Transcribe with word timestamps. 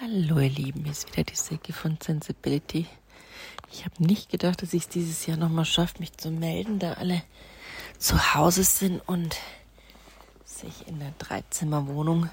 Hallo 0.00 0.40
ihr 0.40 0.50
Lieben, 0.50 0.82
hier 0.82 0.90
ist 0.90 1.12
wieder 1.12 1.22
die 1.22 1.36
Säcke 1.36 1.72
von 1.72 1.98
Sensibility. 2.02 2.86
Ich 3.70 3.84
habe 3.84 4.02
nicht 4.02 4.28
gedacht, 4.28 4.60
dass 4.60 4.74
ich 4.74 4.82
es 4.82 4.88
dieses 4.88 5.24
Jahr 5.24 5.36
nochmal 5.36 5.64
schaffe, 5.64 6.00
mich 6.00 6.16
zu 6.16 6.32
melden, 6.32 6.80
da 6.80 6.94
alle 6.94 7.22
zu 7.96 8.34
Hause 8.34 8.64
sind 8.64 9.00
und 9.06 9.36
sich 10.44 10.88
in 10.88 10.98
der 10.98 11.12
Dreizimmerwohnung 11.20 12.28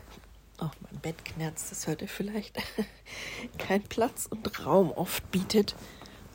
auf 0.58 0.71
mein 0.82 1.00
Bett 1.02 1.24
knerzt, 1.24 1.70
das 1.71 1.88
ihr 1.88 2.08
vielleicht, 2.08 2.58
kein 3.60 3.84
Platz 3.84 4.25
und 4.25 4.66
Raum 4.66 4.91
oft 4.91 5.30
bietet, 5.30 5.75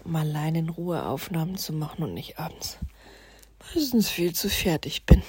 um 0.04 0.14
allein 0.14 0.54
in 0.54 0.68
Ruhe 0.68 1.04
Aufnahmen 1.04 1.56
zu 1.56 1.72
machen 1.72 2.04
und 2.04 2.14
nicht 2.14 2.38
abends 2.38 2.78
meistens 3.74 4.08
viel 4.08 4.32
zu 4.32 4.48
fertig 4.48 5.06
bin. 5.06 5.22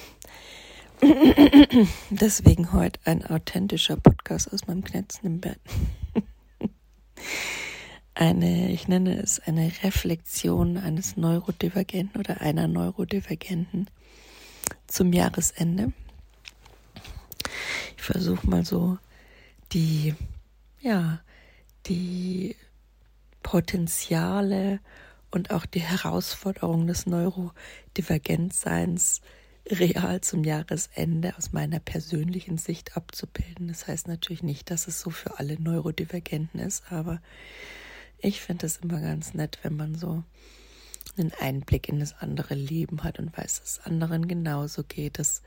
Deswegen 2.10 2.74
heute 2.74 3.00
ein 3.06 3.24
authentischer 3.26 3.98
Podcast 3.98 4.52
aus 4.52 4.66
meinem 4.68 4.84
knetzenden 4.84 5.42
Bett. 5.42 5.60
Eine, 8.16 8.72
ich 8.72 8.88
nenne 8.88 9.22
es 9.22 9.40
eine 9.40 9.72
Reflexion 9.84 10.78
eines 10.78 11.18
Neurodivergenten 11.18 12.20
oder 12.20 12.42
einer 12.42 12.68
Neurodivergenten 12.68 13.92
zum 14.88 15.14
Jahresende. 15.14 15.94
Ich 17.96 18.02
versuche 18.02 18.50
mal 18.50 18.66
so 18.66 18.98
die, 19.74 20.16
ja, 20.80 21.22
die 21.86 22.56
Potenziale 23.44 24.80
und 25.30 25.52
auch 25.52 25.68
die 25.68 25.82
Herausforderungen 25.82 26.88
des 26.88 27.06
Neurodivergentseins 27.06 29.22
real 29.70 30.22
zum 30.22 30.44
Jahresende 30.44 31.36
aus 31.38 31.52
meiner 31.52 31.80
persönlichen 31.80 32.58
Sicht 32.58 32.96
abzubilden. 32.96 33.68
Das 33.68 33.88
heißt 33.88 34.08
natürlich 34.08 34.44
nicht, 34.44 34.72
dass 34.72 34.88
es 34.88 35.02
so 35.02 35.10
für 35.10 35.40
alle 35.40 35.60
Neurodivergenten 35.60 36.60
ist, 36.60 36.92
aber 36.92 37.22
ich 38.20 38.42
finde 38.42 38.66
es 38.66 38.78
immer 38.78 39.00
ganz 39.02 39.34
nett, 39.34 39.60
wenn 39.64 39.76
man 39.76 39.96
so 39.96 40.24
einen 41.18 41.32
Einblick 41.40 41.90
in 41.90 42.00
das 42.00 42.14
andere 42.20 42.56
Leben 42.56 43.04
hat 43.04 43.20
und 43.20 43.36
weiß, 43.38 43.60
dass 43.60 43.72
es 43.72 43.86
anderen 43.86 44.28
genauso 44.28 44.84
geht. 44.84 45.20
Das 45.20 45.42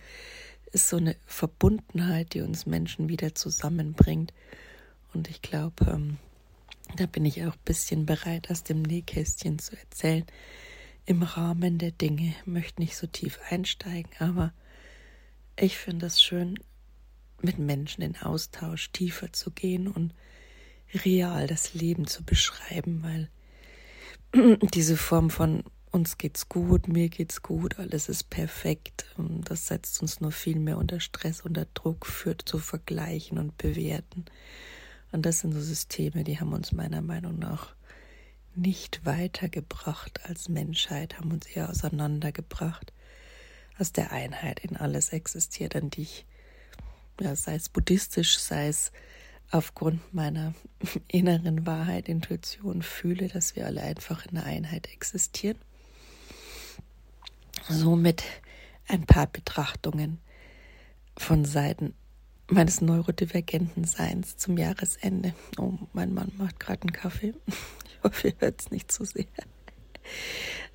ist 0.72 0.88
so 0.88 0.96
eine 0.96 1.16
Verbundenheit, 1.26 2.34
die 2.34 2.42
uns 2.42 2.66
Menschen 2.66 3.08
wieder 3.08 3.34
zusammenbringt. 3.34 4.32
Und 5.12 5.28
ich 5.28 5.42
glaube, 5.42 5.86
ähm, 5.86 6.18
da 6.96 7.06
bin 7.06 7.24
ich 7.24 7.44
auch 7.44 7.54
ein 7.54 7.64
bisschen 7.64 8.06
bereit, 8.06 8.50
aus 8.50 8.64
dem 8.64 8.82
Nähkästchen 8.82 9.58
zu 9.58 9.76
erzählen 9.76 10.24
im 11.10 11.24
Rahmen 11.24 11.78
der 11.78 11.90
Dinge. 11.90 12.36
Ich 12.38 12.46
möchte 12.46 12.80
nicht 12.80 12.96
so 12.96 13.08
tief 13.08 13.40
einsteigen, 13.50 14.12
aber 14.20 14.52
ich 15.56 15.76
finde 15.76 16.06
es 16.06 16.22
schön, 16.22 16.56
mit 17.42 17.58
Menschen 17.58 18.02
in 18.02 18.16
Austausch 18.16 18.92
tiefer 18.92 19.32
zu 19.32 19.50
gehen 19.50 19.88
und 19.88 20.14
real 21.04 21.48
das 21.48 21.74
Leben 21.74 22.06
zu 22.06 22.22
beschreiben, 22.22 23.02
weil 23.02 24.58
diese 24.72 24.96
Form 24.96 25.30
von 25.30 25.64
uns 25.90 26.16
geht's 26.16 26.48
gut, 26.48 26.86
mir 26.86 27.08
geht's 27.08 27.42
gut, 27.42 27.80
alles 27.80 28.08
ist 28.08 28.30
perfekt, 28.30 29.04
das 29.18 29.66
setzt 29.66 30.00
uns 30.02 30.20
nur 30.20 30.30
viel 30.30 30.60
mehr 30.60 30.78
unter 30.78 31.00
Stress, 31.00 31.40
unter 31.40 31.66
Druck, 31.74 32.06
führt 32.06 32.42
zu 32.46 32.60
Vergleichen 32.60 33.38
und 33.38 33.58
Bewerten. 33.58 34.26
Und 35.10 35.26
das 35.26 35.40
sind 35.40 35.54
so 35.54 35.60
Systeme, 35.60 36.22
die 36.22 36.38
haben 36.38 36.52
uns 36.52 36.70
meiner 36.70 37.02
Meinung 37.02 37.36
nach 37.36 37.74
nicht 38.54 39.04
weitergebracht 39.04 40.20
als 40.24 40.48
Menschheit, 40.48 41.18
haben 41.18 41.32
uns 41.32 41.46
eher 41.46 41.68
auseinandergebracht. 41.70 42.92
Aus 43.78 43.92
der 43.92 44.12
Einheit 44.12 44.60
in 44.60 44.76
alles 44.76 45.10
existiert, 45.10 45.74
an 45.74 45.90
die 45.90 46.02
ich, 46.02 46.26
ja, 47.20 47.34
sei 47.34 47.54
es 47.54 47.68
buddhistisch, 47.68 48.38
sei 48.38 48.68
es 48.68 48.92
aufgrund 49.50 50.12
meiner 50.12 50.54
inneren 51.08 51.66
Wahrheit, 51.66 52.08
Intuition 52.08 52.82
fühle, 52.82 53.28
dass 53.28 53.56
wir 53.56 53.66
alle 53.66 53.82
einfach 53.82 54.26
in 54.26 54.34
der 54.34 54.44
Einheit 54.44 54.88
existieren. 54.92 55.58
Somit 57.68 58.24
ein 58.86 59.06
paar 59.06 59.26
Betrachtungen 59.26 60.18
von 61.16 61.44
Seiten 61.44 61.94
meines 62.50 62.80
neurodivergenten 62.80 63.84
Seins 63.84 64.36
zum 64.36 64.58
Jahresende. 64.58 65.34
Oh, 65.58 65.74
mein 65.92 66.12
Mann 66.12 66.32
macht 66.36 66.60
gerade 66.60 66.82
einen 66.82 66.92
Kaffee. 66.92 67.34
Ich 68.02 68.04
hoffe, 68.04 68.28
ihr 68.28 68.34
hört 68.38 68.62
es 68.62 68.70
nicht 68.70 68.90
zu 68.90 69.04
so 69.04 69.12
sehr. 69.12 69.26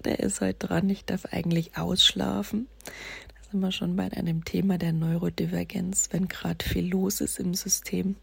Der 0.03 0.19
ist 0.19 0.41
heute 0.41 0.68
dran. 0.68 0.88
Ich 0.91 1.06
darf 1.06 1.25
eigentlich 1.25 1.75
ausschlafen. 1.75 2.68
Da 2.84 3.50
sind 3.50 3.62
wir 3.62 3.72
schon 3.72 3.96
bei 3.96 4.12
einem 4.12 4.46
Thema 4.46 4.78
der 4.78 4.94
Neurodivergenz. 4.94 6.09
Wenn 6.12 6.28
gerade 6.28 6.63
viel 6.63 6.88
los 6.88 7.22
ist 7.22 7.40
im 7.40 7.56
System, 7.56 8.16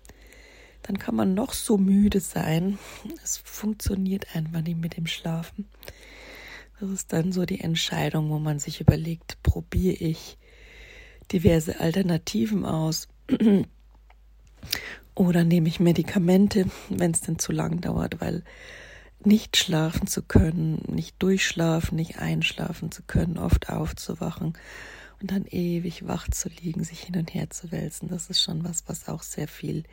dann 0.83 1.01
kann 1.01 1.17
man 1.17 1.35
noch 1.35 1.53
so 1.53 1.79
müde 1.79 2.21
sein. 2.21 2.79
Es 3.25 3.39
funktioniert 3.39 4.37
einfach 4.37 4.61
nicht 4.61 4.79
mit 4.79 4.97
dem 4.97 5.09
Schlafen. 5.09 5.67
Das 6.79 6.89
ist 6.89 7.13
dann 7.13 7.33
so 7.33 7.45
die 7.45 7.61
Entscheidung, 7.61 8.31
wo 8.31 8.39
man 8.39 8.61
sich 8.61 8.81
überlegt, 8.81 9.43
probiere 9.43 9.97
ich 9.97 10.39
diverse 11.33 11.81
Alternativen 11.81 12.65
aus 12.65 13.09
oder 15.15 15.45
nehme 15.45 15.69
ich 15.69 15.81
Medikamente, 15.81 16.67
wenn 16.89 17.11
es 17.13 17.21
denn 17.21 17.39
zu 17.39 17.53
lang 17.53 17.81
dauert, 17.81 18.21
weil 18.21 18.43
nicht 19.25 19.57
schlafen 19.57 20.07
zu 20.07 20.23
können, 20.23 20.83
nicht 20.89 21.23
durchschlafen, 21.23 21.97
nicht 21.97 22.19
einschlafen 22.19 22.91
zu 22.91 23.03
können, 23.03 23.39
oft 23.39 23.69
aufzuwachen 23.69 24.55
und 25.21 25.31
dann 25.31 25.47
ewig 25.47 26.09
wach 26.09 26.29
zu 26.29 26.49
liegen, 26.49 26.83
sich 26.83 27.01
hin 27.01 27.17
und 27.17 27.33
her 27.33 27.51
zu 27.51 27.71
wälzen, 27.71 28.09
das 28.09 28.31
ist 28.31 28.43
schon 28.43 28.65
was, 28.65 28.85
was 28.89 29.09
auch 29.09 29.23
sehr 29.23 29.47
viel 29.49 29.85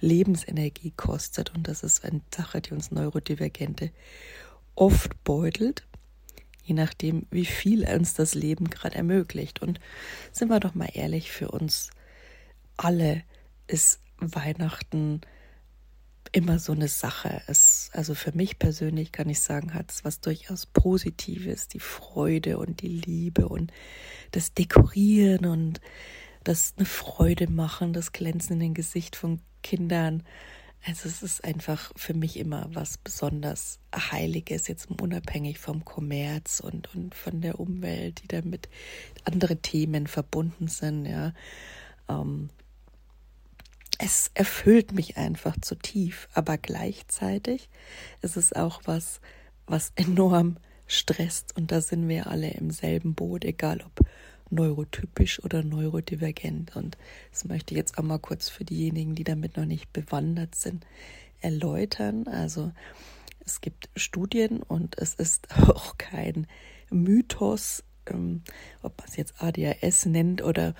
Lebensenergie 0.00 0.92
kostet 0.96 1.54
und 1.54 1.66
das 1.68 1.82
ist 1.82 2.04
eine 2.04 2.20
Sache, 2.34 2.60
die 2.60 2.72
uns 2.72 2.90
Neurodivergente 2.90 3.90
oft 4.74 5.22
beutelt, 5.24 5.84
je 6.64 6.74
nachdem, 6.74 7.26
wie 7.30 7.44
viel 7.44 7.84
uns 7.88 8.14
das 8.14 8.34
Leben 8.34 8.70
gerade 8.70 8.96
ermöglicht. 8.96 9.62
Und 9.62 9.80
sind 10.30 10.48
wir 10.48 10.60
doch 10.60 10.74
mal 10.74 10.90
ehrlich, 10.92 11.30
für 11.30 11.50
uns 11.50 11.90
alle 12.82 13.22
ist 13.66 14.00
Weihnachten 14.18 15.20
immer 16.32 16.58
so 16.58 16.72
eine 16.72 16.88
Sache. 16.88 17.42
Es, 17.46 17.90
also 17.92 18.14
für 18.14 18.32
mich 18.32 18.58
persönlich 18.58 19.12
kann 19.12 19.28
ich 19.28 19.40
sagen, 19.40 19.74
hat 19.74 19.90
es 19.90 20.04
was 20.04 20.20
durchaus 20.20 20.66
Positives, 20.66 21.68
die 21.68 21.80
Freude 21.80 22.58
und 22.58 22.80
die 22.80 22.88
Liebe 22.88 23.48
und 23.48 23.72
das 24.30 24.54
Dekorieren 24.54 25.46
und 25.46 25.80
das 26.44 26.74
eine 26.76 26.86
Freude 26.86 27.50
machen, 27.50 27.92
das 27.92 28.12
Glänzen 28.12 28.54
in 28.54 28.60
den 28.60 28.74
Gesicht 28.74 29.14
von 29.14 29.40
Kindern. 29.62 30.22
Also 30.84 31.08
es 31.08 31.22
ist 31.22 31.44
einfach 31.44 31.92
für 31.94 32.14
mich 32.14 32.36
immer 32.38 32.68
was 32.72 32.98
besonders 32.98 33.78
Heiliges, 33.94 34.66
jetzt 34.66 34.88
unabhängig 34.90 35.58
vom 35.58 35.84
Kommerz 35.84 36.58
und, 36.58 36.92
und 36.94 37.14
von 37.14 37.40
der 37.40 37.60
Umwelt, 37.60 38.22
die 38.22 38.28
damit 38.28 38.68
andere 39.24 39.58
Themen 39.58 40.06
verbunden 40.08 40.66
sind, 40.66 41.06
ja. 41.06 41.34
Ähm, 42.08 42.48
es 44.04 44.32
erfüllt 44.34 44.90
mich 44.90 45.16
einfach 45.16 45.56
zu 45.60 45.76
tief, 45.76 46.28
aber 46.34 46.58
gleichzeitig 46.58 47.68
ist 48.20 48.36
es 48.36 48.52
auch 48.52 48.82
was, 48.84 49.20
was 49.66 49.92
enorm 49.94 50.56
stresst 50.88 51.56
und 51.56 51.70
da 51.70 51.80
sind 51.80 52.08
wir 52.08 52.26
alle 52.26 52.50
im 52.50 52.72
selben 52.72 53.14
Boot, 53.14 53.44
egal 53.44 53.80
ob 53.80 54.04
neurotypisch 54.50 55.42
oder 55.44 55.62
neurodivergent. 55.62 56.74
Und 56.74 56.98
das 57.30 57.44
möchte 57.44 57.74
ich 57.74 57.78
jetzt 57.78 57.96
auch 57.96 58.02
mal 58.02 58.18
kurz 58.18 58.48
für 58.48 58.64
diejenigen, 58.64 59.14
die 59.14 59.24
damit 59.24 59.56
noch 59.56 59.66
nicht 59.66 59.92
bewandert 59.92 60.56
sind, 60.56 60.84
erläutern. 61.40 62.26
Also 62.26 62.72
es 63.46 63.60
gibt 63.60 63.88
Studien 63.94 64.64
und 64.64 64.98
es 64.98 65.14
ist 65.14 65.46
auch 65.68 65.96
kein 65.96 66.48
Mythos, 66.90 67.84
ähm, 68.06 68.42
ob 68.82 68.98
man 68.98 69.06
es 69.08 69.14
jetzt 69.14 69.40
ADHS 69.40 70.06
nennt 70.06 70.42
oder 70.42 70.74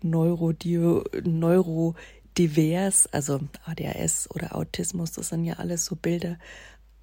Neurodio, 0.00 1.04
Neuro 1.24 1.96
divers, 2.38 3.06
also 3.08 3.40
ADHS 3.64 4.30
oder 4.30 4.54
Autismus, 4.54 5.12
das 5.12 5.30
sind 5.30 5.44
ja 5.44 5.54
alles 5.54 5.84
so 5.84 5.96
Bilder, 5.96 6.38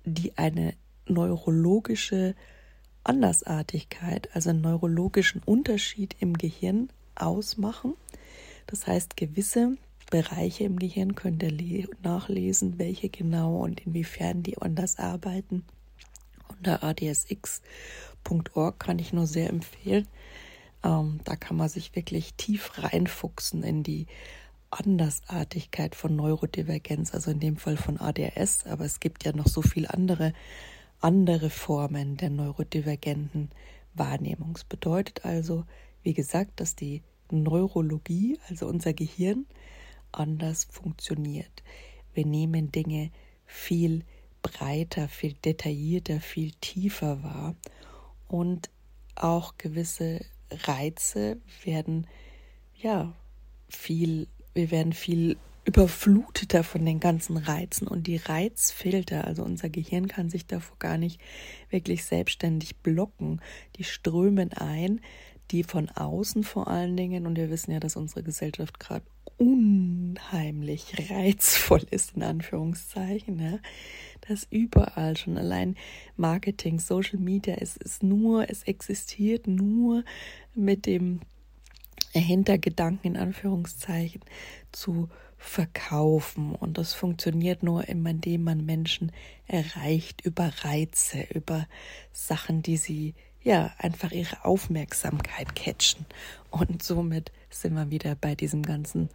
die 0.06 0.38
eine 0.38 0.74
neurologische 1.08 2.36
Andersartigkeit, 3.04 4.30
also 4.34 4.50
einen 4.50 4.62
neurologischen 4.62 5.42
Unterschied 5.46 6.16
im 6.20 6.38
Gehirn 6.38 6.90
ausmachen. 7.16 7.94
Das 8.68 8.88
heißt, 8.88 9.18
gewisse 9.18 9.78
Bereiche 10.10 10.64
im 10.64 10.80
Gehirn 10.80 11.16
könnt 11.16 11.44
ihr 11.44 11.88
nachlesen, 12.02 12.80
welche 12.80 13.10
genau 13.10 13.58
und 13.58 13.86
inwiefern 13.86 14.42
die 14.42 14.58
anders 14.58 14.98
arbeiten. 14.98 15.66
Unter 16.48 16.84
adsx.org 16.84 18.80
kann 18.80 19.00
ich 19.00 19.14
nur 19.14 19.28
sehr 19.28 19.50
empfehlen. 19.50 20.08
Ähm, 20.84 21.20
da 21.24 21.36
kann 21.36 21.58
man 21.58 21.70
sich 21.70 21.96
wirklich 21.96 22.36
tief 22.36 22.72
reinfuchsen 22.78 23.64
in 23.64 23.84
die 23.84 24.08
Andersartigkeit 24.76 25.96
von 25.96 26.16
Neurodivergenz, 26.16 27.14
also 27.14 27.32
in 27.32 27.40
dem 27.40 27.58
Fall 27.58 27.78
von 27.78 28.00
ADHS, 28.00 28.66
aber 28.66 28.86
es 28.86 29.00
gibt 29.00 29.24
ja 29.24 29.32
noch 29.34 29.48
so 29.48 29.62
viele 29.62 29.94
andere, 29.94 30.34
andere 31.00 31.50
Formen 31.50 32.18
der 32.18 32.30
neurodivergenten 32.30 33.50
Wahrnehmung. 33.94 34.54
Es 34.56 34.64
bedeutet 34.64 35.24
also, 35.24 35.66
wie 36.04 36.14
gesagt, 36.14 36.60
dass 36.60 36.76
die 36.76 37.04
Neurologie, 37.32 38.38
also 38.50 38.68
unser 38.68 38.94
Gehirn, 38.94 39.46
anders 40.12 40.66
funktioniert. 40.66 41.64
Wir 42.14 42.26
nehmen 42.26 42.72
Dinge 42.72 43.12
viel 43.46 44.04
breiter, 44.42 45.08
viel 45.08 45.34
detaillierter, 45.34 46.20
viel 46.20 46.52
tiefer 46.62 47.24
wahr 47.24 47.56
und 48.28 48.70
auch 49.16 49.58
gewisse 49.58 50.26
Reize 50.52 51.38
werden 51.64 52.08
ja 52.76 53.14
viel, 53.70 54.28
wir 54.56 54.72
werden 54.72 54.94
viel 54.94 55.38
überfluteter 55.66 56.64
von 56.64 56.86
den 56.86 57.00
ganzen 57.00 57.38
Reizen 57.38 57.88
und 57.88 58.08
die 58.08 58.18
Reizfilter, 58.18 59.26
also 59.26 59.44
unser 59.44 59.70
Gehirn 59.70 60.08
kann 60.08 60.30
sich 60.30 60.46
davor 60.46 60.78
gar 60.80 60.98
nicht 60.98 61.20
wirklich 61.70 62.06
selbstständig 62.06 62.78
blocken. 62.78 63.42
Die 63.78 63.84
strömen 63.84 64.54
ein, 64.54 65.02
die 65.52 65.64
von 65.64 65.90
außen 65.90 66.44
vor 66.44 66.68
allen 66.68 66.96
Dingen, 66.96 67.26
und 67.26 67.36
wir 67.36 67.50
wissen 67.50 67.72
ja, 67.72 67.80
dass 67.80 67.96
unsere 67.96 68.24
Gesellschaft 68.24 68.80
gerade 68.80 69.06
unheimlich 69.38 70.94
reizvoll 71.10 71.84
ist, 71.90 72.16
in 72.16 72.24
Anführungszeichen, 72.24 73.40
ja, 73.40 73.60
dass 74.28 74.48
überall 74.50 75.18
schon 75.18 75.38
allein 75.38 75.76
Marketing, 76.16 76.80
Social 76.80 77.20
Media, 77.20 77.56
es 77.60 77.76
ist 77.76 78.04
nur, 78.04 78.50
es 78.50 78.64
existiert 78.64 79.48
nur 79.48 80.04
mit 80.54 80.86
dem 80.86 81.22
Hintergedanken 82.22 83.16
in 83.16 83.18
Anführungszeichen 83.18 84.22
zu 84.72 85.10
verkaufen. 85.38 86.56
Und 86.56 86.78
das 86.78 86.94
funktioniert 86.94 87.64
nur 87.64 87.88
indem 87.88 88.44
man 88.44 88.66
Menschen 88.66 89.12
erreicht 89.48 90.22
über 90.22 90.52
Reize, 90.62 91.22
über 91.34 91.68
Sachen, 92.12 92.62
die 92.62 92.78
sie 92.78 93.14
ja 93.44 93.72
einfach 93.78 94.12
ihre 94.12 94.44
Aufmerksamkeit 94.44 95.56
catchen. 95.56 96.06
Und 96.50 96.82
somit 96.82 97.32
sind 97.50 97.76
wir 97.76 97.92
wieder 97.92 98.16
bei 98.16 98.36
diesem 98.36 98.64
ganzen 98.64 99.10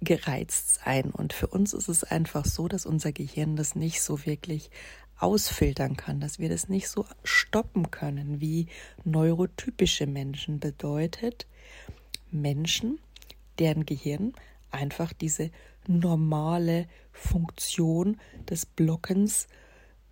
gereizt 0.00 0.80
sein. 0.84 1.10
Und 1.10 1.32
für 1.32 1.46
uns 1.46 1.72
ist 1.72 1.88
es 1.88 2.04
einfach 2.04 2.44
so, 2.44 2.68
dass 2.68 2.86
unser 2.86 3.12
Gehirn 3.12 3.56
das 3.56 3.74
nicht 3.74 4.02
so 4.02 4.24
wirklich 4.26 4.70
ausfiltern 5.18 5.96
kann, 5.96 6.20
dass 6.20 6.38
wir 6.38 6.48
das 6.48 6.68
nicht 6.68 6.88
so 6.88 7.06
stoppen 7.22 7.90
können, 7.90 8.40
wie 8.40 8.66
neurotypische 9.04 10.06
Menschen 10.06 10.58
bedeutet. 10.58 11.46
Menschen, 12.32 12.98
deren 13.58 13.86
Gehirn 13.86 14.32
einfach 14.70 15.12
diese 15.12 15.50
normale 15.86 16.86
Funktion 17.12 18.18
des 18.48 18.66
Blockens 18.66 19.46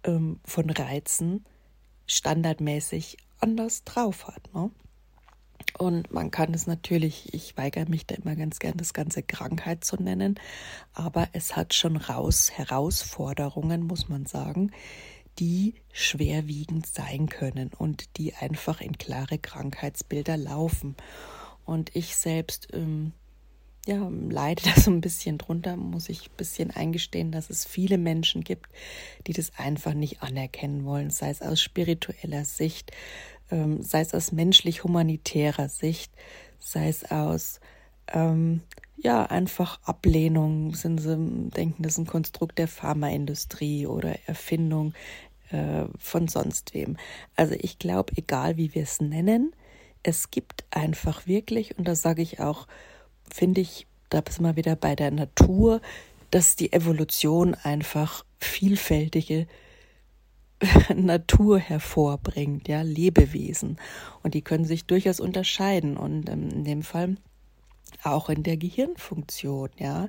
ähm, 0.04 0.40
von 0.44 0.70
Reizen 0.70 1.44
standardmäßig 2.06 3.16
anders 3.38 3.84
drauf 3.84 4.26
hat. 4.26 4.52
Ne? 4.54 4.70
Und 5.78 6.12
man 6.12 6.30
kann 6.30 6.52
es 6.52 6.66
natürlich, 6.66 7.32
ich 7.32 7.56
weigere 7.56 7.88
mich 7.88 8.06
da 8.06 8.16
immer 8.16 8.36
ganz 8.36 8.58
gern, 8.58 8.76
das 8.76 8.92
Ganze 8.92 9.22
Krankheit 9.22 9.84
zu 9.84 9.96
nennen, 9.96 10.38
aber 10.92 11.28
es 11.32 11.56
hat 11.56 11.74
schon 11.74 11.96
raus 11.96 12.50
Herausforderungen, 12.52 13.82
muss 13.82 14.08
man 14.08 14.26
sagen, 14.26 14.72
die 15.38 15.74
schwerwiegend 15.92 16.86
sein 16.86 17.28
können 17.28 17.70
und 17.76 18.18
die 18.18 18.34
einfach 18.34 18.80
in 18.80 18.98
klare 18.98 19.38
Krankheitsbilder 19.38 20.36
laufen. 20.36 20.96
Und 21.70 21.94
ich 21.94 22.16
selbst 22.16 22.66
ähm, 22.72 23.12
ja, 23.86 24.10
leide 24.28 24.62
da 24.74 24.80
so 24.80 24.90
ein 24.90 25.00
bisschen 25.00 25.38
drunter, 25.38 25.76
muss 25.76 26.08
ich 26.08 26.26
ein 26.26 26.36
bisschen 26.36 26.72
eingestehen, 26.72 27.30
dass 27.30 27.48
es 27.48 27.64
viele 27.64 27.96
Menschen 27.96 28.42
gibt, 28.42 28.66
die 29.28 29.32
das 29.32 29.52
einfach 29.56 29.94
nicht 29.94 30.20
anerkennen 30.20 30.84
wollen, 30.84 31.10
sei 31.10 31.30
es 31.30 31.42
aus 31.42 31.62
spiritueller 31.62 32.44
Sicht, 32.44 32.90
ähm, 33.52 33.82
sei 33.82 34.00
es 34.00 34.14
aus 34.14 34.32
menschlich-humanitärer 34.32 35.68
Sicht, 35.68 36.12
sei 36.58 36.88
es 36.88 37.08
aus 37.08 37.60
ähm, 38.08 38.62
ja, 38.96 39.24
einfach 39.26 39.80
Ablehnung, 39.84 40.74
sind 40.74 40.98
sie, 40.98 41.16
denken, 41.16 41.84
das 41.84 41.92
ist 41.92 41.98
ein 41.98 42.06
Konstrukt 42.06 42.58
der 42.58 42.66
Pharmaindustrie 42.66 43.86
oder 43.86 44.18
Erfindung 44.26 44.92
äh, 45.50 45.84
von 45.98 46.26
sonst 46.26 46.74
wem. 46.74 46.96
Also 47.36 47.54
ich 47.56 47.78
glaube, 47.78 48.12
egal 48.16 48.56
wie 48.56 48.74
wir 48.74 48.82
es 48.82 49.00
nennen, 49.00 49.52
es 50.02 50.30
gibt 50.30 50.64
einfach 50.70 51.26
wirklich, 51.26 51.76
und 51.78 51.86
da 51.86 51.94
sage 51.94 52.22
ich 52.22 52.40
auch, 52.40 52.66
finde 53.32 53.60
ich, 53.60 53.86
da 54.08 54.22
sind 54.28 54.44
wir 54.44 54.56
wieder 54.56 54.76
bei 54.76 54.96
der 54.96 55.10
Natur, 55.10 55.80
dass 56.30 56.56
die 56.56 56.72
Evolution 56.72 57.54
einfach 57.54 58.24
vielfältige 58.38 59.46
Natur 60.94 61.58
hervorbringt, 61.58 62.68
ja, 62.68 62.82
Lebewesen. 62.82 63.78
Und 64.22 64.34
die 64.34 64.42
können 64.42 64.64
sich 64.64 64.84
durchaus 64.84 65.20
unterscheiden. 65.20 65.96
Und 65.96 66.28
ähm, 66.28 66.48
in 66.50 66.64
dem 66.64 66.82
Fall 66.82 67.16
auch 68.02 68.28
in 68.28 68.42
der 68.42 68.56
Gehirnfunktion, 68.56 69.70
ja. 69.78 70.08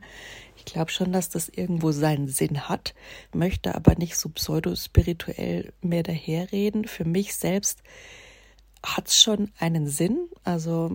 Ich 0.55 0.65
glaube 0.65 0.91
schon, 0.91 1.11
dass 1.11 1.29
das 1.29 1.49
irgendwo 1.49 1.91
seinen 1.91 2.27
Sinn 2.27 2.69
hat, 2.69 2.93
möchte 3.33 3.73
aber 3.75 3.95
nicht 3.95 4.15
so 4.17 4.29
pseudospirituell 4.29 5.73
mehr 5.81 6.03
daherreden. 6.03 6.85
Für 6.85 7.05
mich 7.05 7.35
selbst 7.35 7.81
hat 8.83 9.07
es 9.07 9.21
schon 9.21 9.51
einen 9.59 9.87
Sinn. 9.87 10.29
Also 10.43 10.91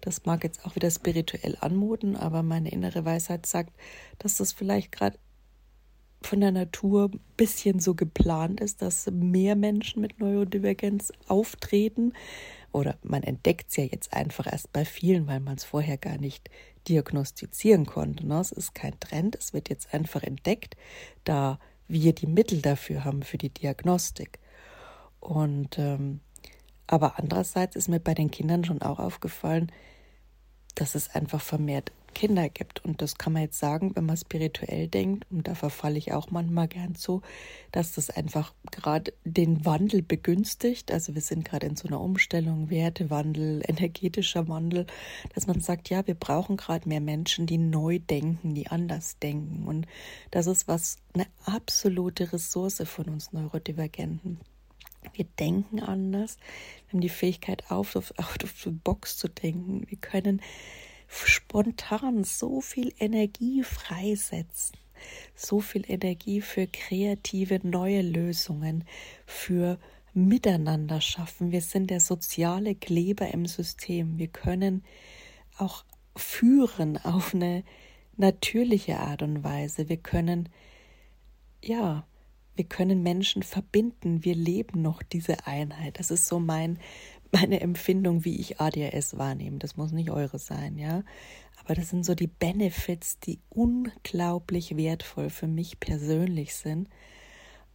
das 0.00 0.24
mag 0.24 0.44
jetzt 0.44 0.64
auch 0.64 0.76
wieder 0.76 0.90
spirituell 0.90 1.56
anmuten, 1.60 2.16
aber 2.16 2.42
meine 2.42 2.70
innere 2.70 3.04
Weisheit 3.04 3.46
sagt, 3.46 3.72
dass 4.18 4.36
das 4.36 4.52
vielleicht 4.52 4.92
gerade 4.92 5.18
von 6.22 6.40
der 6.40 6.52
Natur 6.52 7.10
ein 7.12 7.20
bisschen 7.36 7.80
so 7.80 7.94
geplant 7.94 8.60
ist, 8.60 8.80
dass 8.82 9.10
mehr 9.10 9.56
Menschen 9.56 10.00
mit 10.00 10.18
Neurodivergenz 10.20 11.12
auftreten. 11.28 12.12
Oder 12.72 12.98
man 13.02 13.22
entdeckt 13.22 13.66
es 13.68 13.76
ja 13.76 13.84
jetzt 13.84 14.12
einfach 14.12 14.50
erst 14.50 14.72
bei 14.72 14.84
vielen, 14.84 15.26
weil 15.26 15.40
man 15.40 15.56
es 15.56 15.64
vorher 15.64 15.98
gar 15.98 16.18
nicht 16.18 16.50
diagnostizieren 16.88 17.86
konnte. 17.86 18.26
Ne? 18.26 18.40
Es 18.40 18.52
ist 18.52 18.74
kein 18.74 18.98
Trend, 19.00 19.36
es 19.36 19.52
wird 19.52 19.68
jetzt 19.68 19.92
einfach 19.92 20.22
entdeckt, 20.22 20.76
da 21.24 21.58
wir 21.86 22.14
die 22.14 22.26
Mittel 22.26 22.62
dafür 22.62 23.04
haben 23.04 23.22
für 23.22 23.38
die 23.38 23.50
Diagnostik. 23.50 24.38
Und 25.20 25.78
ähm, 25.78 26.20
aber 26.94 27.18
andererseits 27.18 27.74
ist 27.74 27.88
mir 27.88 27.98
bei 27.98 28.14
den 28.14 28.30
Kindern 28.30 28.64
schon 28.64 28.80
auch 28.80 29.00
aufgefallen, 29.00 29.72
dass 30.76 30.94
es 30.94 31.12
einfach 31.12 31.40
vermehrt 31.40 31.90
Kinder 32.14 32.48
gibt. 32.48 32.84
Und 32.84 33.02
das 33.02 33.18
kann 33.18 33.32
man 33.32 33.42
jetzt 33.42 33.58
sagen, 33.58 33.96
wenn 33.96 34.06
man 34.06 34.16
spirituell 34.16 34.86
denkt, 34.86 35.26
und 35.32 35.48
da 35.48 35.56
verfalle 35.56 35.98
ich 35.98 36.12
auch 36.12 36.30
manchmal 36.30 36.68
gern 36.68 36.94
zu, 36.94 37.20
dass 37.72 37.92
das 37.92 38.10
einfach 38.10 38.54
gerade 38.70 39.12
den 39.24 39.64
Wandel 39.64 40.02
begünstigt. 40.02 40.92
Also 40.92 41.16
wir 41.16 41.20
sind 41.20 41.44
gerade 41.44 41.66
in 41.66 41.74
so 41.74 41.88
einer 41.88 42.00
Umstellung, 42.00 42.70
Wertewandel, 42.70 43.62
energetischer 43.66 44.46
Wandel, 44.46 44.86
dass 45.34 45.48
man 45.48 45.60
sagt, 45.60 45.90
ja, 45.90 46.06
wir 46.06 46.14
brauchen 46.14 46.56
gerade 46.56 46.88
mehr 46.88 47.00
Menschen, 47.00 47.46
die 47.46 47.58
neu 47.58 47.98
denken, 47.98 48.54
die 48.54 48.68
anders 48.68 49.18
denken. 49.18 49.66
Und 49.66 49.86
das 50.30 50.46
ist 50.46 50.68
was, 50.68 50.98
eine 51.12 51.26
absolute 51.44 52.32
Ressource 52.32 52.80
von 52.86 53.06
uns 53.06 53.32
Neurodivergenten. 53.32 54.38
Wir 55.12 55.26
denken 55.38 55.80
anders. 55.80 56.38
Wir 56.86 56.92
haben 56.94 57.00
die 57.00 57.08
Fähigkeit, 57.08 57.70
auf, 57.70 57.96
auf, 57.96 58.12
auf 58.16 58.36
die 58.38 58.70
Box 58.70 59.16
zu 59.16 59.28
denken. 59.28 59.84
Wir 59.88 59.98
können 59.98 60.40
spontan 61.08 62.24
so 62.24 62.60
viel 62.60 62.92
Energie 62.98 63.62
freisetzen. 63.62 64.76
So 65.34 65.60
viel 65.60 65.84
Energie 65.86 66.40
für 66.40 66.66
kreative 66.66 67.60
neue 67.62 68.02
Lösungen, 68.02 68.84
für 69.26 69.78
Miteinander 70.14 71.00
schaffen. 71.00 71.50
Wir 71.50 71.60
sind 71.60 71.90
der 71.90 72.00
soziale 72.00 72.74
Kleber 72.74 73.28
im 73.28 73.46
System. 73.46 74.18
Wir 74.18 74.28
können 74.28 74.84
auch 75.58 75.84
führen 76.16 76.98
auf 76.98 77.34
eine 77.34 77.64
natürliche 78.16 78.98
Art 78.98 79.22
und 79.22 79.42
Weise. 79.42 79.88
Wir 79.88 79.96
können, 79.96 80.48
ja, 81.62 82.06
wir 82.56 82.64
können 82.64 83.02
Menschen 83.02 83.42
verbinden. 83.42 84.24
Wir 84.24 84.34
leben 84.34 84.82
noch 84.82 85.02
diese 85.02 85.46
Einheit. 85.46 85.98
Das 85.98 86.10
ist 86.10 86.28
so 86.28 86.38
mein, 86.38 86.78
meine 87.32 87.60
Empfindung, 87.60 88.24
wie 88.24 88.38
ich 88.38 88.60
ADHS 88.60 89.18
wahrnehme. 89.18 89.58
Das 89.58 89.76
muss 89.76 89.92
nicht 89.92 90.10
eure 90.10 90.38
sein, 90.38 90.78
ja. 90.78 91.02
Aber 91.64 91.74
das 91.74 91.90
sind 91.90 92.04
so 92.04 92.14
die 92.14 92.26
Benefits, 92.26 93.18
die 93.18 93.40
unglaublich 93.48 94.76
wertvoll 94.76 95.30
für 95.30 95.46
mich 95.46 95.80
persönlich 95.80 96.54
sind. 96.54 96.88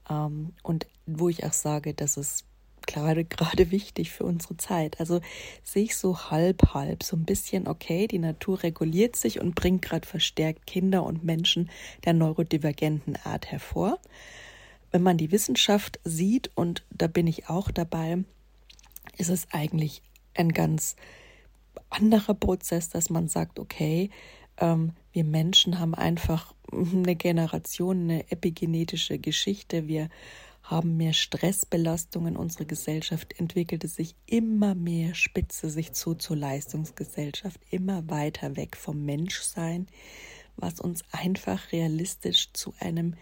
Ähm, 0.10 0.54
und 0.64 0.88
wo 1.06 1.30
ich 1.30 1.44
auch 1.46 1.54
sage, 1.54 1.94
das 1.94 2.16
ist 2.16 2.46
gerade, 2.88 3.26
gerade 3.26 3.72
wichtig 3.72 4.12
für 4.12 4.24
unsere 4.24 4.58
Zeit. 4.58 5.00
Also 5.00 5.22
sehe 5.64 5.84
ich 5.84 5.96
so 5.96 6.32
halb, 6.32 6.74
halb, 6.74 7.04
so 7.04 7.18
ein 7.18 7.26
bisschen, 7.26 7.68
okay, 7.68 8.08
die 8.08 8.20
Natur 8.20 8.64
reguliert 8.64 9.16
sich 9.16 9.40
und 9.40 9.56
bringt 9.56 9.82
gerade 9.82 10.08
verstärkt 10.08 10.66
Kinder 10.66 11.04
und 11.04 11.24
Menschen 11.24 11.70
der 12.06 12.14
neurodivergenten 12.14 13.16
Art 13.24 13.52
hervor 13.52 14.00
wenn 14.92 15.04
man 15.04 15.18
die 15.18 15.32
Wissenschaft 15.32 16.00
sieht, 16.04 16.52
und 16.56 16.86
da 16.92 17.08
bin 17.08 17.28
ich 17.28 17.50
auch 17.50 17.72
dabei, 17.72 18.24
ist 19.18 19.30
es 19.30 19.48
eigentlich 19.52 20.02
ein 20.36 20.50
ganz 20.50 20.96
anderer 21.90 22.34
Prozess, 22.34 22.90
dass 22.90 23.10
man 23.10 23.28
sagt, 23.28 23.60
okay, 23.60 24.10
ähm, 24.58 24.94
wir 25.12 25.24
Menschen 25.24 25.80
haben 25.80 25.96
einfach 25.96 26.54
eine 26.72 27.16
Generation, 27.16 28.02
eine 28.04 28.32
epigenetische 28.32 29.20
Geschichte, 29.20 29.88
wir 29.88 30.10
haben 30.62 30.98
mehr 30.98 31.14
Stressbelastungen, 31.14 32.38
unsere 32.38 32.66
Gesellschaft 32.66 33.40
entwickelte 33.40 33.88
sich 33.88 34.16
immer 34.28 34.76
mehr, 34.76 35.16
spitze 35.16 35.70
sich 35.70 35.94
zu 35.94 36.14
zur 36.14 36.38
Leistungsgesellschaft, 36.38 37.60
immer 37.72 38.08
weiter 38.10 38.56
weg 38.56 38.78
vom 38.78 39.04
Menschsein, 39.04 39.88
was 40.58 40.80
uns 40.80 41.04
einfach 41.12 41.72
realistisch 41.72 42.54
zu 42.54 42.74
einem 42.80 43.16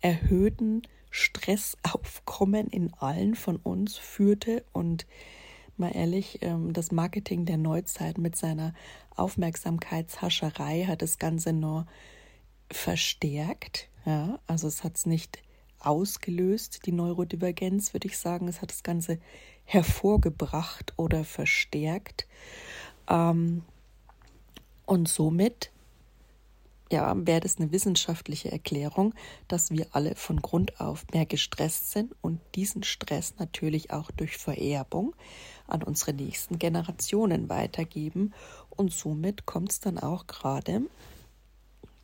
erhöhten 0.00 0.82
Stressaufkommen 1.10 2.66
in 2.70 2.92
allen 2.94 3.34
von 3.34 3.56
uns 3.56 3.96
führte 3.96 4.64
und 4.72 5.06
mal 5.76 5.94
ehrlich, 5.94 6.38
ähm, 6.42 6.72
das 6.72 6.90
Marketing 6.90 7.44
der 7.44 7.56
Neuzeit 7.56 8.18
mit 8.18 8.36
seiner 8.36 8.74
Aufmerksamkeitshascherei 9.16 10.84
hat 10.86 11.02
das 11.02 11.18
Ganze 11.18 11.52
nur 11.52 11.86
verstärkt. 12.70 13.88
Ja, 14.04 14.38
also 14.46 14.68
es 14.68 14.84
hat 14.84 14.96
es 14.96 15.06
nicht 15.06 15.42
ausgelöst, 15.80 16.86
die 16.86 16.92
Neurodivergenz, 16.92 17.92
würde 17.94 18.08
ich 18.08 18.18
sagen. 18.18 18.48
Es 18.48 18.60
hat 18.60 18.70
das 18.70 18.82
Ganze 18.82 19.18
hervorgebracht 19.64 20.92
oder 20.96 21.24
verstärkt. 21.24 22.26
Ähm, 23.08 23.62
und 24.86 25.08
somit 25.08 25.70
ja, 26.90 27.14
wäre 27.26 27.40
das 27.40 27.58
eine 27.58 27.70
wissenschaftliche 27.72 28.50
Erklärung, 28.50 29.14
dass 29.46 29.70
wir 29.70 29.86
alle 29.92 30.14
von 30.14 30.40
Grund 30.40 30.80
auf 30.80 31.04
mehr 31.12 31.26
gestresst 31.26 31.90
sind 31.90 32.14
und 32.22 32.40
diesen 32.54 32.82
Stress 32.82 33.34
natürlich 33.38 33.90
auch 33.90 34.10
durch 34.10 34.36
Vererbung 34.38 35.14
an 35.66 35.82
unsere 35.82 36.14
nächsten 36.14 36.58
Generationen 36.58 37.48
weitergeben. 37.48 38.32
Und 38.70 38.92
somit 38.92 39.44
kommt 39.44 39.72
es 39.72 39.80
dann 39.80 39.98
auch 39.98 40.26
gerade 40.26 40.82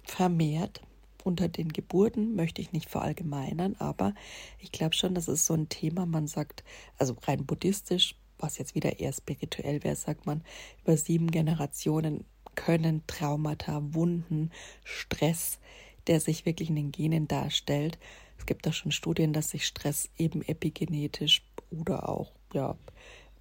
vermehrt 0.03 0.83
unter 1.23 1.49
den 1.49 1.73
Geburten, 1.73 2.35
möchte 2.37 2.61
ich 2.61 2.73
nicht 2.73 2.91
verallgemeinern, 2.91 3.77
aber 3.79 4.15
ich 4.59 4.71
glaube 4.71 4.95
schon, 4.95 5.15
das 5.15 5.29
ist 5.29 5.47
so 5.47 5.55
ein 5.55 5.71
Thema, 5.71 6.05
man 6.05 6.27
sagt, 6.27 6.63
also 6.99 7.17
rein 7.23 7.47
buddhistisch, 7.47 8.17
was 8.39 8.59
jetzt 8.59 8.75
wieder 8.75 9.01
eher 9.01 9.13
spirituell 9.13 9.83
wäre, 9.83 9.97
sagt 9.97 10.27
man, 10.27 10.43
über 10.83 10.99
sieben 10.99 11.31
Generationen 11.31 12.27
können 12.55 13.03
Traumata, 13.07 13.81
Wunden, 13.95 14.51
Stress, 14.85 15.59
der 16.07 16.21
sich 16.21 16.47
wirklich 16.47 16.69
in 16.69 16.77
den 16.77 16.93
Genen 16.93 17.29
darstellt. 17.29 17.99
Es 18.39 18.47
gibt 18.47 18.67
da 18.67 18.73
schon 18.73 18.93
Studien, 18.93 19.33
dass 19.33 19.51
sich 19.51 19.67
Stress 19.67 20.11
eben 20.19 20.43
epigenetisch 20.43 21.43
oder 21.71 22.09
auch 22.09 22.33
ja, 22.53 22.77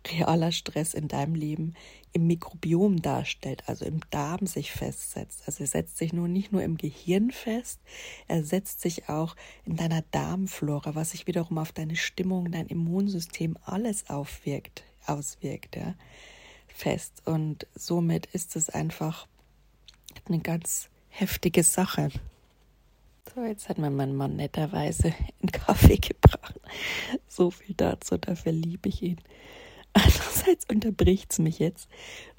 realer 0.07 0.51
Stress 0.51 0.93
in 0.93 1.07
deinem 1.07 1.35
Leben 1.35 1.73
im 2.11 2.27
Mikrobiom 2.27 3.01
darstellt, 3.01 3.63
also 3.67 3.85
im 3.85 4.01
Darm 4.11 4.45
sich 4.45 4.71
festsetzt. 4.71 5.43
Also 5.45 5.63
er 5.63 5.67
setzt 5.67 5.97
sich 5.97 6.13
nur 6.13 6.27
nicht 6.27 6.51
nur 6.51 6.61
im 6.61 6.77
Gehirn 6.77 7.31
fest, 7.31 7.79
er 8.27 8.43
setzt 8.43 8.81
sich 8.81 9.09
auch 9.09 9.35
in 9.65 9.75
deiner 9.75 10.03
Darmflora, 10.11 10.95
was 10.95 11.11
sich 11.11 11.27
wiederum 11.27 11.57
auf 11.57 11.71
deine 11.71 11.95
Stimmung, 11.95 12.51
dein 12.51 12.67
Immunsystem 12.67 13.57
alles 13.65 14.09
aufwirkt, 14.09 14.83
auswirkt, 15.05 15.75
ja, 15.75 15.95
fest. 16.73 17.21
Und 17.25 17.67
somit 17.75 18.25
ist 18.27 18.55
es 18.55 18.69
einfach 18.69 19.27
eine 20.25 20.39
ganz 20.39 20.89
heftige 21.09 21.63
Sache. 21.63 22.09
So, 23.33 23.43
jetzt 23.43 23.69
hat 23.69 23.77
mir 23.77 23.89
mein 23.89 24.15
Mann 24.15 24.35
netterweise 24.35 25.13
einen 25.41 25.51
Kaffee 25.51 25.97
gebracht. 25.97 26.59
So 27.27 27.51
viel 27.51 27.75
dazu, 27.75 28.17
dafür 28.17 28.51
liebe 28.51 28.89
ich 28.89 29.01
ihn. 29.01 29.19
Andererseits 29.93 30.65
unterbricht 30.69 31.31
es 31.31 31.39
mich 31.39 31.59
jetzt. 31.59 31.87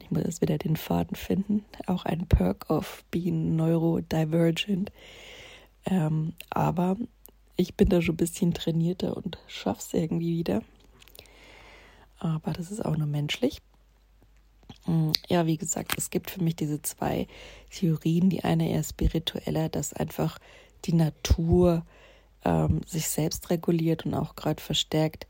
Ich 0.01 0.11
muss 0.11 0.25
jetzt 0.25 0.41
wieder 0.41 0.59
den 0.59 0.77
Faden 0.77 1.17
finden. 1.17 1.65
Auch 1.87 2.05
ein 2.05 2.27
Perk 2.27 2.69
of 2.69 3.05
being 3.11 3.55
neurodivergent. 3.55 4.91
Ähm, 5.87 6.35
aber 6.51 6.97
ich 7.57 7.77
bin 7.77 7.89
da 7.89 8.03
schon 8.03 8.15
ein 8.15 8.19
bisschen 8.19 8.55
trainierter 8.55 9.17
und 9.17 9.39
schaff's 9.47 9.95
irgendwie 9.95 10.37
wieder. 10.39 10.63
Aber 12.19 12.53
das 12.53 12.71
ist 12.71 12.85
auch 12.85 12.97
nur 12.97 13.07
menschlich. 13.07 13.61
Mm, 14.87 15.13
ja, 15.29 15.47
wie 15.47 15.57
gesagt, 15.57 15.95
es 15.97 16.11
gibt 16.11 16.31
für 16.31 16.43
mich 16.43 16.57
diese 16.57 16.83
zwei 16.83 17.27
Theorien. 17.71 18.31
Die 18.31 18.45
eine 18.45 18.71
eher 18.71 18.85
spiritueller, 18.85 19.69
dass 19.69 19.93
einfach 19.93 20.39
die 20.85 20.95
Natur 20.95 21.85
ähm, 22.45 22.81
sich 22.87 23.09
selbst 23.09 23.51
reguliert 23.51 24.07
und 24.07 24.15
auch 24.15 24.37
gerade 24.37 24.63
verstärkt 24.63 25.27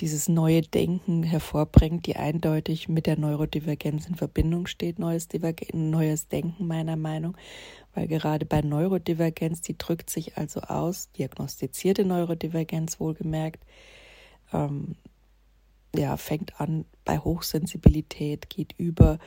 dieses 0.00 0.28
neue 0.28 0.62
Denken 0.62 1.22
hervorbringt, 1.22 2.06
die 2.06 2.16
eindeutig 2.16 2.88
mit 2.88 3.06
der 3.06 3.18
Neurodivergenz 3.18 4.06
in 4.06 4.14
Verbindung 4.14 4.66
steht, 4.66 4.98
neues, 4.98 5.28
neues 5.72 6.28
Denken 6.28 6.66
meiner 6.66 6.96
Meinung, 6.96 7.36
weil 7.94 8.06
gerade 8.06 8.46
bei 8.46 8.62
Neurodivergenz, 8.62 9.60
die 9.60 9.76
drückt 9.76 10.08
sich 10.08 10.38
also 10.38 10.60
aus, 10.62 11.10
diagnostizierte 11.12 12.04
Neurodivergenz 12.04 12.98
wohlgemerkt, 12.98 13.62
ähm, 14.52 14.96
ja, 15.94 16.16
fängt 16.16 16.60
an 16.60 16.84
bei 17.04 17.18
Hochsensibilität, 17.18 18.50
geht 18.50 18.74
über, 18.78 19.18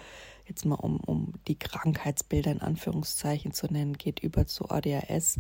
jetzt 0.48 0.66
mal 0.66 0.76
um, 0.76 1.00
um 1.00 1.34
die 1.48 1.58
Krankheitsbilder 1.58 2.52
in 2.52 2.62
Anführungszeichen 2.62 3.52
zu 3.52 3.68
nennen, 3.68 3.98
geht 3.98 4.20
über 4.20 4.46
zu 4.48 4.70
ADHS. 4.70 5.40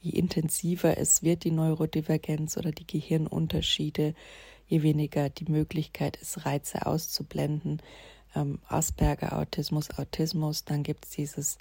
Je 0.00 0.10
intensiver 0.10 0.98
es 0.98 1.22
wird, 1.22 1.44
die 1.44 1.50
Neurodivergenz 1.50 2.56
oder 2.56 2.72
die 2.72 2.86
Gehirnunterschiede, 2.86 4.14
je 4.66 4.82
weniger 4.82 5.28
die 5.28 5.50
Möglichkeit 5.50 6.16
ist, 6.16 6.44
Reize 6.44 6.86
auszublenden. 6.86 7.80
Ähm, 8.34 8.58
Asperger, 8.66 9.38
Autismus, 9.38 9.90
Autismus, 9.96 10.64
dann 10.64 10.82
gibt 10.82 11.04
es 11.04 11.12
dieses, 11.12 11.58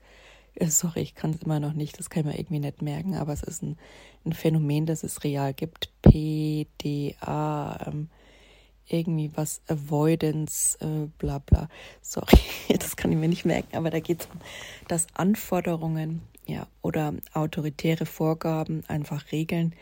äh, 0.55 0.67
sorry, 0.67 1.01
ich 1.01 1.15
kann 1.15 1.32
es 1.32 1.43
immer 1.43 1.60
noch 1.60 1.74
nicht, 1.74 2.00
das 2.00 2.10
kann 2.10 2.22
ich 2.22 2.25
mir 2.25 2.39
irgendwie 2.39 2.60
nicht 2.60 2.82
merken, 2.82 3.15
aber 3.15 3.34
es 3.34 3.43
ist 3.43 3.62
ein, 3.62 3.77
ein 4.25 4.34
Phänomen, 4.34 4.86
das 4.86 5.03
es 5.03 5.24
real 5.24 5.53
gibt. 5.53 5.91
PDA, 6.01 7.88
ähm, 7.88 8.10
irgendwie 8.88 9.32
was 9.36 9.62
Avoidance, 9.68 10.78
äh, 10.82 11.08
bla 11.18 11.40
bla. 11.40 11.70
Sorry, 12.02 12.40
das 12.80 12.96
kann 12.96 13.12
ich 13.12 13.18
mir 13.18 13.30
nicht 13.30 13.46
merken, 13.46 13.75
aber 13.75 13.90
da 13.90 14.00
geht 14.00 14.22
es 14.22 14.28
um, 14.28 14.40
dass 14.88 15.08
Anforderungen 15.13 16.22
ja, 16.46 16.68
oder 16.82 17.13
autoritäre 17.34 18.06
Vorgaben, 18.06 18.84
einfach 18.88 19.32
Regeln 19.32 19.74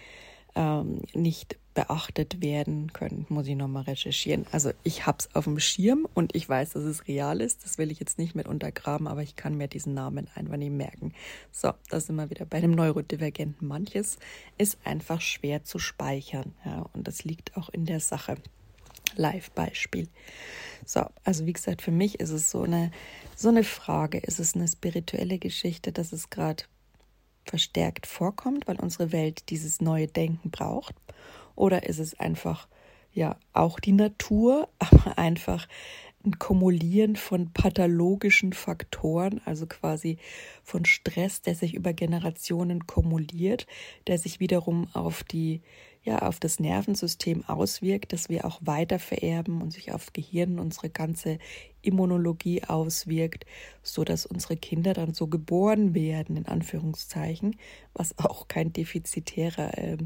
ähm, 0.55 1.01
nicht 1.13 1.57
beachtet 1.73 2.41
werden 2.41 2.91
können, 2.91 3.25
muss 3.29 3.47
ich 3.47 3.55
nochmal 3.55 3.83
recherchieren. 3.83 4.45
Also 4.51 4.71
ich 4.83 5.05
habe 5.05 5.19
es 5.19 5.33
auf 5.35 5.45
dem 5.45 5.59
Schirm 5.59 6.05
und 6.13 6.35
ich 6.35 6.47
weiß, 6.47 6.71
dass 6.71 6.83
es 6.83 7.07
real 7.07 7.39
ist. 7.39 7.63
Das 7.63 7.77
will 7.77 7.91
ich 7.91 7.99
jetzt 7.99 8.17
nicht 8.17 8.35
mit 8.35 8.47
untergraben, 8.47 9.07
aber 9.07 9.21
ich 9.21 9.37
kann 9.37 9.55
mir 9.55 9.69
diesen 9.69 9.93
Namen 9.93 10.27
einfach 10.35 10.57
nicht 10.57 10.73
merken. 10.73 11.13
So, 11.51 11.71
da 11.89 11.99
sind 12.01 12.17
wir 12.17 12.29
wieder 12.29 12.45
bei 12.45 12.59
dem 12.59 12.71
Neurodivergenten. 12.71 13.67
Manches 13.67 14.17
ist 14.57 14.77
einfach 14.83 15.21
schwer 15.21 15.63
zu 15.63 15.79
speichern. 15.79 16.53
Ja, 16.65 16.89
und 16.93 17.07
das 17.07 17.23
liegt 17.23 17.55
auch 17.55 17.69
in 17.69 17.85
der 17.85 18.01
Sache. 18.01 18.35
Live-Beispiel. 19.15 20.07
So, 20.85 21.05
also 21.23 21.45
wie 21.45 21.53
gesagt, 21.53 21.81
für 21.81 21.91
mich 21.91 22.19
ist 22.19 22.31
es 22.31 22.51
so 22.51 22.63
eine, 22.63 22.91
so 23.35 23.49
eine 23.49 23.63
Frage. 23.63 24.17
Ist 24.17 24.39
es 24.39 24.55
eine 24.55 24.67
spirituelle 24.67 25.39
Geschichte, 25.39 25.91
dass 25.91 26.11
es 26.11 26.29
gerade 26.29 26.63
verstärkt 27.45 28.07
vorkommt, 28.07 28.67
weil 28.67 28.79
unsere 28.79 29.11
Welt 29.11 29.49
dieses 29.49 29.81
neue 29.81 30.07
Denken 30.07 30.51
braucht? 30.51 30.95
Oder 31.55 31.87
ist 31.87 31.99
es 31.99 32.19
einfach, 32.19 32.67
ja, 33.13 33.37
auch 33.53 33.79
die 33.79 33.91
Natur, 33.91 34.69
aber 34.79 35.17
einfach 35.17 35.67
ein 36.23 36.37
Kumulieren 36.37 37.15
von 37.15 37.51
pathologischen 37.51 38.53
Faktoren, 38.53 39.41
also 39.45 39.65
quasi 39.65 40.17
von 40.63 40.85
Stress, 40.85 41.41
der 41.41 41.55
sich 41.55 41.73
über 41.73 41.93
Generationen 41.93 42.85
kumuliert, 42.85 43.65
der 44.07 44.19
sich 44.19 44.39
wiederum 44.39 44.87
auf 44.93 45.23
die 45.23 45.61
ja 46.03 46.19
auf 46.19 46.39
das 46.39 46.59
Nervensystem 46.59 47.45
auswirkt, 47.45 48.11
dass 48.13 48.29
wir 48.29 48.45
auch 48.45 48.59
weiter 48.61 48.97
vererben 48.97 49.61
und 49.61 49.71
sich 49.71 49.91
auf 49.91 50.13
Gehirn 50.13 50.59
unsere 50.59 50.89
ganze 50.89 51.37
Immunologie 51.81 52.63
auswirkt, 52.63 53.45
so 53.83 54.03
dass 54.03 54.25
unsere 54.25 54.57
Kinder 54.57 54.93
dann 54.93 55.13
so 55.13 55.27
geboren 55.27 55.93
werden 55.93 56.37
in 56.37 56.47
Anführungszeichen, 56.47 57.55
was 57.93 58.17
auch 58.19 58.47
kein 58.47 58.73
defizitärer 58.73 59.77
äh, 59.77 59.97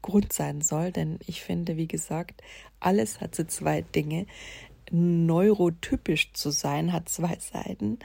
Grund 0.00 0.32
sein 0.32 0.60
soll, 0.60 0.92
denn 0.92 1.18
ich 1.26 1.42
finde, 1.42 1.76
wie 1.76 1.86
gesagt, 1.86 2.42
alles 2.80 3.20
hat 3.20 3.34
so 3.34 3.44
zwei 3.44 3.82
Dinge. 3.82 4.26
Neurotypisch 4.90 6.32
zu 6.32 6.50
sein 6.50 6.92
hat 6.92 7.08
zwei 7.08 7.36
Seiten. 7.38 7.98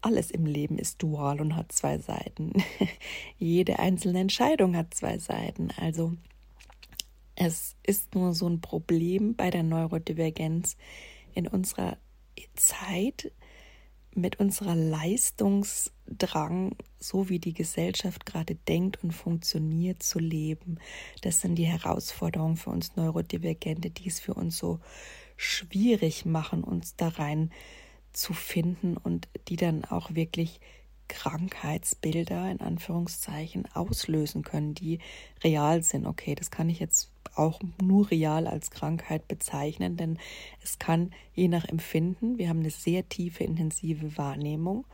Alles 0.00 0.30
im 0.30 0.46
Leben 0.46 0.78
ist 0.78 1.02
dual 1.02 1.40
und 1.40 1.54
hat 1.54 1.70
zwei 1.70 1.98
Seiten. 1.98 2.52
Jede 3.38 3.78
einzelne 3.78 4.20
Entscheidung 4.20 4.74
hat 4.76 4.94
zwei 4.94 5.18
Seiten. 5.18 5.68
Also 5.76 6.14
es 7.34 7.76
ist 7.82 8.14
nur 8.14 8.34
so 8.34 8.48
ein 8.48 8.60
Problem 8.60 9.34
bei 9.34 9.50
der 9.50 9.62
Neurodivergenz 9.62 10.76
in 11.34 11.46
unserer 11.46 11.96
Zeit 12.54 13.32
mit 14.14 14.40
unserer 14.40 14.74
Leistungsdrang, 14.74 16.76
so 16.98 17.30
wie 17.30 17.38
die 17.38 17.54
Gesellschaft 17.54 18.26
gerade 18.26 18.54
denkt 18.54 19.02
und 19.02 19.12
funktioniert, 19.12 20.02
zu 20.02 20.18
leben. 20.18 20.78
Das 21.22 21.40
sind 21.40 21.54
die 21.54 21.64
Herausforderungen 21.64 22.56
für 22.56 22.70
uns 22.70 22.94
Neurodivergente, 22.96 23.90
die 23.90 24.08
es 24.08 24.20
für 24.20 24.34
uns 24.34 24.58
so 24.58 24.80
schwierig 25.36 26.26
machen, 26.26 26.62
uns 26.62 26.94
da 26.96 27.08
rein 27.08 27.50
zu 28.12 28.34
finden 28.34 28.98
und 28.98 29.28
die 29.48 29.56
dann 29.56 29.84
auch 29.84 30.14
wirklich 30.14 30.60
Krankheitsbilder 31.08 32.50
in 32.50 32.60
Anführungszeichen 32.60 33.66
auslösen 33.74 34.42
können, 34.42 34.74
die 34.74 34.98
real 35.42 35.82
sind. 35.82 36.06
Okay, 36.06 36.34
das 36.34 36.50
kann 36.50 36.68
ich 36.68 36.80
jetzt 36.80 37.11
auch 37.34 37.60
nur 37.80 38.10
real 38.10 38.46
als 38.46 38.70
Krankheit 38.70 39.28
bezeichnen, 39.28 39.96
denn 39.96 40.18
es 40.62 40.78
kann 40.78 41.12
je 41.34 41.48
nach 41.48 41.64
Empfinden, 41.64 42.38
wir 42.38 42.48
haben 42.48 42.60
eine 42.60 42.70
sehr 42.70 43.08
tiefe, 43.08 43.44
intensive 43.44 44.16
Wahrnehmung, 44.16 44.86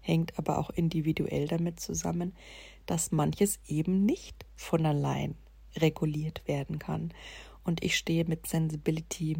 hängt 0.00 0.38
aber 0.38 0.58
auch 0.58 0.70
individuell 0.70 1.48
damit 1.48 1.80
zusammen, 1.80 2.34
dass 2.86 3.12
manches 3.12 3.58
eben 3.66 4.04
nicht 4.04 4.44
von 4.56 4.84
allein 4.84 5.34
reguliert 5.76 6.46
werden 6.46 6.78
kann. 6.78 7.12
Und 7.64 7.82
ich 7.82 7.96
stehe 7.96 8.24
mit 8.26 8.46
Sensibility 8.46 9.36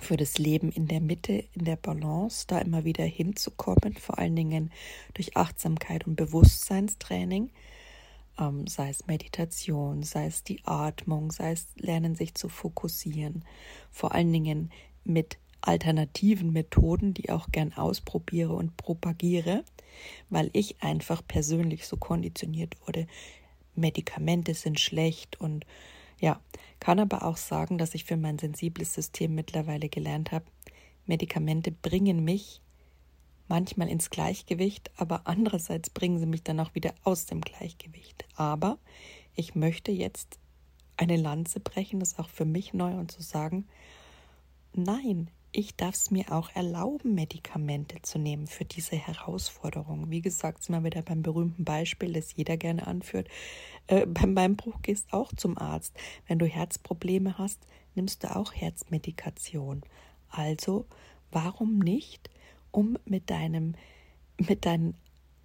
für 0.00 0.16
das 0.16 0.38
Leben 0.38 0.70
in 0.70 0.86
der 0.86 1.00
Mitte, 1.00 1.44
in 1.54 1.64
der 1.64 1.76
Balance, 1.76 2.46
da 2.46 2.58
immer 2.58 2.84
wieder 2.84 3.04
hinzukommen, 3.04 3.94
vor 3.94 4.18
allen 4.18 4.36
Dingen 4.36 4.70
durch 5.14 5.36
Achtsamkeit 5.36 6.06
und 6.06 6.16
Bewusstseinstraining, 6.16 7.50
ähm, 8.38 8.66
sei 8.66 8.90
es 8.90 9.06
Meditation, 9.06 10.02
sei 10.02 10.26
es 10.26 10.44
die 10.44 10.64
Atmung, 10.64 11.32
sei 11.32 11.52
es 11.52 11.66
Lernen, 11.76 12.14
sich 12.14 12.34
zu 12.34 12.48
fokussieren, 12.48 13.44
vor 13.90 14.12
allen 14.12 14.32
Dingen 14.32 14.70
mit 15.04 15.38
alternativen 15.60 16.52
Methoden, 16.52 17.14
die 17.14 17.30
auch 17.30 17.48
gern 17.50 17.72
ausprobiere 17.72 18.54
und 18.54 18.76
propagiere, 18.76 19.64
weil 20.30 20.50
ich 20.52 20.82
einfach 20.82 21.22
persönlich 21.26 21.86
so 21.86 21.96
konditioniert 21.96 22.76
wurde. 22.86 23.06
Medikamente 23.74 24.54
sind 24.54 24.78
schlecht 24.78 25.40
und 25.40 25.66
ja, 26.20 26.40
kann 26.80 26.98
aber 26.98 27.24
auch 27.24 27.36
sagen, 27.36 27.78
dass 27.78 27.94
ich 27.94 28.04
für 28.04 28.16
mein 28.16 28.38
sensibles 28.38 28.94
System 28.94 29.34
mittlerweile 29.34 29.88
gelernt 29.88 30.32
habe, 30.32 30.46
Medikamente 31.06 31.72
bringen 31.72 32.24
mich 32.24 32.60
manchmal 33.48 33.88
ins 33.88 34.10
Gleichgewicht, 34.10 34.90
aber 34.96 35.22
andererseits 35.24 35.90
bringen 35.90 36.18
sie 36.18 36.26
mich 36.26 36.42
dann 36.42 36.60
auch 36.60 36.74
wieder 36.74 36.94
aus 37.02 37.26
dem 37.26 37.40
Gleichgewicht. 37.40 38.26
Aber 38.36 38.78
ich 39.34 39.54
möchte 39.54 39.90
jetzt 39.90 40.38
eine 40.96 41.16
Lanze 41.16 41.60
brechen, 41.60 42.00
das 42.00 42.12
ist 42.12 42.18
auch 42.18 42.28
für 42.28 42.44
mich 42.44 42.74
neu 42.74 42.94
und 42.94 43.10
zu 43.10 43.22
sagen, 43.22 43.66
nein, 44.74 45.30
ich 45.50 45.76
darf 45.76 45.94
es 45.94 46.10
mir 46.10 46.30
auch 46.30 46.50
erlauben, 46.54 47.14
Medikamente 47.14 48.02
zu 48.02 48.18
nehmen 48.18 48.46
für 48.46 48.64
diese 48.64 48.96
Herausforderung. 48.96 50.10
Wie 50.10 50.20
gesagt, 50.20 50.62
sind 50.62 50.74
wir 50.74 50.84
wieder 50.84 51.02
beim 51.02 51.22
berühmten 51.22 51.64
Beispiel, 51.64 52.12
das 52.12 52.36
jeder 52.36 52.56
gerne 52.56 52.86
anführt. 52.86 53.28
Äh, 53.86 54.06
beim 54.06 54.34
Beinbruch 54.34 54.82
gehst 54.82 55.12
auch 55.12 55.32
zum 55.34 55.56
Arzt. 55.56 55.94
Wenn 56.26 56.38
du 56.38 56.46
Herzprobleme 56.46 57.38
hast, 57.38 57.66
nimmst 57.94 58.24
du 58.24 58.36
auch 58.36 58.52
Herzmedikation. 58.52 59.82
Also, 60.28 60.84
warum 61.30 61.78
nicht, 61.78 62.28
um 62.70 62.98
mit 63.04 63.30
deinem, 63.30 63.74
mit 64.38 64.66
deinen 64.66 64.94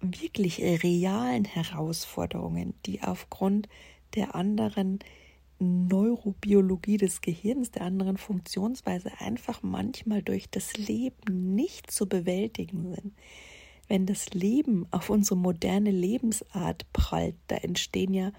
wirklich 0.00 0.60
realen 0.60 1.44
Herausforderungen, 1.44 2.74
die 2.86 3.02
aufgrund 3.02 3.68
der 4.14 4.34
anderen 4.34 4.98
Neurobiologie 5.58 6.96
des 6.96 7.20
Gehirns, 7.20 7.70
der 7.70 7.82
anderen 7.82 8.18
Funktionsweise 8.18 9.10
einfach 9.18 9.62
manchmal 9.62 10.22
durch 10.22 10.50
das 10.50 10.76
Leben 10.76 11.54
nicht 11.54 11.90
zu 11.90 12.08
bewältigen 12.08 12.94
sind. 12.94 13.14
Wenn 13.88 14.06
das 14.06 14.30
Leben 14.30 14.86
auf 14.90 15.10
unsere 15.10 15.36
moderne 15.36 15.90
Lebensart 15.90 16.90
prallt, 16.92 17.36
da 17.48 17.56
entstehen 17.56 18.14
ja 18.14 18.32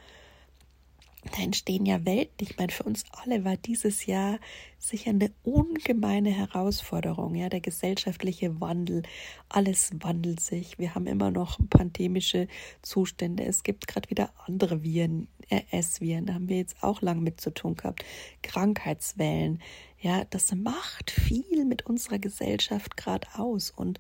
da 1.32 1.42
entstehen 1.42 1.86
ja 1.86 2.06
Welten. 2.06 2.48
Ich 2.48 2.58
meine, 2.58 2.72
für 2.72 2.84
uns 2.84 3.04
alle 3.12 3.44
war 3.44 3.58
dieses 3.58 4.06
Jahr 4.06 4.40
sicher 4.78 5.10
eine 5.10 5.32
ungemeine 5.44 6.30
Herausforderung. 6.30 7.36
Ja, 7.36 7.50
der 7.50 7.62
gesellschaftliche 7.62 8.62
Wandel, 8.62 9.04
alles 9.50 9.92
wandelt 10.00 10.40
sich. 10.40 10.78
Wir 10.78 10.94
haben 10.94 11.08
immer 11.08 11.32
noch 11.32 11.58
pandemische 11.70 12.48
Zustände. 12.82 13.44
Es 13.44 13.64
gibt 13.64 13.88
gerade 13.88 14.10
wieder 14.10 14.34
andere 14.46 14.84
Viren, 14.84 15.28
RS-Viren. 15.52 16.28
Da 16.28 16.36
haben 16.36 16.50
wir 16.50 16.58
jetzt 16.58 16.82
auch 16.82 17.02
lang 17.02 17.22
mit 17.22 17.42
zu 17.42 17.54
tun 17.54 17.76
gehabt. 17.76 18.06
Krankheitswellen. 18.44 19.62
Ja, 20.00 20.26
das 20.26 20.54
macht 20.54 21.10
viel 21.10 21.66
mit 21.66 21.86
unserer 21.86 22.20
Gesellschaft 22.20 22.98
gerade 22.98 23.28
aus. 23.36 23.72
Und 23.72 24.00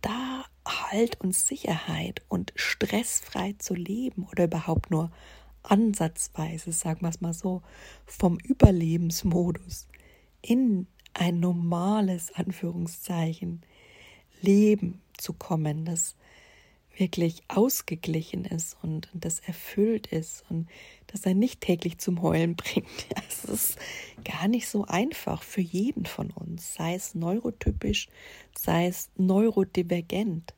da 0.00 0.44
Halt 0.66 1.20
und 1.20 1.34
Sicherheit 1.34 2.22
und 2.28 2.52
stressfrei 2.54 3.54
zu 3.58 3.74
leben 3.74 4.26
oder 4.30 4.44
überhaupt 4.44 4.90
nur 4.90 5.10
ansatzweise, 5.62 6.72
sagen 6.72 7.02
wir 7.02 7.08
es 7.08 7.20
mal 7.20 7.34
so, 7.34 7.62
vom 8.06 8.38
Überlebensmodus 8.38 9.86
in 10.40 10.86
ein 11.14 11.40
normales 11.40 12.32
Anführungszeichen 12.34 13.62
Leben 14.40 15.00
zu 15.16 15.32
kommen, 15.32 15.84
das 15.84 16.16
wirklich 16.96 17.42
ausgeglichen 17.48 18.44
ist 18.44 18.76
und, 18.82 19.08
das 19.14 19.40
erfüllt 19.40 20.08
ist 20.08 20.44
und 20.50 20.68
das 21.06 21.24
er 21.24 21.34
nicht 21.34 21.60
täglich 21.60 21.98
zum 21.98 22.22
Heulen 22.22 22.56
bringt. 22.56 22.86
Es 23.28 23.44
ist 23.44 23.78
gar 24.24 24.46
nicht 24.46 24.68
so 24.68 24.84
einfach 24.84 25.42
für 25.42 25.60
jeden 25.62 26.06
von 26.06 26.30
uns, 26.30 26.74
sei 26.74 26.94
es 26.94 27.14
neurotypisch, 27.14 28.08
sei 28.56 28.86
es 28.86 29.10
neurodivergent. 29.16 30.54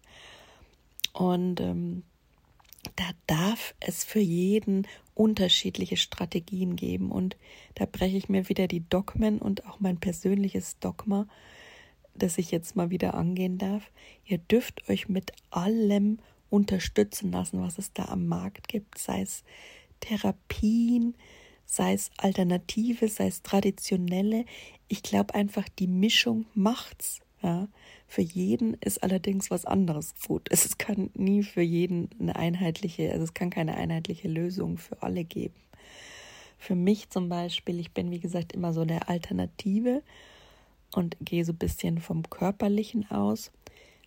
Und 1.12 1.60
ähm, 1.60 2.02
da 2.96 3.10
darf 3.26 3.74
es 3.80 4.04
für 4.04 4.20
jeden 4.20 4.86
unterschiedliche 5.14 5.96
Strategien 5.96 6.76
geben. 6.76 7.10
Und 7.10 7.36
da 7.74 7.86
breche 7.86 8.16
ich 8.16 8.28
mir 8.28 8.48
wieder 8.48 8.66
die 8.68 8.88
Dogmen 8.88 9.38
und 9.38 9.66
auch 9.66 9.80
mein 9.80 9.98
persönliches 9.98 10.78
Dogma, 10.78 11.26
das 12.14 12.38
ich 12.38 12.50
jetzt 12.50 12.76
mal 12.76 12.90
wieder 12.90 13.14
angehen 13.14 13.58
darf. 13.58 13.90
Ihr 14.24 14.38
dürft 14.38 14.88
euch 14.88 15.08
mit 15.08 15.32
allem 15.50 16.18
unterstützen 16.50 17.32
lassen, 17.32 17.60
was 17.60 17.78
es 17.78 17.92
da 17.92 18.06
am 18.06 18.26
Markt 18.26 18.68
gibt, 18.68 18.98
sei 18.98 19.22
es 19.22 19.42
Therapien, 20.00 21.16
sei 21.64 21.94
es 21.94 22.10
Alternative, 22.16 23.08
sei 23.08 23.26
es 23.26 23.42
traditionelle. 23.42 24.44
Ich 24.88 25.02
glaube 25.02 25.34
einfach, 25.34 25.68
die 25.68 25.88
Mischung 25.88 26.46
macht's. 26.54 27.20
Ja. 27.44 27.68
Für 28.06 28.22
jeden 28.22 28.72
ist 28.74 29.02
allerdings 29.02 29.50
was 29.50 29.66
anderes 29.66 30.14
gut. 30.26 30.48
Es 30.50 30.78
kann 30.78 31.10
nie 31.12 31.42
für 31.42 31.60
jeden 31.60 32.08
eine 32.18 32.36
einheitliche, 32.36 33.12
also 33.12 33.24
es 33.24 33.34
kann 33.34 33.50
keine 33.50 33.76
einheitliche 33.76 34.28
Lösung 34.28 34.78
für 34.78 35.02
alle 35.02 35.24
geben. 35.24 35.54
Für 36.58 36.74
mich 36.74 37.10
zum 37.10 37.28
Beispiel, 37.28 37.78
ich 37.80 37.92
bin 37.92 38.10
wie 38.10 38.18
gesagt 38.18 38.54
immer 38.54 38.72
so 38.72 38.86
der 38.86 39.10
Alternative 39.10 40.02
und 40.94 41.18
gehe 41.20 41.44
so 41.44 41.52
ein 41.52 41.58
bisschen 41.58 42.00
vom 42.00 42.22
Körperlichen 42.30 43.10
aus. 43.10 43.52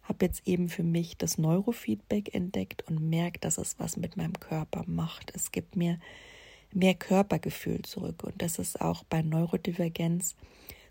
Habe 0.01 0.25
jetzt 0.25 0.47
eben 0.47 0.67
für 0.67 0.83
mich 0.83 1.17
das 1.17 1.37
Neurofeedback 1.37 2.33
entdeckt 2.33 2.87
und 2.87 3.07
merke, 3.07 3.39
dass 3.39 3.59
es 3.59 3.77
was 3.77 3.97
mit 3.97 4.17
meinem 4.17 4.39
Körper 4.39 4.83
macht. 4.87 5.31
Es 5.35 5.51
gibt 5.51 5.75
mir 5.75 5.99
mehr 6.73 6.95
Körpergefühl 6.95 7.83
zurück 7.83 8.23
und 8.23 8.41
das 8.41 8.57
ist 8.57 8.81
auch 8.81 9.03
bei 9.03 9.21
Neurodivergenz 9.21 10.35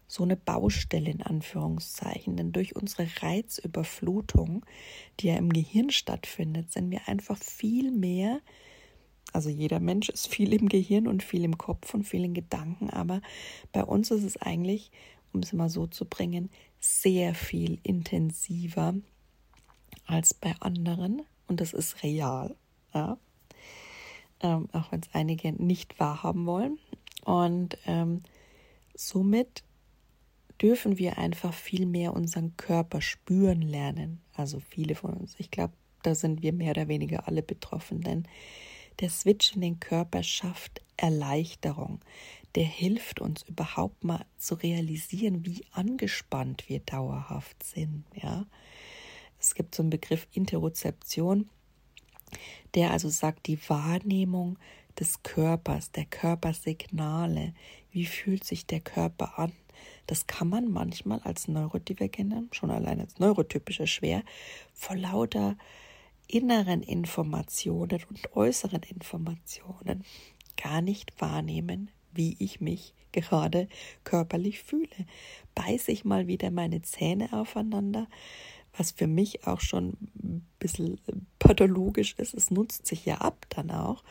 so 0.08 0.22
eine 0.22 0.36
Baustelle 0.36 1.10
in 1.10 1.22
Anführungszeichen. 1.22 2.36
Denn 2.36 2.52
durch 2.52 2.76
unsere 2.76 3.08
Reizüberflutung, 3.20 4.64
die 5.20 5.28
ja 5.28 5.36
im 5.36 5.52
Gehirn 5.52 5.90
stattfindet, 5.90 6.72
sind 6.72 6.90
wir 6.90 7.08
einfach 7.08 7.38
viel 7.38 7.90
mehr, 7.90 8.40
also 9.32 9.50
jeder 9.50 9.80
Mensch 9.80 10.08
ist 10.08 10.28
viel 10.28 10.52
im 10.52 10.68
Gehirn 10.68 11.06
und 11.06 11.22
viel 11.22 11.44
im 11.44 11.58
Kopf 11.58 11.92
und 11.94 12.04
viel 12.04 12.24
in 12.24 12.34
Gedanken, 12.34 12.90
aber 12.90 13.20
bei 13.72 13.84
uns 13.84 14.10
ist 14.10 14.22
es 14.22 14.36
eigentlich, 14.40 14.90
um 15.32 15.40
es 15.40 15.52
mal 15.52 15.68
so 15.68 15.86
zu 15.86 16.04
bringen, 16.04 16.48
sehr 16.78 17.34
viel 17.34 17.78
intensiver 17.82 18.94
als 20.06 20.32
bei 20.32 20.54
anderen 20.60 21.22
und 21.48 21.60
das 21.60 21.72
ist 21.72 22.02
real. 22.02 22.56
Ja? 22.94 23.18
Ähm, 24.40 24.68
auch 24.72 24.92
wenn 24.92 25.00
es 25.00 25.08
einige 25.12 25.52
nicht 25.52 25.98
wahrhaben 25.98 26.46
wollen. 26.46 26.78
Und 27.24 27.78
ähm, 27.86 28.22
somit 28.94 29.64
dürfen 30.60 30.98
wir 30.98 31.18
einfach 31.18 31.52
viel 31.52 31.86
mehr 31.86 32.14
unseren 32.14 32.56
Körper 32.56 33.00
spüren 33.00 33.62
lernen. 33.62 34.20
Also 34.34 34.60
viele 34.60 34.94
von 34.94 35.14
uns. 35.14 35.34
Ich 35.38 35.50
glaube, 35.50 35.74
da 36.02 36.14
sind 36.14 36.42
wir 36.42 36.52
mehr 36.52 36.70
oder 36.70 36.88
weniger 36.88 37.26
alle 37.26 37.42
betroffen, 37.42 38.00
denn 38.00 38.24
der 39.00 39.10
Switch 39.10 39.54
in 39.54 39.60
den 39.60 39.80
Körper 39.80 40.22
schafft 40.22 40.80
Erleichterung. 40.96 42.00
Der 42.54 42.64
hilft 42.64 43.20
uns 43.20 43.42
überhaupt 43.42 44.02
mal 44.02 44.24
zu 44.38 44.54
realisieren, 44.54 45.44
wie 45.44 45.64
angespannt 45.72 46.68
wir 46.68 46.80
dauerhaft 46.80 47.62
sind. 47.62 48.04
Ja, 48.14 48.46
es 49.38 49.54
gibt 49.54 49.74
so 49.74 49.82
einen 49.82 49.90
Begriff 49.90 50.26
Interozeption, 50.32 51.50
der 52.74 52.92
also 52.92 53.10
sagt, 53.10 53.46
die 53.46 53.58
Wahrnehmung 53.68 54.58
des 54.98 55.22
Körpers, 55.22 55.92
der 55.92 56.06
Körpersignale. 56.06 57.52
Wie 57.90 58.06
fühlt 58.06 58.44
sich 58.44 58.66
der 58.66 58.80
Körper 58.80 59.38
an? 59.38 59.52
Das 60.06 60.26
kann 60.26 60.48
man 60.48 60.70
manchmal 60.70 61.20
als 61.20 61.48
Neurodivergenter, 61.48 62.44
schon 62.52 62.70
allein 62.70 63.00
als 63.00 63.18
Neurotypischer 63.18 63.86
schwer, 63.86 64.22
vor 64.72 64.96
lauter 64.96 65.56
inneren 66.28 66.82
Informationen 66.82 68.00
und 68.08 68.36
äußeren 68.36 68.82
Informationen 68.82 70.04
gar 70.56 70.80
nicht 70.80 71.20
wahrnehmen, 71.20 71.90
wie 72.12 72.36
ich 72.38 72.60
mich 72.60 72.94
gerade 73.12 73.68
körperlich 74.04 74.60
fühle. 74.60 75.06
Beiße 75.54 75.92
ich 75.92 76.04
mal 76.04 76.26
wieder 76.26 76.50
meine 76.50 76.82
Zähne 76.82 77.32
aufeinander, 77.32 78.06
was 78.76 78.92
für 78.92 79.06
mich 79.06 79.46
auch 79.46 79.60
schon 79.60 79.96
ein 80.22 80.46
bisschen 80.58 81.00
pathologisch 81.38 82.14
ist. 82.18 82.34
Es 82.34 82.50
nutzt 82.50 82.86
sich 82.86 83.06
ja 83.06 83.18
ab 83.18 83.46
dann 83.50 83.70
auch. 83.70 84.02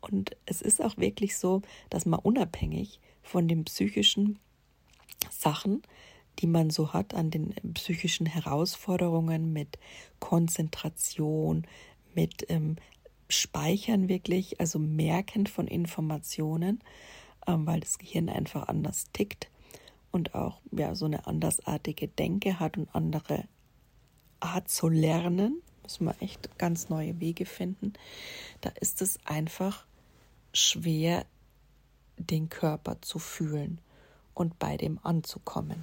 Und 0.00 0.36
es 0.46 0.60
ist 0.60 0.82
auch 0.82 0.98
wirklich 0.98 1.36
so, 1.36 1.62
dass 1.88 2.06
man 2.06 2.20
unabhängig 2.20 3.00
von 3.22 3.48
dem 3.48 3.64
psychischen 3.64 4.38
Sachen 5.30 5.82
die 6.38 6.46
man 6.46 6.70
so 6.70 6.92
hat 6.92 7.14
an 7.14 7.30
den 7.30 7.54
psychischen 7.74 8.26
Herausforderungen 8.26 9.52
mit 9.52 9.78
Konzentration, 10.18 11.66
mit 12.14 12.46
ähm, 12.48 12.76
Speichern 13.28 14.08
wirklich, 14.08 14.60
also 14.60 14.78
Merken 14.78 15.46
von 15.46 15.66
Informationen, 15.66 16.82
ähm, 17.46 17.66
weil 17.66 17.80
das 17.80 17.98
Gehirn 17.98 18.28
einfach 18.28 18.68
anders 18.68 19.06
tickt 19.12 19.50
und 20.10 20.34
auch 20.34 20.60
ja 20.70 20.94
so 20.94 21.06
eine 21.06 21.26
andersartige 21.26 22.08
Denke 22.08 22.60
hat 22.60 22.76
und 22.76 22.94
andere 22.94 23.44
Art 24.40 24.68
zu 24.68 24.88
lernen. 24.88 25.62
Müssen 25.82 26.04
wir 26.04 26.16
echt 26.20 26.58
ganz 26.58 26.88
neue 26.88 27.18
Wege 27.20 27.46
finden. 27.46 27.94
Da 28.60 28.70
ist 28.80 29.02
es 29.02 29.18
einfach 29.24 29.86
schwer, 30.52 31.24
den 32.18 32.48
Körper 32.48 33.00
zu 33.00 33.18
fühlen 33.18 33.80
und 34.34 34.58
bei 34.58 34.76
dem 34.76 34.98
anzukommen. 35.02 35.82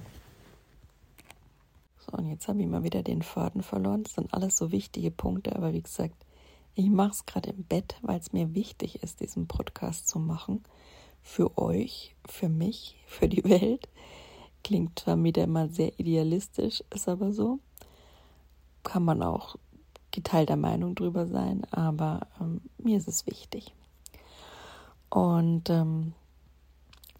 So, 1.98 2.16
und 2.16 2.26
jetzt 2.26 2.48
habe 2.48 2.60
ich 2.60 2.66
mal 2.66 2.82
wieder 2.82 3.02
den 3.02 3.22
Faden 3.22 3.62
verloren. 3.62 4.04
Das 4.04 4.14
sind 4.14 4.32
alles 4.32 4.56
so 4.56 4.72
wichtige 4.72 5.10
Punkte, 5.10 5.54
aber 5.54 5.72
wie 5.72 5.82
gesagt, 5.82 6.14
ich 6.74 6.88
mache 6.88 7.10
es 7.10 7.26
gerade 7.26 7.50
im 7.50 7.64
Bett, 7.64 7.96
weil 8.02 8.18
es 8.18 8.32
mir 8.32 8.54
wichtig 8.54 9.02
ist, 9.02 9.20
diesen 9.20 9.46
Podcast 9.46 10.08
zu 10.08 10.18
machen. 10.18 10.64
Für 11.22 11.58
euch, 11.58 12.14
für 12.26 12.48
mich, 12.48 12.96
für 13.06 13.28
die 13.28 13.44
Welt. 13.44 13.88
Klingt 14.62 14.98
zwar 14.98 15.22
wieder 15.22 15.46
mal 15.46 15.70
sehr 15.70 15.98
idealistisch, 15.98 16.82
ist 16.94 17.08
aber 17.08 17.32
so. 17.32 17.58
Kann 18.82 19.04
man 19.04 19.22
auch 19.22 19.56
geteilter 20.10 20.56
Meinung 20.56 20.94
drüber 20.94 21.26
sein, 21.26 21.64
aber 21.70 22.26
ähm, 22.40 22.62
mir 22.78 22.96
ist 22.96 23.08
es 23.08 23.26
wichtig. 23.26 23.74
Und 25.08 25.70
ähm, 25.70 26.14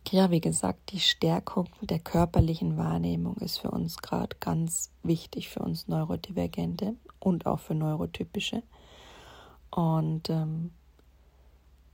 ja, 0.09 0.31
wie 0.31 0.41
gesagt, 0.41 0.93
die 0.93 1.01
Stärkung 1.01 1.69
der 1.83 1.99
körperlichen 1.99 2.77
Wahrnehmung 2.77 3.37
ist 3.37 3.59
für 3.59 3.71
uns 3.71 3.99
gerade 3.99 4.37
ganz 4.41 4.91
wichtig, 5.03 5.49
für 5.49 5.61
uns 5.61 5.89
Neurodivergente 5.89 6.95
und 7.21 7.47
auch 7.47 7.61
für 7.61 7.75
Neurotypische. 7.75 8.63
Und 9.71 10.31
ähm, 10.31 10.73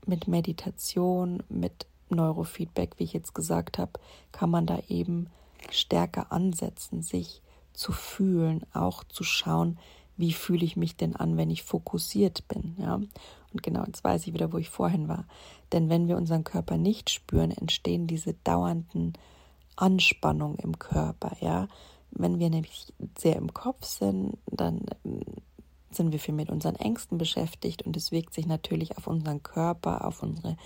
mit 0.07 0.29
Meditation, 0.29 1.43
mit 1.49 1.87
Neurofeedback, 2.09 2.99
wie 2.99 3.05
ich 3.05 3.13
jetzt 3.13 3.35
gesagt 3.35 3.79
habe, 3.79 3.93
kann 4.33 4.51
man 4.51 4.67
da 4.67 4.79
eben 4.89 5.29
stärker 5.71 6.33
ansetzen, 6.33 7.03
sich 7.03 7.43
zu 7.73 7.93
fühlen, 7.93 8.65
auch 8.73 9.05
zu 9.05 9.25
schauen, 9.25 9.79
wie 10.17 10.33
fühle 10.33 10.65
ich 10.65 10.77
mich 10.77 10.97
denn 10.97 11.17
an, 11.17 11.37
wenn 11.37 11.51
ich 11.51 11.63
fokussiert 11.63 12.47
bin, 12.49 12.77
ja? 12.79 12.95
Und 12.95 13.63
genau, 13.63 13.85
jetzt 13.87 14.05
weiß 14.05 14.27
ich 14.27 14.35
wieder, 14.35 14.53
wo 14.53 14.59
ich 14.59 14.69
vorhin 14.69 15.09
war. 15.09 15.27
Denn 15.73 15.89
wenn 15.89 16.09
wir 16.09 16.17
unseren 16.17 16.45
Körper 16.45 16.77
nicht 16.77 17.11
spüren, 17.11 17.51
entstehen 17.51 18.07
diese 18.07 18.35
dauernden 18.35 19.15
Anspannungen 19.77 20.59
im 20.59 20.79
Körper, 20.79 21.37
ja? 21.41 21.69
Wenn 22.11 22.39
wir 22.39 22.51
nämlich 22.51 22.93
sehr 23.19 23.37
im 23.37 23.53
Kopf 23.53 23.85
sind, 23.85 24.39
dann 24.47 24.87
ähm, 25.05 25.21
sind 25.91 26.13
wir 26.13 26.21
viel 26.21 26.35
mit 26.35 26.51
unseren 26.51 26.77
Ängsten 26.77 27.19
beschäftigt 27.19 27.83
und 27.83 27.97
es 27.97 28.13
wirkt 28.13 28.35
sich 28.35 28.47
natürlich 28.47 28.97
auf 28.99 29.07
unseren 29.07 29.43
Körper, 29.43 30.05
auf 30.05 30.23
unsere 30.23 30.57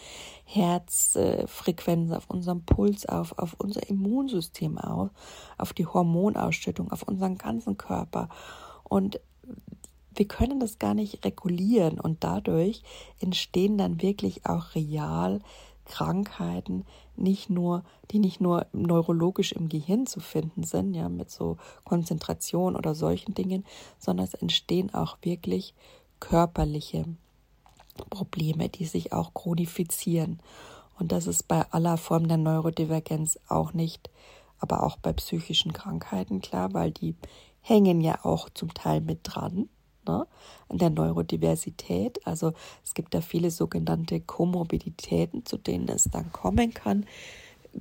Herzfrequenz, 0.44 2.10
auf 2.12 2.28
unseren 2.28 2.64
Puls 2.64 3.06
auf, 3.06 3.38
auf 3.38 3.54
unser 3.58 3.88
Immunsystem 3.88 4.78
auf, 4.78 5.10
auf 5.56 5.72
die 5.72 5.86
Hormonausschüttung, 5.86 6.90
auf 6.90 7.02
unseren 7.04 7.38
ganzen 7.38 7.76
Körper. 7.76 8.28
Und 8.84 9.20
wir 10.14 10.26
können 10.26 10.60
das 10.60 10.78
gar 10.78 10.94
nicht 10.94 11.24
regulieren 11.24 12.00
und 12.00 12.24
dadurch 12.24 12.82
entstehen 13.20 13.78
dann 13.78 14.02
wirklich 14.02 14.46
auch 14.46 14.74
real 14.74 15.40
Krankheiten, 15.84 16.84
nicht 17.16 17.50
nur, 17.50 17.84
die 18.10 18.18
nicht 18.18 18.40
nur 18.40 18.66
neurologisch 18.72 19.52
im 19.52 19.68
Gehirn 19.68 20.06
zu 20.06 20.20
finden 20.20 20.62
sind, 20.62 20.94
ja, 20.94 21.08
mit 21.08 21.30
so 21.30 21.58
Konzentration 21.84 22.76
oder 22.76 22.94
solchen 22.94 23.34
Dingen, 23.34 23.64
sondern 23.98 24.24
es 24.24 24.34
entstehen 24.34 24.94
auch 24.94 25.18
wirklich 25.22 25.74
körperliche 26.20 27.04
Probleme, 28.08 28.68
die 28.68 28.86
sich 28.86 29.12
auch 29.12 29.34
chronifizieren. 29.34 30.40
Und 30.98 31.12
das 31.12 31.26
ist 31.26 31.48
bei 31.48 31.64
aller 31.72 31.96
Form 31.96 32.28
der 32.28 32.36
Neurodivergenz 32.36 33.38
auch 33.48 33.72
nicht, 33.72 34.10
aber 34.58 34.84
auch 34.84 34.96
bei 34.96 35.12
psychischen 35.12 35.72
Krankheiten 35.72 36.40
klar, 36.40 36.72
weil 36.72 36.92
die 36.92 37.16
hängen 37.62 38.00
ja 38.00 38.24
auch 38.24 38.48
zum 38.50 38.72
Teil 38.74 39.00
mit 39.00 39.20
dran 39.24 39.68
ne, 40.06 40.26
an 40.68 40.78
der 40.78 40.90
Neurodiversität. 40.90 42.26
Also 42.26 42.52
es 42.84 42.94
gibt 42.94 43.14
da 43.14 43.20
viele 43.20 43.50
sogenannte 43.50 44.20
Komorbiditäten, 44.20 45.44
zu 45.46 45.56
denen 45.56 45.88
es 45.88 46.04
dann 46.04 46.32
kommen 46.32 46.74
kann. 46.74 47.06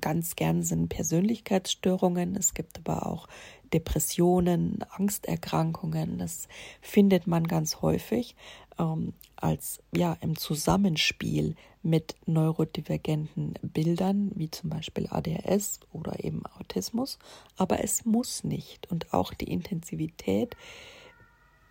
Ganz 0.02 0.36
gern 0.36 0.62
sind 0.62 0.90
Persönlichkeitsstörungen, 0.90 2.36
es 2.36 2.54
gibt 2.54 2.78
aber 2.78 3.08
auch 3.08 3.28
Depressionen, 3.74 4.84
Angsterkrankungen. 4.90 6.20
Das 6.20 6.48
findet 6.82 7.28
man 7.28 7.48
ganz 7.48 7.82
häufig 7.82 8.36
ähm, 8.78 9.14
als 9.36 9.80
ja 9.96 10.18
im 10.22 10.38
Zusammenspiel 10.38 11.56
mit 11.82 12.16
neurodivergenten 12.26 13.54
Bildern, 13.62 14.32
wie 14.36 14.52
zum 14.52 14.70
Beispiel 14.70 15.08
ADHS 15.10 15.80
oder 15.94 16.24
eben 16.24 16.44
Autismus. 16.60 17.20
Aber 17.58 17.84
es 17.84 18.06
muss 18.06 18.44
nicht 18.44 18.90
und 18.92 19.14
auch 19.14 19.34
die 19.34 19.52
Intensivität 19.52 20.56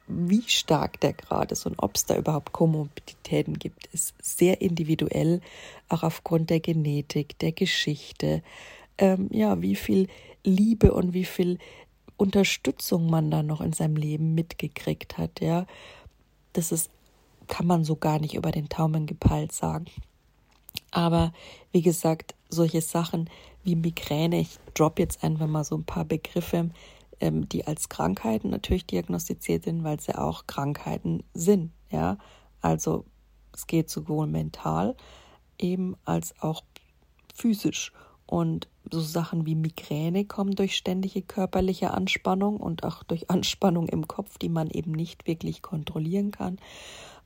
wie 0.09 0.42
stark 0.47 1.01
der 1.01 1.12
Grad 1.12 1.53
ist 1.53 1.66
und 1.66 1.79
ob 1.79 1.97
es 1.97 2.07
da 2.07 2.16
überhaupt 2.16 2.53
Komorbiditäten 2.53 3.59
gibt, 3.59 3.87
ist 3.92 4.14
sehr 4.21 4.61
individuell, 4.61 5.40
auch 5.88 6.03
aufgrund 6.03 6.51
der 6.51 6.61
Genetik, 6.61 7.38
der 7.38 7.53
Geschichte, 7.53 8.42
ähm, 8.97 9.29
ja, 9.31 9.61
wie 9.62 9.77
viel 9.77 10.09
Liebe 10.44 10.92
und 10.92 11.12
wie 11.12 11.25
viel 11.25 11.59
Unterstützung 12.16 13.09
man 13.09 13.31
da 13.31 13.42
noch 13.42 13.61
in 13.61 13.73
seinem 13.73 13.97
Leben 13.97 14.35
mitgekriegt 14.35 15.18
hat, 15.18 15.40
ja. 15.40 15.66
Das 16.53 16.73
ist, 16.73 16.90
kann 17.47 17.66
man 17.66 17.85
so 17.85 17.97
gar 17.97 18.18
nicht 18.18 18.35
über 18.35 18.51
den 18.51 18.68
Taumen 18.68 19.07
gepeilt 19.07 19.53
sagen. 19.53 19.87
Aber 20.90 21.33
wie 21.71 21.83
gesagt, 21.83 22.35
solche 22.49 22.81
Sachen 22.81 23.31
wie 23.62 23.77
Migräne, 23.77 24.40
ich 24.40 24.59
drop 24.75 24.99
jetzt 24.99 25.23
einfach 25.23 25.47
mal 25.47 25.64
so 25.64 25.77
ein 25.77 25.85
paar 25.85 26.05
Begriffe, 26.05 26.71
ähm, 27.20 27.48
die 27.48 27.66
als 27.66 27.88
Krankheiten 27.88 28.50
natürlich 28.50 28.87
diagnostiziert 28.87 29.64
sind, 29.64 29.85
weil 29.85 30.00
sie 30.00 30.16
auch 30.16 30.46
Krankheiten 30.46 31.22
sind. 31.35 31.72
Ja, 31.90 32.18
also 32.61 33.04
es 33.52 33.66
geht 33.66 33.90
sowohl 33.90 34.26
mental 34.26 34.96
eben 35.59 35.96
als 36.04 36.35
auch 36.40 36.62
physisch. 37.35 37.92
Und 38.26 38.68
so 38.90 39.00
Sachen 39.00 39.46
wie 39.46 39.54
Migräne 39.54 40.26
kommen 40.26 40.54
durch 40.54 40.76
ständige 40.76 41.22
körperliche 41.22 41.92
Anspannung 41.92 42.59
und 42.59 42.85
auch 42.85 43.02
durch 43.02 43.31
Anspannung 43.31 43.88
im 43.88 44.07
Kopf, 44.07 44.37
die 44.38 44.50
man 44.50 44.68
eben 44.68 44.92
nicht 44.92 45.26
wirklich 45.26 45.62
kontrollieren 45.62 46.31
kann. 46.31 46.59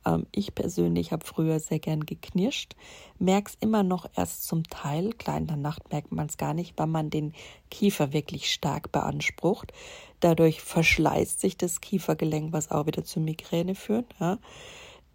Ähm, 0.05 0.25
ich 0.31 0.55
persönlich 0.55 1.11
habe 1.11 1.25
früher 1.25 1.59
sehr 1.59 1.79
gern 1.79 2.05
geknirscht, 2.05 2.75
merke 3.19 3.51
es 3.51 3.57
immer 3.59 3.83
noch 3.83 4.09
erst 4.15 4.45
zum 4.45 4.63
Teil. 4.63 5.13
Klar, 5.13 5.37
in 5.37 5.47
der 5.47 5.57
Nacht 5.57 5.91
merkt 5.91 6.11
man 6.11 6.27
es 6.27 6.37
gar 6.37 6.53
nicht, 6.53 6.77
weil 6.77 6.87
man 6.87 7.09
den 7.09 7.33
Kiefer 7.69 8.13
wirklich 8.13 8.51
stark 8.51 8.91
beansprucht. 8.91 9.73
Dadurch 10.19 10.61
verschleißt 10.61 11.39
sich 11.39 11.57
das 11.57 11.81
Kiefergelenk, 11.81 12.53
was 12.53 12.71
auch 12.71 12.85
wieder 12.85 13.03
zu 13.03 13.19
Migräne 13.19 13.75
führt. 13.75 14.05
Ja. 14.19 14.39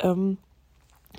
Ähm, 0.01 0.39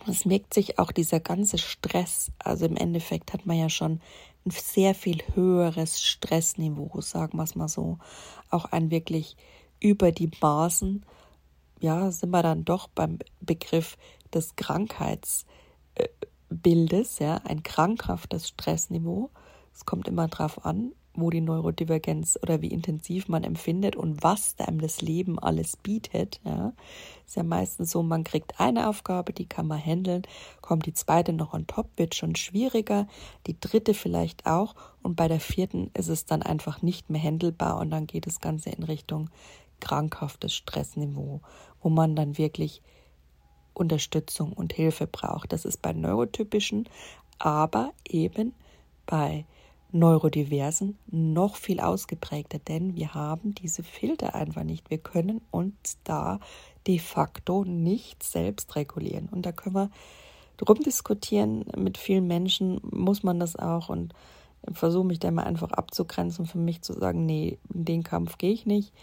es 0.08 0.26
merkt 0.26 0.54
sich 0.54 0.80
auch 0.80 0.92
dieser 0.92 1.20
ganze 1.20 1.58
Stress. 1.58 2.32
Also 2.40 2.66
im 2.66 2.76
Endeffekt 2.76 3.34
hat 3.34 3.46
man 3.46 3.58
ja 3.58 3.70
schon 3.70 4.02
ein 4.46 4.52
sehr 4.52 4.96
viel 4.96 5.22
höheres 5.34 6.02
Stressniveau, 6.02 7.02
sagen 7.02 7.38
wir 7.38 7.44
es 7.44 7.56
mal 7.56 7.68
so. 7.68 7.98
Auch 8.50 8.66
ein 8.66 8.92
wirklich 8.92 9.36
über 9.80 10.12
die 10.12 10.32
Maßen 10.42 11.06
ja, 11.80 12.12
sind 12.12 12.32
wir 12.32 12.44
dann 12.44 12.66
doch 12.66 12.90
beim 12.90 13.20
Begriff 13.42 13.98
des 14.34 14.56
Krankheitsbildes, 14.56 17.20
ja, 17.20 17.42
ein 17.46 17.64
krankhaftes 17.64 18.50
Stressniveau. 18.50 19.30
Es 19.74 19.86
kommt 19.86 20.08
immer 20.08 20.28
darauf 20.28 20.66
an, 20.66 20.92
wo 21.14 21.30
die 21.30 21.42
Neurodivergenz 21.42 22.38
oder 22.42 22.62
wie 22.62 22.68
intensiv 22.68 23.28
man 23.28 23.44
empfindet 23.44 23.96
und 23.96 24.24
was 24.24 24.56
einem 24.60 24.80
das 24.80 25.02
Leben 25.02 25.40
alles 25.40 25.78
bietet. 25.78 26.40
Ja. 26.46 26.74
Ist 27.26 27.36
ja 27.36 27.44
meistens 27.44 27.92
so, 27.92 28.04
man 28.04 28.24
kriegt 28.24 28.60
eine 28.60 28.88
Aufgabe, 28.88 29.34
die 29.34 29.48
kann 29.48 29.68
man 29.68 29.84
handeln, 29.84 30.24
kommt 30.62 30.86
die 30.86 30.94
zweite 30.94 31.34
noch 31.34 31.54
on 31.54 31.68
top, 31.68 31.90
wird 31.98 32.16
schon 32.16 32.36
schwieriger, 32.36 33.08
die 33.48 33.60
dritte 33.60 33.94
vielleicht 33.94 34.46
auch 34.46 34.76
und 35.02 35.16
bei 35.16 35.28
der 35.28 35.40
vierten 35.40 35.92
ist 35.94 36.10
es 36.10 36.26
dann 36.26 36.44
einfach 36.44 36.82
nicht 36.82 37.10
mehr 37.10 37.22
handelbar 37.22 37.80
und 37.80 37.92
dann 37.92 38.08
geht 38.08 38.28
das 38.28 38.40
Ganze 38.40 38.70
in 38.70 38.84
Richtung 38.84 39.30
krankhaftes 39.80 40.54
Stressniveau, 40.54 41.42
wo 41.82 41.90
man 41.90 42.16
dann 42.16 42.38
wirklich 42.38 42.82
Unterstützung 43.74 44.54
und 44.54 44.74
Hilfe 44.74 45.08
braucht. 45.08 45.54
Das 45.54 45.66
ist 45.66 45.82
bei 45.82 45.94
Neurotypischen, 45.94 46.88
aber 47.38 47.94
eben 48.08 48.54
bei 49.06 49.46
Neurodiversen 49.92 51.00
noch 51.08 51.56
viel 51.56 51.80
ausgeprägter, 51.80 52.60
denn 52.60 52.96
wir 52.96 53.16
haben 53.16 53.56
diese 53.56 53.82
Filter 53.82 54.36
einfach 54.36 54.64
nicht. 54.64 54.90
Wir 54.92 55.00
können 55.00 55.42
uns 55.50 55.98
da 56.04 56.40
de 56.86 57.00
facto 57.00 57.64
nicht 57.64 58.22
selbst 58.22 58.76
regulieren. 58.76 59.30
Und 59.32 59.46
da 59.46 59.52
können 59.52 59.76
wir 59.76 59.90
drum 60.58 60.80
diskutieren. 60.80 61.66
Mit 61.76 61.98
vielen 61.98 62.28
Menschen 62.28 62.80
muss 62.84 63.24
man 63.24 63.40
das 63.40 63.56
auch. 63.56 63.90
Und 63.90 64.14
versuche 64.74 65.06
mich 65.06 65.20
da 65.20 65.32
mal 65.32 65.44
einfach 65.44 65.72
abzugrenzen, 65.72 66.46
für 66.46 66.58
mich 66.58 66.82
zu 66.82 66.94
sagen, 66.94 67.26
nee, 67.26 67.58
in 67.74 67.86
den 67.86 68.04
Kampf 68.04 68.38
gehe 68.38 68.52
ich 68.52 68.66
nicht, 68.66 68.94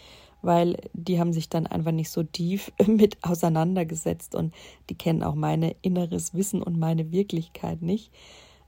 weil 0.41 0.77
die 0.93 1.19
haben 1.19 1.33
sich 1.33 1.49
dann 1.49 1.67
einfach 1.67 1.91
nicht 1.91 2.09
so 2.09 2.23
tief 2.23 2.71
mit 2.87 3.23
auseinandergesetzt 3.23 4.35
und 4.35 4.53
die 4.89 4.95
kennen 4.95 5.23
auch 5.23 5.35
mein 5.35 5.75
inneres 5.81 6.33
Wissen 6.33 6.61
und 6.61 6.77
meine 6.77 7.11
Wirklichkeit 7.11 7.81
nicht. 7.81 8.11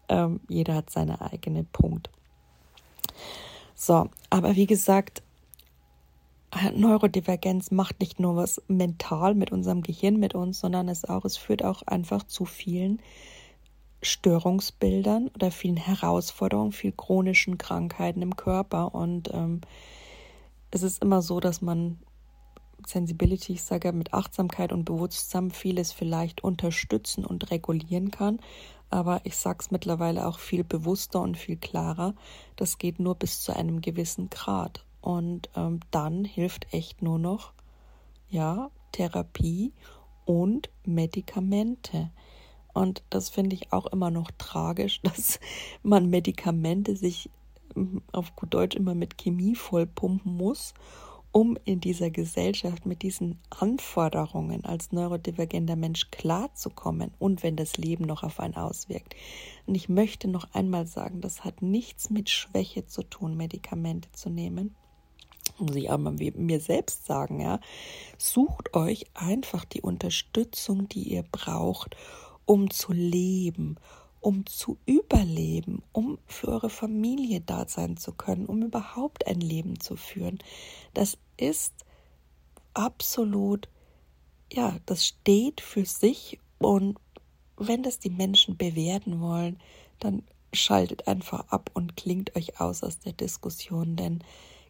Ähm, 0.08 0.40
jeder 0.50 0.76
hat 0.76 0.90
seine 0.90 1.22
eigene 1.22 1.64
Punkt. 1.64 2.10
So, 3.76 4.10
aber 4.30 4.56
wie 4.56 4.66
gesagt, 4.66 5.24
Neurodivergenz 6.76 7.72
macht 7.72 8.00
nicht 8.00 8.20
nur 8.20 8.36
was 8.36 8.62
mental 8.68 9.36
mit 9.36 9.52
unserem 9.52 9.82
Gehirn, 9.82 10.18
mit 10.18 10.34
uns, 10.34 10.60
sondern 10.60 10.90
es 10.90 11.06
auch, 11.06 11.24
es 11.26 11.38
führt 11.38 11.64
auch 11.64 11.84
einfach 11.84 12.24
zu 12.24 12.46
vielen 12.46 13.00
Störungsbildern 14.02 15.30
oder 15.36 15.52
vielen 15.52 15.78
Herausforderungen, 15.78 16.72
viel 16.72 16.92
chronischen 16.92 17.58
Krankheiten 17.58 18.22
im 18.22 18.36
Körper. 18.36 18.96
Und 18.96 19.30
ähm, 19.34 19.62
es 20.72 20.84
ist 20.84 21.02
immer 21.02 21.22
so, 21.22 21.40
dass 21.40 21.62
man 21.62 21.98
Sensibility, 22.86 23.54
ich 23.54 23.64
sage 23.64 23.92
mit 23.92 24.14
Achtsamkeit 24.14 24.72
und 24.72 24.86
Bewusstsein 24.86 25.52
vieles 25.52 25.92
vielleicht 25.92 26.44
unterstützen 26.44 27.26
und 27.26 27.52
regulieren 27.52 28.12
kann. 28.12 28.40
Aber 28.90 29.22
ich 29.24 29.38
sage 29.38 29.60
es 29.62 29.72
mittlerweile 29.72 30.26
auch 30.26 30.40
viel 30.40 30.64
bewusster 30.64 31.22
und 31.22 31.38
viel 31.38 31.58
klarer. 31.58 32.16
Das 32.56 32.78
geht 32.78 33.00
nur 33.00 33.16
bis 33.16 33.42
zu 33.42 33.56
einem 33.56 33.82
gewissen 33.82 34.30
Grad. 34.30 34.84
Und 35.02 35.50
ähm, 35.56 35.80
dann 35.92 36.26
hilft 36.26 36.74
echt 36.74 37.02
nur 37.02 37.20
noch, 37.20 37.54
ja, 38.30 38.72
Therapie 38.92 39.74
und 40.26 40.70
Medikamente. 40.86 42.12
Und 42.74 43.04
das 43.10 43.30
finde 43.30 43.56
ich 43.56 43.72
auch 43.72 43.88
immer 43.88 44.12
noch 44.12 44.32
tragisch, 44.38 45.02
dass 45.04 45.40
man 45.84 46.10
Medikamente 46.10 46.96
sich 46.96 47.30
auf 48.12 48.36
gut 48.36 48.54
Deutsch 48.54 48.76
immer 48.76 48.96
mit 48.96 49.18
Chemie 49.18 49.56
vollpumpen 49.56 50.36
muss, 50.36 50.74
um 51.32 51.58
in 51.64 51.80
dieser 51.80 52.10
Gesellschaft 52.10 52.86
mit 52.86 53.04
diesen 53.04 53.40
Anforderungen 53.52 54.66
als 54.66 54.92
neurodivergenter 54.92 55.76
Mensch 55.76 56.10
klarzukommen 56.12 57.12
und 57.20 57.44
wenn 57.44 57.56
das 57.56 57.78
Leben 57.78 58.06
noch 58.06 58.24
auf 58.24 58.40
einen 58.40 58.56
auswirkt. 58.56 59.16
Und 59.68 59.76
ich 59.76 59.90
möchte 59.90 60.28
noch 60.28 60.54
einmal 60.54 60.88
sagen, 60.88 61.22
das 61.22 61.44
hat 61.44 61.62
nichts 61.62 62.10
mit 62.10 62.30
Schwäche 62.30 62.88
zu 62.88 63.04
tun, 63.04 63.38
Medikamente 63.38 64.12
zu 64.12 64.30
nehmen 64.30 64.76
muss 65.60 65.76
ich 65.76 65.90
mal 65.90 66.16
mir 66.36 66.60
selbst 66.60 67.06
sagen, 67.06 67.42
ja, 67.42 67.60
sucht 68.18 68.74
euch 68.74 69.06
einfach 69.14 69.66
die 69.66 69.82
Unterstützung, 69.82 70.88
die 70.88 71.04
ihr 71.04 71.24
braucht, 71.24 71.96
um 72.46 72.70
zu 72.70 72.94
leben, 72.94 73.76
um 74.22 74.46
zu 74.46 74.78
überleben, 74.86 75.82
um 75.92 76.18
für 76.26 76.50
eure 76.50 76.70
Familie 76.70 77.42
da 77.42 77.68
sein 77.68 77.98
zu 77.98 78.14
können, 78.14 78.46
um 78.46 78.62
überhaupt 78.62 79.28
ein 79.28 79.40
Leben 79.40 79.80
zu 79.80 79.96
führen. 79.96 80.40
Das 80.94 81.18
ist 81.38 81.74
absolut, 82.74 83.70
ja, 84.52 84.78
das 84.86 85.06
steht 85.06 85.62
für 85.62 85.86
sich 85.86 86.40
und 86.58 86.98
wenn 87.58 87.84
das 87.84 88.00
die 88.00 88.10
Menschen 88.10 88.58
bewerten 88.58 89.20
wollen, 89.22 89.60
dann 90.00 90.24
schaltet 90.54 91.08
einfach 91.08 91.48
ab 91.50 91.70
und 91.74 91.96
klingt 91.96 92.36
euch 92.36 92.60
aus 92.60 92.84
aus 92.84 93.00
der 93.00 93.14
Diskussion, 93.14 93.96
denn 93.96 94.24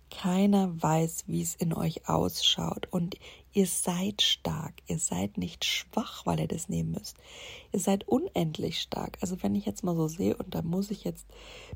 keiner 0.09 0.81
weiß, 0.81 1.25
wie 1.27 1.41
es 1.41 1.55
in 1.55 1.73
euch 1.73 2.07
ausschaut. 2.07 2.87
Und 2.91 3.15
ihr 3.53 3.67
seid 3.67 4.21
stark. 4.21 4.73
Ihr 4.87 4.99
seid 4.99 5.37
nicht 5.37 5.65
schwach, 5.65 6.25
weil 6.25 6.39
ihr 6.39 6.47
das 6.47 6.69
nehmen 6.69 6.91
müsst. 6.91 7.17
Ihr 7.71 7.79
seid 7.79 8.07
unendlich 8.07 8.79
stark. 8.79 9.17
Also 9.21 9.41
wenn 9.41 9.55
ich 9.55 9.65
jetzt 9.65 9.83
mal 9.83 9.95
so 9.95 10.07
sehe, 10.07 10.35
und 10.35 10.55
da 10.55 10.61
muss 10.61 10.91
ich 10.91 11.03
jetzt 11.03 11.25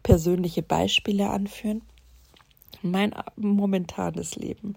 persönliche 0.02 0.63
Beispiele 0.63 1.30
anführen. 1.30 1.82
Mein 2.82 3.13
momentanes 3.38 4.36
Leben, 4.36 4.76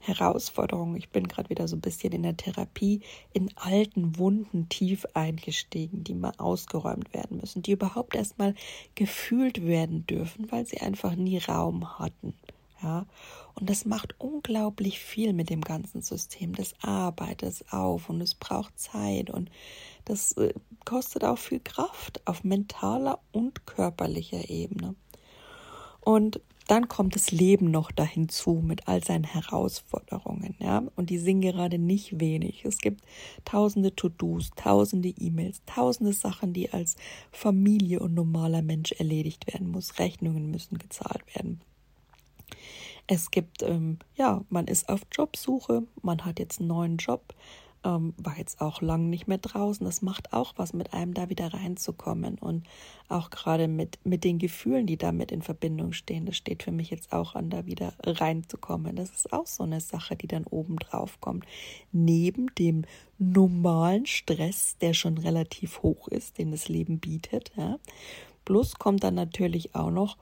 Herausforderungen. 0.00 0.96
Ich 0.96 1.08
bin 1.08 1.26
gerade 1.26 1.50
wieder 1.50 1.66
so 1.68 1.76
ein 1.76 1.80
bisschen 1.80 2.12
in 2.12 2.22
der 2.22 2.36
Therapie, 2.36 3.00
in 3.32 3.50
alten 3.56 4.18
Wunden 4.18 4.68
tief 4.68 5.06
eingestiegen, 5.14 6.04
die 6.04 6.14
mal 6.14 6.32
ausgeräumt 6.38 7.12
werden 7.14 7.38
müssen, 7.38 7.62
die 7.62 7.72
überhaupt 7.72 8.14
erstmal 8.14 8.54
gefühlt 8.94 9.64
werden 9.64 10.06
dürfen, 10.06 10.50
weil 10.50 10.66
sie 10.66 10.80
einfach 10.80 11.16
nie 11.16 11.38
Raum 11.38 11.98
hatten. 11.98 12.34
Ja, 12.82 13.06
und 13.54 13.70
das 13.70 13.86
macht 13.86 14.14
unglaublich 14.20 15.00
viel 15.00 15.32
mit 15.32 15.48
dem 15.48 15.62
ganzen 15.62 16.02
System. 16.02 16.54
Das 16.54 16.74
arbeitet 16.82 17.64
auf 17.70 18.10
und 18.10 18.20
es 18.20 18.34
braucht 18.34 18.78
Zeit 18.78 19.30
und 19.30 19.50
das 20.04 20.32
äh, 20.32 20.52
kostet 20.84 21.24
auch 21.24 21.38
viel 21.38 21.60
Kraft 21.60 22.20
auf 22.26 22.44
mentaler 22.44 23.18
und 23.32 23.66
körperlicher 23.66 24.50
Ebene. 24.50 24.94
Und 26.00 26.40
dann 26.68 26.88
kommt 26.88 27.14
das 27.14 27.30
Leben 27.30 27.70
noch 27.70 27.92
dahin 27.92 28.28
zu 28.28 28.54
mit 28.54 28.88
all 28.88 29.02
seinen 29.02 29.24
Herausforderungen, 29.24 30.56
ja, 30.58 30.82
und 30.96 31.10
die 31.10 31.18
sind 31.18 31.40
gerade 31.40 31.78
nicht 31.78 32.20
wenig. 32.20 32.64
Es 32.64 32.78
gibt 32.78 33.02
tausende 33.44 33.94
To-Dos, 33.94 34.50
tausende 34.56 35.08
E-Mails, 35.08 35.62
tausende 35.66 36.12
Sachen, 36.12 36.52
die 36.52 36.72
als 36.72 36.96
Familie 37.30 38.00
und 38.00 38.14
normaler 38.14 38.62
Mensch 38.62 38.92
erledigt 38.92 39.46
werden 39.46 39.70
muss. 39.70 39.98
Rechnungen 39.98 40.50
müssen 40.50 40.78
gezahlt 40.78 41.22
werden. 41.34 41.60
Es 43.06 43.30
gibt, 43.30 43.62
ähm, 43.62 43.98
ja, 44.16 44.44
man 44.48 44.66
ist 44.66 44.88
auf 44.88 45.02
Jobsuche, 45.12 45.84
man 46.02 46.24
hat 46.24 46.38
jetzt 46.38 46.58
einen 46.60 46.68
neuen 46.68 46.96
Job, 46.96 47.34
ähm, 47.86 48.14
war 48.16 48.36
jetzt 48.36 48.60
auch 48.60 48.82
lang 48.82 49.08
nicht 49.08 49.28
mehr 49.28 49.38
draußen. 49.38 49.86
Das 49.86 50.02
macht 50.02 50.32
auch 50.32 50.54
was 50.56 50.72
mit 50.72 50.92
einem, 50.92 51.14
da 51.14 51.28
wieder 51.28 51.54
reinzukommen. 51.54 52.36
Und 52.38 52.66
auch 53.08 53.30
gerade 53.30 53.68
mit, 53.68 53.98
mit 54.04 54.24
den 54.24 54.38
Gefühlen, 54.38 54.86
die 54.86 54.96
damit 54.96 55.30
in 55.30 55.42
Verbindung 55.42 55.92
stehen, 55.92 56.26
das 56.26 56.36
steht 56.36 56.64
für 56.64 56.72
mich 56.72 56.90
jetzt 56.90 57.12
auch 57.12 57.36
an, 57.36 57.48
da 57.48 57.64
wieder 57.66 57.92
reinzukommen. 58.02 58.96
Das 58.96 59.10
ist 59.10 59.32
auch 59.32 59.46
so 59.46 59.62
eine 59.62 59.80
Sache, 59.80 60.16
die 60.16 60.26
dann 60.26 60.44
oben 60.44 60.76
drauf 60.76 61.20
kommt. 61.20 61.46
Neben 61.92 62.52
dem 62.56 62.84
normalen 63.18 64.06
Stress, 64.06 64.76
der 64.80 64.92
schon 64.92 65.18
relativ 65.18 65.82
hoch 65.82 66.08
ist, 66.08 66.38
den 66.38 66.50
das 66.50 66.68
Leben 66.68 66.98
bietet. 66.98 67.52
Ja. 67.56 67.78
Plus 68.44 68.74
kommt 68.74 69.04
dann 69.04 69.14
natürlich 69.14 69.74
auch 69.74 69.90
noch, 69.90 70.16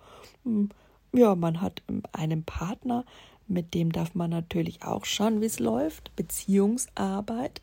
hm, 0.44 0.68
ja, 1.14 1.34
man 1.34 1.60
hat 1.60 1.82
einen 2.12 2.44
Partner, 2.44 3.04
mit 3.46 3.74
dem 3.74 3.92
darf 3.92 4.14
man 4.14 4.30
natürlich 4.30 4.82
auch 4.82 5.04
schauen, 5.04 5.40
wie 5.40 5.46
es 5.46 5.60
läuft, 5.60 6.14
Beziehungsarbeit. 6.16 7.62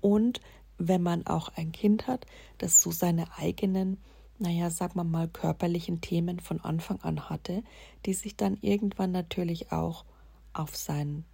Und 0.00 0.40
wenn 0.78 1.02
man 1.02 1.26
auch 1.26 1.48
ein 1.56 1.72
Kind 1.72 2.06
hat, 2.06 2.26
das 2.58 2.80
so 2.80 2.90
seine 2.90 3.26
eigenen, 3.38 3.98
naja, 4.38 4.68
sag 4.70 4.94
mal 4.94 5.04
mal, 5.04 5.28
körperlichen 5.28 6.00
Themen 6.00 6.40
von 6.40 6.60
Anfang 6.60 7.00
an 7.02 7.30
hatte, 7.30 7.62
die 8.04 8.14
sich 8.14 8.36
dann 8.36 8.58
irgendwann 8.60 9.12
natürlich 9.12 9.72
auch 9.72 10.04
auf 10.52 10.76
sein, 10.76 11.24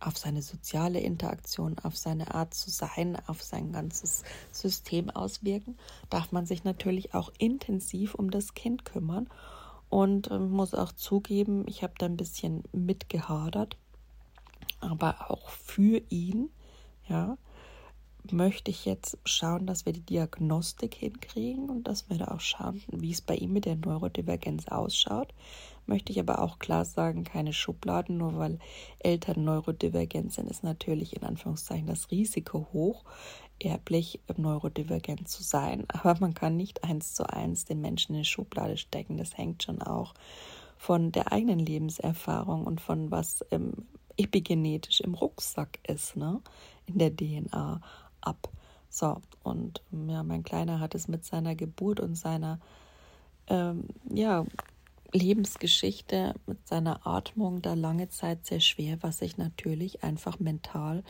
auf 0.00 0.16
seine 0.16 0.42
soziale 0.42 1.00
Interaktion, 1.00 1.76
auf 1.82 1.96
seine 1.96 2.34
Art 2.34 2.54
zu 2.54 2.70
sein, 2.70 3.18
auf 3.26 3.42
sein 3.42 3.72
ganzes 3.72 4.24
System 4.52 5.10
auswirken, 5.10 5.76
darf 6.10 6.32
man 6.32 6.46
sich 6.46 6.64
natürlich 6.64 7.14
auch 7.14 7.30
intensiv 7.38 8.14
um 8.14 8.30
das 8.30 8.54
Kind 8.54 8.84
kümmern 8.84 9.28
und 9.88 10.30
äh, 10.30 10.38
muss 10.38 10.74
auch 10.74 10.92
zugeben, 10.92 11.64
ich 11.66 11.82
habe 11.82 11.94
da 11.98 12.06
ein 12.06 12.16
bisschen 12.16 12.64
mitgehadert, 12.72 13.76
aber 14.80 15.30
auch 15.30 15.48
für 15.48 16.00
ihn, 16.08 16.50
ja, 17.08 17.36
möchte 18.32 18.70
ich 18.70 18.84
jetzt 18.84 19.18
schauen, 19.24 19.66
dass 19.66 19.86
wir 19.86 19.92
die 19.92 20.04
Diagnostik 20.04 20.94
hinkriegen 20.94 21.70
und 21.70 21.84
dass 21.84 22.08
wir 22.10 22.18
da 22.18 22.28
auch 22.28 22.40
schauen, 22.40 22.82
wie 22.88 23.10
es 23.10 23.20
bei 23.20 23.34
ihm 23.34 23.52
mit 23.52 23.64
der 23.64 23.76
Neurodivergenz 23.76 24.68
ausschaut. 24.68 25.32
Möchte 25.86 26.12
ich 26.12 26.20
aber 26.20 26.42
auch 26.42 26.58
klar 26.58 26.84
sagen, 26.84 27.24
keine 27.24 27.54
Schubladen, 27.54 28.18
nur 28.18 28.36
weil 28.36 28.58
Eltern 28.98 29.44
neurodivergent 29.44 30.32
sind, 30.32 30.50
ist 30.50 30.62
natürlich 30.62 31.16
in 31.16 31.24
Anführungszeichen 31.24 31.86
das 31.86 32.10
Risiko 32.10 32.66
hoch 32.72 33.04
erblich 33.60 34.20
neurodivergent 34.36 35.28
zu 35.28 35.42
sein. 35.42 35.84
Aber 35.88 36.16
man 36.20 36.34
kann 36.34 36.56
nicht 36.56 36.84
eins 36.84 37.14
zu 37.14 37.28
eins 37.28 37.64
den 37.64 37.80
Menschen 37.80 38.14
in 38.14 38.22
die 38.22 38.28
Schublade 38.28 38.76
stecken. 38.76 39.16
Das 39.16 39.36
hängt 39.36 39.62
schon 39.62 39.82
auch 39.82 40.14
von 40.76 41.12
der 41.12 41.32
eigenen 41.32 41.58
Lebenserfahrung 41.58 42.64
und 42.64 42.80
von 42.80 43.10
was 43.10 43.44
ähm, 43.50 43.72
epigenetisch 44.16 45.00
im 45.00 45.14
Rucksack 45.14 45.78
ist, 45.86 46.16
ne? 46.16 46.40
in 46.86 46.98
der 46.98 47.14
DNA 47.14 47.80
ab. 48.20 48.48
So, 48.88 49.20
und 49.42 49.82
ja, 49.90 50.22
mein 50.22 50.42
Kleiner 50.42 50.80
hat 50.80 50.94
es 50.94 51.08
mit 51.08 51.24
seiner 51.24 51.54
Geburt 51.54 52.00
und 52.00 52.16
seiner 52.16 52.58
ähm, 53.48 53.84
ja, 54.08 54.44
Lebensgeschichte, 55.12 56.34
mit 56.46 56.66
seiner 56.66 57.06
Atmung 57.06 57.62
da 57.62 57.74
lange 57.74 58.08
Zeit 58.08 58.46
sehr 58.46 58.60
schwer, 58.60 58.98
was 59.02 59.18
sich 59.18 59.36
natürlich 59.36 60.02
einfach 60.02 60.38
mental 60.38 61.02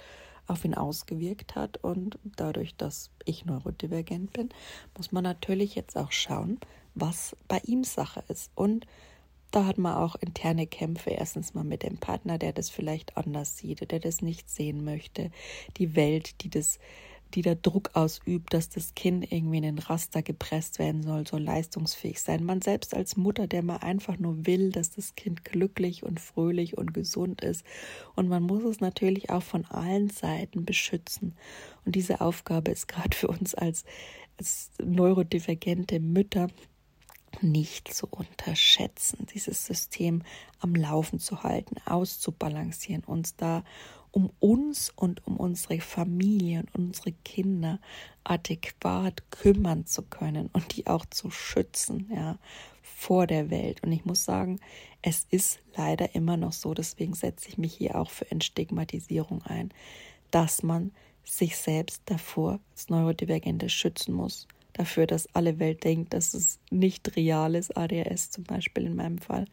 auf 0.49 0.65
ihn 0.65 0.75
ausgewirkt 0.75 1.55
hat. 1.55 1.79
Und 1.79 2.19
dadurch, 2.25 2.75
dass 2.77 3.11
ich 3.25 3.45
neurodivergent 3.45 4.33
bin, 4.33 4.49
muss 4.97 5.13
man 5.13 5.25
natürlich 5.25 5.75
jetzt 5.75 5.97
auch 5.97 6.13
schauen, 6.13 6.59
was 6.95 7.37
bei 7.47 7.61
ihm 7.65 7.85
Sache 7.85 8.25
ist. 8.29 8.51
Und 8.55 8.87
da 9.51 9.65
hat 9.65 9.79
man 9.79 9.97
auch 9.97 10.17
interne 10.17 10.67
Kämpfe. 10.67 11.11
Erstens 11.11 11.55
mal 11.55 11.65
mit 11.65 11.83
dem 11.83 11.99
Partner, 11.99 12.39
der 12.39 12.53
das 12.53 12.69
vielleicht 12.69 13.17
anders 13.17 13.57
sieht, 13.57 13.91
der 13.91 14.01
das 14.01 14.21
nicht 14.21 14.51
sehen 14.51 14.85
möchte. 14.85 15.31
Die 15.77 15.97
Welt, 15.97 16.43
die 16.43 16.51
das 16.51 16.79
die 17.35 17.43
da 17.43 17.55
Druck 17.55 17.91
ausübt, 17.95 18.55
dass 18.55 18.69
das 18.69 18.95
Kind 18.95 19.31
irgendwie 19.31 19.59
in 19.59 19.63
den 19.63 19.79
Raster 19.79 20.23
gepresst 20.23 20.79
werden 20.79 21.03
soll, 21.03 21.27
soll 21.27 21.43
leistungsfähig 21.43 22.21
sein. 22.21 22.45
Man 22.45 22.63
selbst 22.63 22.95
als 22.95 23.17
Mutter, 23.17 23.47
der 23.47 23.63
mal 23.63 23.79
einfach 23.79 24.19
nur 24.19 24.47
will, 24.47 24.71
dass 24.71 24.91
das 24.91 25.15
Kind 25.15 25.45
glücklich 25.45 26.03
und 26.05 26.21
fröhlich 26.21 26.79
und 26.79 26.95
gesund 26.95 27.41
ist. 27.43 27.65
Und 28.15 28.29
man 28.29 28.43
muss 28.43 28.65
es 28.65 28.81
natürlich 28.81 29.31
auch 29.31 29.43
von 29.43 29.65
allen 29.67 30.11
Seiten 30.11 30.65
beschützen. 30.65 31.35
Und 31.85 31.95
diese 31.95 32.21
Aufgabe 32.21 32.71
ist 32.71 32.89
gerade 32.89 33.17
für 33.17 33.29
uns 33.29 33.55
als, 33.55 33.85
als 34.39 34.71
neurodivergente 34.83 36.01
Mütter 36.01 36.49
nicht 37.43 37.93
zu 37.93 38.07
unterschätzen, 38.07 39.27
dieses 39.33 39.67
System 39.67 40.23
am 40.61 40.75
Laufen 40.75 41.19
zu 41.19 41.43
halten, 41.43 41.77
auszubalancieren, 41.85 43.05
uns 43.05 43.37
da 43.37 43.65
um 44.13 44.31
uns 44.41 44.91
und 44.95 45.27
um 45.27 45.37
unsere 45.37 45.81
Familie 45.81 46.61
und 46.61 46.89
unsere 46.89 47.13
Kinder 47.13 47.81
adäquat 48.25 49.31
kümmern 49.31 49.87
zu 49.87 50.03
können 50.03 50.51
und 50.53 50.77
die 50.77 50.87
auch 50.87 51.07
zu 51.07 51.31
schützen, 51.31 52.11
ja, 52.15 52.39
vor 52.83 53.27
der 53.27 53.51
Welt. 53.51 53.83
Und 53.83 53.93
ich 53.93 54.05
muss 54.05 54.25
sagen, 54.25 54.61
es 55.03 55.27
ist 55.31 55.61
leider 55.77 56.15
immer 56.15 56.37
noch 56.37 56.53
so, 56.53 56.75
deswegen 56.75 57.15
setze 57.15 57.49
ich 57.49 57.59
mich 57.59 57.75
hier 57.75 57.97
auch 57.97 58.11
für 58.11 58.31
Entstigmatisierung 58.31 59.43
ein, 59.43 59.73
dass 60.31 60.63
man 60.63 60.93
sich 61.25 61.57
selbst 61.57 62.03
davor 62.07 62.61
als 62.73 62.89
Neurodivergente 62.89 63.69
schützen 63.69 64.15
muss. 64.15 64.49
Dafür, 64.73 65.07
dass 65.07 65.35
alle 65.35 65.59
Welt 65.59 65.85
denkt, 65.85 66.13
dass 66.13 66.35
es 66.35 66.61
nicht 66.71 67.17
real 67.17 67.55
ist, 67.55 67.77
ADHS 67.77 68.31
zum 68.31 68.45
Beispiel 68.45 68.87
in 68.87 68.97
meinem 68.97 69.19
Fall. 69.19 69.47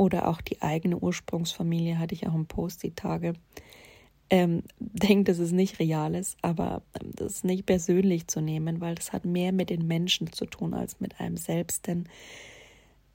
Oder 0.00 0.28
auch 0.28 0.40
die 0.40 0.62
eigene 0.62 0.96
Ursprungsfamilie 0.96 1.98
hatte 1.98 2.14
ich 2.14 2.26
auch 2.26 2.34
im 2.34 2.46
Post 2.46 2.84
die 2.84 2.92
Tage 2.92 3.34
ähm, 4.30 4.62
denkt, 4.78 5.28
dass 5.28 5.38
es 5.38 5.52
nicht 5.52 5.78
real 5.78 6.14
ist, 6.14 6.38
aber 6.40 6.80
ähm, 6.98 7.10
das 7.14 7.44
nicht 7.44 7.66
persönlich 7.66 8.26
zu 8.26 8.40
nehmen, 8.40 8.80
weil 8.80 8.94
das 8.94 9.12
hat 9.12 9.26
mehr 9.26 9.52
mit 9.52 9.68
den 9.68 9.86
Menschen 9.86 10.32
zu 10.32 10.46
tun 10.46 10.72
als 10.72 11.00
mit 11.00 11.20
einem 11.20 11.36
selbst. 11.36 11.86
Denn 11.86 12.08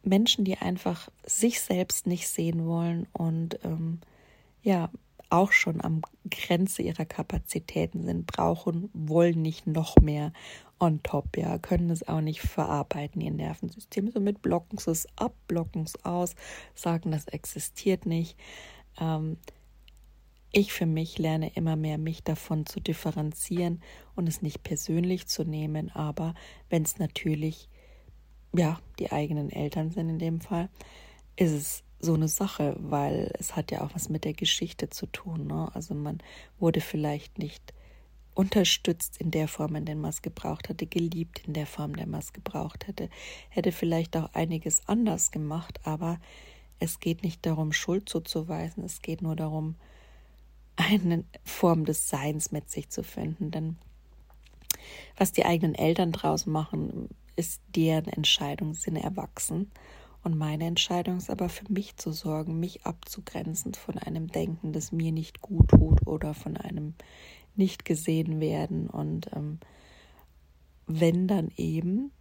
Menschen, 0.04 0.46
die 0.46 0.60
einfach 0.60 1.10
sich 1.26 1.60
selbst 1.60 2.06
nicht 2.06 2.28
sehen 2.28 2.68
wollen 2.68 3.08
und 3.14 3.58
ähm, 3.64 3.98
ja 4.62 4.92
auch 5.36 5.52
schon 5.52 5.82
am 5.82 6.02
Grenze 6.30 6.82
ihrer 6.82 7.06
Kapazitäten 7.06 8.04
sind, 8.04 8.26
brauchen, 8.26 8.90
wollen 8.94 9.42
nicht 9.42 9.68
noch 9.68 9.98
mehr 9.98 10.32
on 10.80 11.04
top, 11.04 11.38
ja, 11.38 11.58
können 11.58 11.90
es 11.90 12.08
auch 12.08 12.22
nicht 12.22 12.42
verarbeiten, 12.42 13.22
ihr 13.22 13.32
Nervensystem. 13.32 14.10
Somit 14.12 14.42
blocken 14.42 14.78
sie 14.78 14.92
es 14.92 15.08
ab, 15.18 15.34
blocken 15.48 15.84
es 15.84 16.04
aus, 16.06 16.36
sagen, 16.74 17.12
das 17.12 17.28
existiert 17.28 18.06
nicht. 18.06 18.38
Ähm, 19.00 19.38
ich 20.52 20.72
für 20.72 20.86
mich 20.86 21.18
lerne 21.18 21.52
immer 21.54 21.76
mehr, 21.76 21.98
mich 21.98 22.24
davon 22.24 22.66
zu 22.66 22.80
differenzieren 22.80 23.82
und 24.16 24.28
es 24.28 24.42
nicht 24.42 24.64
persönlich 24.64 25.28
zu 25.28 25.44
nehmen, 25.44 25.92
aber 25.92 26.34
wenn 26.70 26.84
es 26.84 26.98
natürlich, 26.98 27.70
ja, 28.56 28.80
die 29.00 29.12
eigenen 29.12 29.50
Eltern 29.50 29.92
sind 29.92 30.08
in 30.08 30.20
dem 30.20 30.40
Fall, 30.40 30.70
ist 31.36 31.52
es 31.52 31.85
so 32.00 32.14
eine 32.14 32.28
Sache, 32.28 32.76
weil 32.80 33.32
es 33.40 33.56
hat 33.56 33.72
ja 33.72 33.82
auch 33.82 33.96
was 33.96 34.10
mit 34.10 34.26
der 34.26 34.34
Geschichte 34.34 34.90
zu 34.90 35.06
tun. 35.08 35.48
Ne? 35.48 35.70
Also 35.74 35.96
man 35.96 36.20
wurde 36.60 36.82
vielleicht 36.82 37.40
nicht 37.40 37.74
unterstützt 38.34 39.18
in 39.18 39.32
der 39.32 39.48
Form, 39.48 39.76
in 39.76 39.86
der 39.86 39.96
man 39.96 40.10
es 40.10 40.22
gebraucht 40.22 40.70
hatte, 40.70 40.86
geliebt 40.86 41.42
in 41.48 41.54
der 41.54 41.66
Form, 41.66 41.92
in 41.92 41.98
der 41.98 42.08
man 42.08 42.20
es 42.20 42.34
gebraucht 42.34 42.86
hätte, 42.88 43.10
hätte 43.50 43.72
vielleicht 43.72 44.16
auch 44.18 44.34
einiges 44.34 44.88
anders 44.88 45.32
gemacht, 45.32 45.80
aber 45.84 46.20
es 46.80 47.00
geht 47.00 47.24
nicht 47.24 47.46
darum, 47.46 47.72
Schuld 47.72 48.10
zuzuweisen, 48.10 48.84
es 48.84 49.02
geht 49.02 49.22
nur 49.22 49.38
darum, 49.38 49.76
eine 50.76 51.24
Form 51.44 51.86
des 51.86 52.10
Seins 52.10 52.52
mit 52.52 52.70
sich 52.70 52.90
zu 52.90 53.04
finden. 53.04 53.52
Denn 53.52 53.78
was 55.16 55.32
die 55.32 55.46
eigenen 55.46 55.74
Eltern 55.74 56.12
draus 56.12 56.46
machen, 56.46 57.10
ist 57.38 57.62
deren 57.76 58.08
Entscheidung, 58.08 58.74
sind 58.74 58.98
erwachsen. 58.98 59.72
Und 60.26 60.40
meine 60.40 60.66
Entscheidung 60.66 61.18
ist 61.18 61.30
aber 61.30 61.50
für 61.50 61.72
mich 61.72 61.98
zu 61.98 62.12
sorgen, 62.12 62.60
mich 62.60 62.84
abzugrenzen 62.84 63.76
von 63.76 64.00
einem 64.00 64.26
Denken, 64.26 64.74
das 64.74 64.92
mir 64.92 65.12
nicht 65.12 65.40
gut 65.40 65.68
tut 65.70 66.08
oder 66.08 66.34
von 66.34 66.58
einem 66.58 66.96
nicht 67.56 67.86
gesehen 67.86 68.40
werden. 68.40 68.90
Und 68.90 69.30
ähm, 69.36 69.60
wenn 70.88 71.28
dann 71.28 71.52
eben 71.58 72.12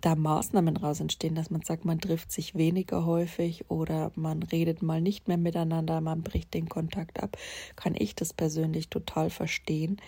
da 0.00 0.16
Maßnahmen 0.16 0.76
raus 0.76 0.98
entstehen, 0.98 1.36
dass 1.36 1.48
man 1.48 1.62
sagt, 1.62 1.84
man 1.84 2.00
trifft 2.00 2.32
sich 2.32 2.56
weniger 2.56 3.06
häufig 3.06 3.70
oder 3.70 4.10
man 4.16 4.42
redet 4.42 4.82
mal 4.82 5.00
nicht 5.00 5.28
mehr 5.28 5.38
miteinander, 5.38 6.00
man 6.00 6.22
bricht 6.22 6.52
den 6.54 6.68
Kontakt 6.68 7.22
ab, 7.22 7.36
kann 7.76 7.94
ich 7.96 8.16
das 8.16 8.32
persönlich 8.32 8.88
total 8.88 9.30
verstehen, 9.30 9.98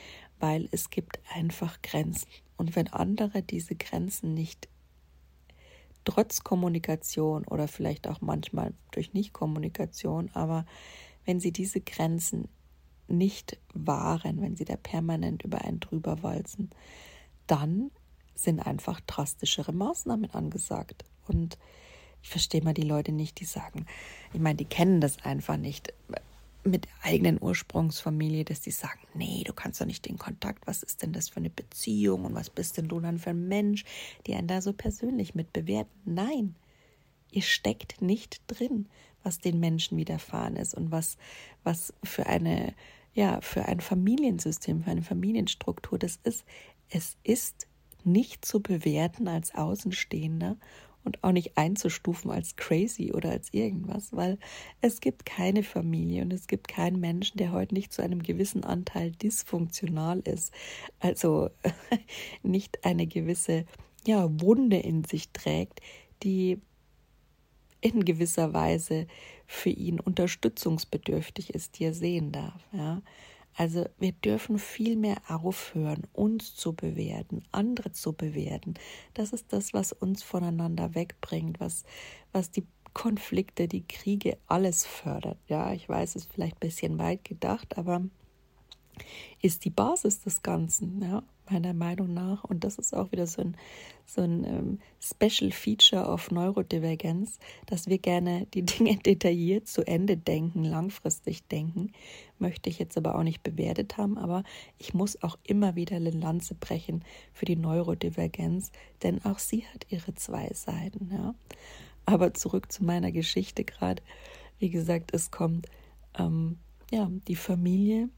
weil 0.40 0.68
es 0.72 0.90
gibt 0.90 1.20
einfach 1.32 1.80
Grenzen. 1.80 2.26
Und 2.56 2.74
wenn 2.74 2.88
andere 2.88 3.42
diese 3.42 3.76
Grenzen 3.76 4.34
nicht 4.34 4.68
trotz 6.04 6.44
Kommunikation 6.44 7.44
oder 7.46 7.68
vielleicht 7.68 8.08
auch 8.08 8.20
manchmal 8.20 8.72
durch 8.92 9.12
Nichtkommunikation, 9.12 10.30
aber 10.34 10.66
wenn 11.24 11.40
sie 11.40 11.52
diese 11.52 11.80
Grenzen 11.80 12.48
nicht 13.08 13.58
wahren, 13.72 14.40
wenn 14.40 14.56
sie 14.56 14.64
da 14.64 14.76
permanent 14.76 15.42
über 15.42 15.62
einen 15.62 15.80
drüber 15.80 16.22
walzen, 16.22 16.70
dann 17.46 17.90
sind 18.34 18.60
einfach 18.60 19.00
drastischere 19.00 19.72
Maßnahmen 19.72 20.30
angesagt. 20.30 21.04
Und 21.26 21.58
ich 22.22 22.28
verstehe 22.28 22.62
mal 22.62 22.74
die 22.74 22.82
Leute 22.82 23.12
nicht, 23.12 23.40
die 23.40 23.44
sagen, 23.44 23.86
ich 24.32 24.40
meine, 24.40 24.56
die 24.56 24.64
kennen 24.64 25.00
das 25.00 25.22
einfach 25.24 25.56
nicht 25.56 25.92
mit 26.64 26.88
eigenen 27.02 27.40
Ursprungsfamilie, 27.40 28.44
dass 28.44 28.60
die 28.60 28.70
sagen, 28.70 29.00
nee, 29.14 29.44
du 29.44 29.52
kannst 29.52 29.80
doch 29.80 29.86
nicht 29.86 30.06
den 30.06 30.18
Kontakt, 30.18 30.66
was 30.66 30.82
ist 30.82 31.02
denn 31.02 31.12
das 31.12 31.28
für 31.28 31.36
eine 31.36 31.50
Beziehung 31.50 32.24
und 32.24 32.34
was 32.34 32.50
bist 32.50 32.76
denn 32.76 32.88
du 32.88 33.00
dann 33.00 33.18
für 33.18 33.30
ein 33.30 33.48
Mensch, 33.48 33.84
die 34.26 34.34
einen 34.34 34.48
da 34.48 34.62
so 34.62 34.72
persönlich 34.72 35.34
mit 35.34 35.52
bewerten. 35.52 35.92
Nein, 36.04 36.54
ihr 37.30 37.42
steckt 37.42 38.00
nicht 38.00 38.42
drin, 38.46 38.88
was 39.22 39.38
den 39.38 39.60
Menschen 39.60 39.98
widerfahren 39.98 40.56
ist 40.56 40.74
und 40.74 40.90
was, 40.90 41.16
was 41.62 41.92
für 42.02 42.26
eine, 42.26 42.74
ja, 43.14 43.40
für 43.40 43.66
ein 43.66 43.80
Familiensystem, 43.80 44.82
für 44.82 44.90
eine 44.90 45.02
Familienstruktur 45.02 45.98
das 45.98 46.18
ist. 46.24 46.44
Es 46.90 47.16
ist 47.24 47.66
nicht 48.04 48.44
zu 48.44 48.60
bewerten 48.60 49.28
als 49.28 49.54
Außenstehender 49.54 50.56
und 51.04 51.22
auch 51.22 51.32
nicht 51.32 51.56
einzustufen 51.56 52.30
als 52.30 52.56
crazy 52.56 53.12
oder 53.12 53.30
als 53.30 53.52
irgendwas, 53.52 54.14
weil 54.16 54.38
es 54.80 55.00
gibt 55.00 55.26
keine 55.26 55.62
Familie 55.62 56.22
und 56.22 56.32
es 56.32 56.46
gibt 56.46 56.68
keinen 56.68 56.98
Menschen, 56.98 57.38
der 57.38 57.52
heute 57.52 57.74
nicht 57.74 57.92
zu 57.92 58.02
einem 58.02 58.22
gewissen 58.22 58.64
Anteil 58.64 59.12
dysfunktional 59.12 60.20
ist. 60.20 60.52
Also 61.00 61.50
nicht 62.42 62.84
eine 62.84 63.06
gewisse 63.06 63.66
ja, 64.06 64.28
Wunde 64.40 64.78
in 64.78 65.04
sich 65.04 65.30
trägt, 65.30 65.80
die 66.22 66.58
in 67.80 68.04
gewisser 68.04 68.54
Weise 68.54 69.06
für 69.46 69.70
ihn 69.70 70.00
unterstützungsbedürftig 70.00 71.50
ist, 71.54 71.78
die 71.78 71.84
er 71.84 71.94
sehen 71.94 72.32
darf. 72.32 72.66
Ja. 72.72 73.02
Also 73.56 73.86
wir 73.98 74.12
dürfen 74.12 74.58
viel 74.58 74.96
mehr 74.96 75.18
aufhören, 75.28 76.02
uns 76.12 76.56
zu 76.56 76.72
bewerten, 76.72 77.42
andere 77.52 77.92
zu 77.92 78.12
bewerten. 78.12 78.74
Das 79.14 79.32
ist 79.32 79.52
das, 79.52 79.72
was 79.72 79.92
uns 79.92 80.22
voneinander 80.22 80.94
wegbringt, 80.94 81.60
was, 81.60 81.84
was 82.32 82.50
die 82.50 82.66
Konflikte, 82.94 83.68
die 83.68 83.86
Kriege, 83.86 84.38
alles 84.46 84.86
fördert. 84.86 85.38
Ja, 85.48 85.72
ich 85.72 85.88
weiß, 85.88 86.16
es 86.16 86.24
ist 86.24 86.32
vielleicht 86.32 86.56
ein 86.56 86.68
bisschen 86.68 86.98
weit 86.98 87.24
gedacht, 87.24 87.78
aber 87.78 88.02
ist 89.40 89.64
die 89.64 89.70
Basis 89.70 90.20
des 90.20 90.42
Ganzen. 90.42 91.02
Ja 91.02 91.22
meiner 91.50 91.74
Meinung 91.74 92.12
nach. 92.12 92.44
Und 92.44 92.64
das 92.64 92.78
ist 92.78 92.94
auch 92.94 93.12
wieder 93.12 93.26
so 93.26 93.42
ein, 93.42 93.56
so 94.06 94.22
ein 94.22 94.44
ähm, 94.44 94.78
Special 95.00 95.50
Feature 95.52 96.06
of 96.06 96.30
Neurodivergenz, 96.30 97.38
dass 97.66 97.86
wir 97.86 97.98
gerne 97.98 98.46
die 98.54 98.62
Dinge 98.66 98.96
detailliert 98.96 99.68
zu 99.68 99.86
Ende 99.86 100.16
denken, 100.16 100.64
langfristig 100.64 101.46
denken. 101.48 101.92
Möchte 102.38 102.68
ich 102.70 102.78
jetzt 102.78 102.96
aber 102.96 103.16
auch 103.16 103.22
nicht 103.22 103.42
bewertet 103.42 103.96
haben, 103.96 104.18
aber 104.18 104.42
ich 104.78 104.94
muss 104.94 105.22
auch 105.22 105.38
immer 105.44 105.74
wieder 105.76 105.96
eine 105.96 106.10
Lanze 106.10 106.54
brechen 106.54 107.04
für 107.32 107.44
die 107.44 107.56
Neurodivergenz, 107.56 108.72
denn 109.02 109.24
auch 109.24 109.38
sie 109.38 109.64
hat 109.66 109.86
ihre 109.90 110.14
zwei 110.14 110.50
Seiten. 110.52 111.10
Ja. 111.12 111.34
Aber 112.06 112.34
zurück 112.34 112.70
zu 112.70 112.84
meiner 112.84 113.12
Geschichte 113.12 113.64
gerade. 113.64 114.02
Wie 114.58 114.70
gesagt, 114.70 115.14
es 115.14 115.30
kommt 115.30 115.68
ähm, 116.18 116.58
ja 116.90 117.10
die 117.28 117.36
Familie, 117.36 118.08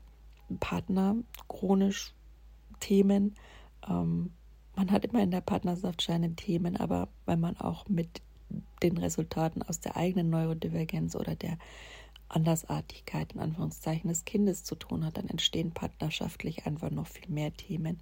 Partner 0.61 1.17
chronisch 1.49 2.16
Themen. 2.81 3.35
Ähm, 3.89 4.33
man 4.75 4.91
hat 4.91 5.05
immer 5.05 5.23
in 5.23 5.31
der 5.31 5.41
Partnerschaft 5.41 6.03
seine 6.03 6.35
Themen, 6.35 6.77
aber 6.77 7.09
wenn 7.25 7.41
man 7.41 7.57
auch 7.57 7.89
mit 7.89 8.21
den 8.83 8.99
Resultaten 8.99 9.63
aus 9.63 9.81
der 9.81 9.97
eigenen 9.97 10.31
Neurodivergenz 10.31 11.17
oder 11.17 11.35
der 11.35 11.59
Andersartigkeit 12.29 13.33
in 13.33 13.41
Anführungszeichen 13.41 14.09
des 14.09 14.25
Kindes 14.25 14.65
zu 14.65 14.75
tun 14.75 15.05
hat, 15.05 15.17
dann 15.17 15.29
entstehen 15.29 15.71
partnerschaftlich 15.71 16.67
einfach 16.67 16.91
noch 16.91 17.07
viel 17.07 17.29
mehr 17.29 17.53
Themen. 17.57 18.01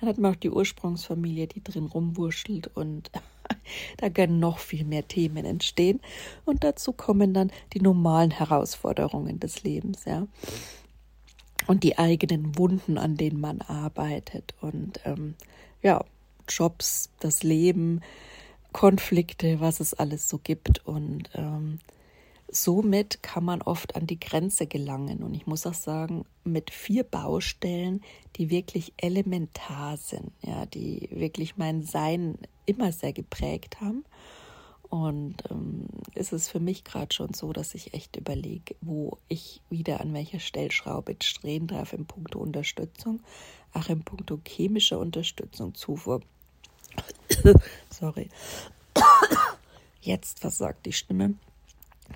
Dann 0.00 0.08
hat 0.08 0.18
man 0.18 0.32
auch 0.32 0.36
die 0.36 0.50
Ursprungsfamilie, 0.50 1.46
die 1.48 1.62
drin 1.62 1.86
rumwurschtelt 1.86 2.74
und 2.74 3.10
da 3.98 4.08
können 4.08 4.38
noch 4.38 4.58
viel 4.58 4.84
mehr 4.84 5.06
Themen 5.06 5.44
entstehen. 5.44 6.00
Und 6.44 6.64
dazu 6.64 6.92
kommen 6.92 7.34
dann 7.34 7.52
die 7.74 7.80
normalen 7.80 8.30
Herausforderungen 8.30 9.38
des 9.38 9.62
Lebens, 9.62 10.04
ja. 10.04 10.26
Und 11.66 11.82
die 11.84 11.98
eigenen 11.98 12.56
Wunden, 12.56 12.98
an 12.98 13.16
denen 13.16 13.40
man 13.40 13.60
arbeitet 13.60 14.54
und 14.60 15.00
ähm, 15.04 15.34
ja, 15.82 16.04
Jobs, 16.48 17.10
das 17.20 17.42
Leben, 17.42 18.00
Konflikte, 18.72 19.60
was 19.60 19.80
es 19.80 19.94
alles 19.94 20.28
so 20.28 20.38
gibt 20.38 20.86
und 20.86 21.30
ähm, 21.34 21.78
somit 22.50 23.22
kann 23.22 23.44
man 23.44 23.62
oft 23.62 23.94
an 23.96 24.06
die 24.06 24.18
Grenze 24.18 24.66
gelangen. 24.66 25.22
Und 25.22 25.34
ich 25.34 25.46
muss 25.46 25.66
auch 25.66 25.74
sagen, 25.74 26.24
mit 26.44 26.70
vier 26.70 27.04
Baustellen, 27.04 28.02
die 28.36 28.50
wirklich 28.50 28.94
elementar 28.96 29.96
sind, 29.96 30.32
ja, 30.42 30.66
die 30.66 31.08
wirklich 31.12 31.56
mein 31.56 31.82
Sein 31.82 32.38
immer 32.66 32.92
sehr 32.92 33.12
geprägt 33.12 33.80
haben. 33.80 34.04
Und 34.90 35.42
ähm, 35.50 35.86
ist 36.14 36.32
es 36.32 36.48
für 36.48 36.60
mich 36.60 36.82
gerade 36.84 37.14
schon 37.14 37.34
so, 37.34 37.52
dass 37.52 37.74
ich 37.74 37.92
echt 37.92 38.16
überlege, 38.16 38.74
wo 38.80 39.18
ich 39.28 39.60
wieder 39.68 40.00
an 40.00 40.14
welcher 40.14 40.40
Stellschraube 40.40 41.14
drehen 41.14 41.66
darf 41.66 41.92
in 41.92 42.06
puncto 42.06 42.38
Unterstützung, 42.38 43.20
auch 43.74 43.88
in 43.88 44.02
puncto 44.02 44.40
chemischer 44.46 44.98
Unterstützung, 44.98 45.74
Zufuhr. 45.74 46.22
Sorry. 47.90 48.30
Jetzt 50.00 50.40
versagt 50.40 50.86
die 50.86 50.92
Stimme 50.92 51.34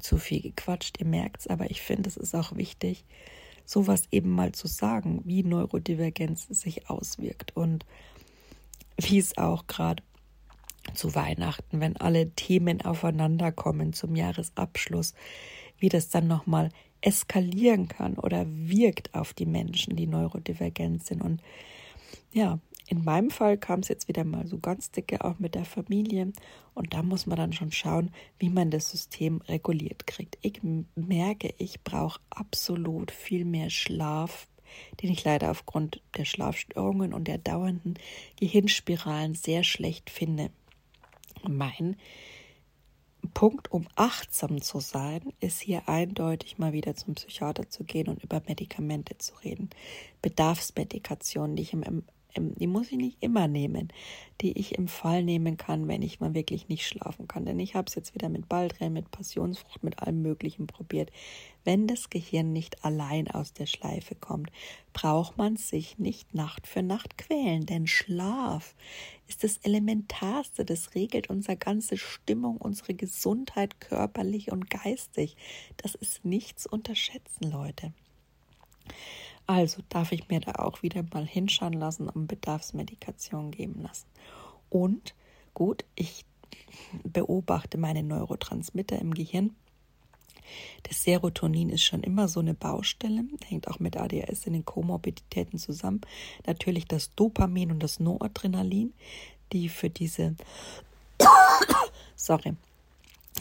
zu 0.00 0.16
viel 0.16 0.40
gequatscht, 0.40 0.98
ihr 0.98 1.06
merkt 1.06 1.40
es, 1.42 1.46
aber 1.48 1.70
ich 1.70 1.82
finde, 1.82 2.08
es 2.08 2.16
ist 2.16 2.34
auch 2.34 2.56
wichtig, 2.56 3.04
sowas 3.66 4.04
eben 4.10 4.30
mal 4.30 4.52
zu 4.52 4.66
sagen, 4.66 5.20
wie 5.24 5.42
Neurodivergenz 5.42 6.46
sich 6.48 6.88
auswirkt 6.88 7.54
und 7.54 7.84
wie 8.96 9.18
es 9.18 9.36
auch 9.36 9.66
gerade 9.66 10.02
zu 10.94 11.14
Weihnachten, 11.14 11.80
wenn 11.80 11.96
alle 11.96 12.30
Themen 12.30 12.82
aufeinander 12.82 13.52
kommen 13.52 13.92
zum 13.92 14.16
Jahresabschluss, 14.16 15.14
wie 15.78 15.88
das 15.88 16.08
dann 16.08 16.26
nochmal 16.26 16.70
eskalieren 17.00 17.88
kann 17.88 18.14
oder 18.14 18.46
wirkt 18.48 19.14
auf 19.14 19.34
die 19.34 19.46
Menschen, 19.46 19.96
die 19.96 20.06
neurodivergent 20.06 21.04
sind. 21.04 21.20
Und 21.20 21.42
ja, 22.32 22.58
in 22.88 23.04
meinem 23.04 23.30
Fall 23.30 23.58
kam 23.58 23.80
es 23.80 23.88
jetzt 23.88 24.08
wieder 24.08 24.24
mal 24.24 24.46
so 24.46 24.58
ganz 24.58 24.90
dicke 24.90 25.24
auch 25.24 25.38
mit 25.38 25.54
der 25.54 25.64
Familie 25.64 26.32
und 26.74 26.94
da 26.94 27.02
muss 27.02 27.26
man 27.26 27.36
dann 27.36 27.52
schon 27.52 27.72
schauen, 27.72 28.10
wie 28.38 28.50
man 28.50 28.70
das 28.70 28.90
System 28.90 29.40
reguliert 29.48 30.06
kriegt. 30.06 30.38
Ich 30.42 30.60
merke, 30.94 31.54
ich 31.58 31.82
brauche 31.82 32.20
absolut 32.30 33.10
viel 33.10 33.44
mehr 33.44 33.70
Schlaf, 33.70 34.46
den 35.00 35.10
ich 35.10 35.24
leider 35.24 35.50
aufgrund 35.50 36.02
der 36.16 36.24
Schlafstörungen 36.24 37.12
und 37.12 37.28
der 37.28 37.38
dauernden 37.38 37.94
Gehirnspiralen 38.38 39.34
sehr 39.34 39.64
schlecht 39.64 40.10
finde. 40.10 40.50
Mein 41.48 41.96
Punkt, 43.34 43.70
um 43.70 43.86
achtsam 43.94 44.60
zu 44.60 44.80
sein, 44.80 45.32
ist 45.40 45.60
hier 45.60 45.88
eindeutig 45.88 46.58
mal 46.58 46.72
wieder 46.72 46.94
zum 46.96 47.14
Psychiater 47.14 47.68
zu 47.68 47.84
gehen 47.84 48.08
und 48.08 48.22
über 48.22 48.42
Medikamente 48.46 49.16
zu 49.18 49.34
reden. 49.44 49.70
Bedarfsmedikation, 50.22 51.56
die 51.56 51.62
ich 51.62 51.72
im 51.72 52.04
die 52.36 52.66
muss 52.66 52.90
ich 52.90 52.96
nicht 52.96 53.18
immer 53.20 53.48
nehmen, 53.48 53.88
die 54.40 54.58
ich 54.58 54.76
im 54.76 54.88
Fall 54.88 55.22
nehmen 55.22 55.56
kann, 55.56 55.88
wenn 55.88 56.02
ich 56.02 56.20
mal 56.20 56.34
wirklich 56.34 56.68
nicht 56.68 56.86
schlafen 56.86 57.28
kann. 57.28 57.44
Denn 57.44 57.58
ich 57.60 57.74
habe 57.74 57.86
es 57.88 57.94
jetzt 57.94 58.14
wieder 58.14 58.28
mit 58.28 58.48
Baldrian, 58.48 58.92
mit 58.92 59.10
Passionsfrucht, 59.10 59.82
mit 59.82 59.98
allem 59.98 60.22
Möglichen 60.22 60.66
probiert. 60.66 61.10
Wenn 61.64 61.86
das 61.86 62.10
Gehirn 62.10 62.52
nicht 62.52 62.84
allein 62.84 63.30
aus 63.30 63.52
der 63.52 63.66
Schleife 63.66 64.14
kommt, 64.14 64.50
braucht 64.92 65.36
man 65.36 65.56
sich 65.56 65.98
nicht 65.98 66.34
Nacht 66.34 66.66
für 66.66 66.82
Nacht 66.82 67.18
quälen, 67.18 67.66
denn 67.66 67.86
Schlaf 67.86 68.74
ist 69.28 69.44
das 69.44 69.58
Elementarste. 69.58 70.64
Das 70.64 70.94
regelt 70.94 71.30
unsere 71.30 71.56
ganze 71.56 71.96
Stimmung, 71.96 72.56
unsere 72.56 72.94
Gesundheit 72.94 73.80
körperlich 73.80 74.50
und 74.50 74.70
geistig. 74.70 75.36
Das 75.76 75.94
ist 75.94 76.24
nichts 76.24 76.66
unterschätzen, 76.66 77.50
Leute. 77.50 77.92
Also 79.46 79.82
darf 79.88 80.12
ich 80.12 80.28
mir 80.28 80.40
da 80.40 80.52
auch 80.56 80.82
wieder 80.82 81.04
mal 81.12 81.26
hinschauen 81.26 81.74
lassen 81.74 82.08
und 82.08 82.26
Bedarfsmedikation 82.26 83.50
geben 83.50 83.82
lassen. 83.82 84.06
Und 84.70 85.14
gut, 85.54 85.84
ich 85.94 86.24
beobachte 87.02 87.78
meine 87.78 88.02
Neurotransmitter 88.02 88.98
im 88.98 89.14
Gehirn. 89.14 89.54
Das 90.84 91.02
Serotonin 91.02 91.70
ist 91.70 91.84
schon 91.84 92.02
immer 92.02 92.28
so 92.28 92.40
eine 92.40 92.54
Baustelle, 92.54 93.24
hängt 93.46 93.68
auch 93.68 93.78
mit 93.78 93.96
ADHS 93.96 94.46
in 94.46 94.54
den 94.54 94.64
Komorbiditäten 94.64 95.58
zusammen. 95.58 96.00
Natürlich 96.46 96.86
das 96.86 97.14
Dopamin 97.14 97.70
und 97.70 97.82
das 97.82 98.00
Noradrenalin, 98.00 98.92
die 99.52 99.68
für 99.68 99.90
diese 99.90 100.34
sorry, 102.16 102.54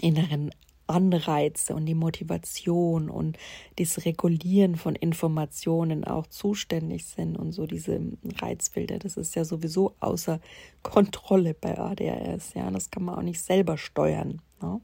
inneren 0.01 0.51
Anreize 0.91 1.73
und 1.73 1.85
die 1.85 1.95
Motivation 1.95 3.09
und 3.09 3.37
das 3.77 4.05
Regulieren 4.05 4.75
von 4.75 4.95
Informationen 4.95 6.03
auch 6.03 6.27
zuständig 6.27 7.05
sind 7.05 7.37
und 7.37 7.51
so 7.53 7.65
diese 7.65 7.99
Reizfilter, 8.39 8.99
das 8.99 9.17
ist 9.17 9.35
ja 9.35 9.45
sowieso 9.45 9.95
außer 9.99 10.39
Kontrolle 10.83 11.53
bei 11.53 11.77
ADHS. 11.77 12.53
Ja, 12.53 12.69
das 12.69 12.91
kann 12.91 13.03
man 13.03 13.15
auch 13.15 13.23
nicht 13.23 13.41
selber 13.41 13.77
steuern, 13.77 14.41
ne? 14.61 14.81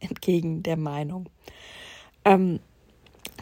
entgegen 0.00 0.62
der 0.62 0.76
Meinung. 0.76 1.28
Ähm, 2.24 2.60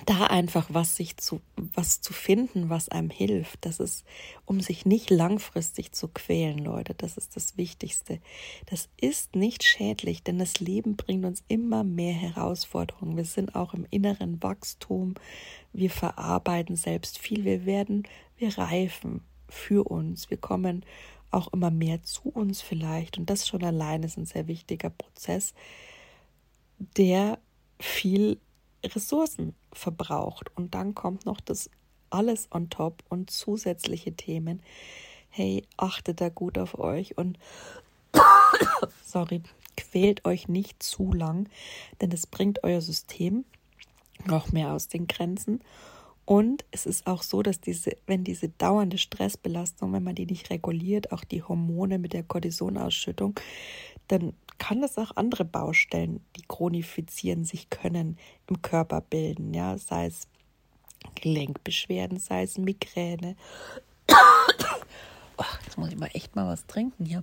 da 0.07 0.29
einfach 0.29 0.69
was 0.71 0.97
sich 0.97 1.17
zu 1.17 1.41
was 1.57 2.01
zu 2.01 2.13
finden, 2.13 2.71
was 2.71 2.89
einem 2.89 3.11
hilft. 3.11 3.65
Das 3.65 3.81
ist, 3.81 4.05
um 4.45 4.61
sich 4.61 4.87
nicht 4.87 5.11
langfristig 5.11 5.93
zu 5.93 6.09
quälen, 6.09 6.59
Leute. 6.59 6.95
Das 6.95 7.17
ist 7.17 7.37
das 7.37 7.57
Wichtigste. 7.57 8.21
Das 8.67 8.89
ist 9.01 9.35
nicht 9.35 9.65
schädlich, 9.65 10.23
denn 10.23 10.39
das 10.39 10.61
Leben 10.61 10.97
bringt 10.97 11.25
uns 11.25 11.45
immer 11.49 11.85
mehr 11.85 12.15
Herausforderungen. 12.15 13.17
Wir 13.17 13.25
sind 13.25 13.55
auch 13.55 13.75
im 13.75 13.87
inneren 13.91 14.43
Wachstum. 14.43 15.15
Wir 15.73 15.91
verarbeiten 15.91 16.77
selbst 16.77 17.19
viel. 17.19 17.45
Wir 17.45 17.67
werden, 17.67 18.05
wir 18.39 18.57
reifen 18.57 19.23
für 19.49 19.89
uns. 19.89 20.31
Wir 20.31 20.39
kommen 20.39 20.85
auch 21.33 21.53
immer 21.53 21.71
mehr 21.71 22.03
zu 22.05 22.29
uns 22.29 22.63
vielleicht. 22.63 23.19
Und 23.19 23.29
das 23.29 23.47
schon 23.47 23.65
allein 23.65 24.05
ist 24.05 24.17
ein 24.17 24.27
sehr 24.27 24.47
wichtiger 24.47 24.91
Prozess, 24.91 25.53
der 26.79 27.39
viel 27.79 28.39
Ressourcen 28.85 29.55
verbraucht. 29.73 30.51
Und 30.57 30.75
dann 30.75 30.95
kommt 30.95 31.27
noch 31.27 31.41
das 31.41 31.71
alles 32.11 32.49
on 32.53 32.71
top 32.71 33.03
und 33.09 33.31
zusätzliche 33.31 34.15
Themen. 34.15 34.63
Hey, 35.29 35.65
achtet 35.77 36.21
da 36.21 36.29
gut 36.29 36.59
auf 36.59 36.79
euch 36.79 37.19
und 37.19 37.39
sorry, 39.05 39.43
quält 39.77 40.25
euch 40.25 40.49
nicht 40.49 40.83
zu 40.83 41.13
lang, 41.13 41.49
denn 42.01 42.11
es 42.13 42.27
bringt 42.27 42.65
euer 42.65 42.81
System 42.81 43.45
noch 44.25 44.53
mehr 44.53 44.73
aus 44.73 44.89
den 44.89 45.07
Grenzen. 45.07 45.61
Und 46.25 46.65
es 46.73 46.87
ist 46.87 47.07
auch 47.07 47.23
so, 47.23 47.43
dass 47.43 47.61
diese, 47.61 47.97
wenn 48.07 48.25
diese 48.25 48.49
dauernde 48.49 48.99
Stressbelastung, 48.99 49.93
wenn 49.93 50.03
man 50.03 50.17
die 50.17 50.27
nicht 50.27 50.51
reguliert, 50.51 51.13
auch 51.13 51.23
die 51.23 51.43
Hormone 51.43 51.99
mit 51.99 52.15
der 52.15 52.25
Cortisonausschüttung, 52.25 53.39
dann 54.09 54.33
kann 54.59 54.83
es 54.83 54.99
auch 54.99 55.13
andere 55.17 55.45
Baustellen, 55.45 56.25
die 56.37 56.43
chronifizieren 56.43 57.45
sich 57.45 57.71
können, 57.71 58.19
im 58.49 58.63
Körper 58.63 59.01
bilden. 59.01 59.55
Ja, 59.55 59.79
sei 59.79 60.07
es 60.07 60.29
Gelenkbeschwerden, 61.15 62.19
sei 62.19 62.43
es 62.43 62.59
Migräne. 62.59 63.37
Oh, 65.39 65.45
jetzt 65.67 65.77
muss 65.77 65.91
ich 65.91 65.99
mal 65.99 66.09
echt 66.15 66.35
mal 66.35 66.49
was 66.49 66.67
trinken 66.67 67.05
hier. 67.05 67.23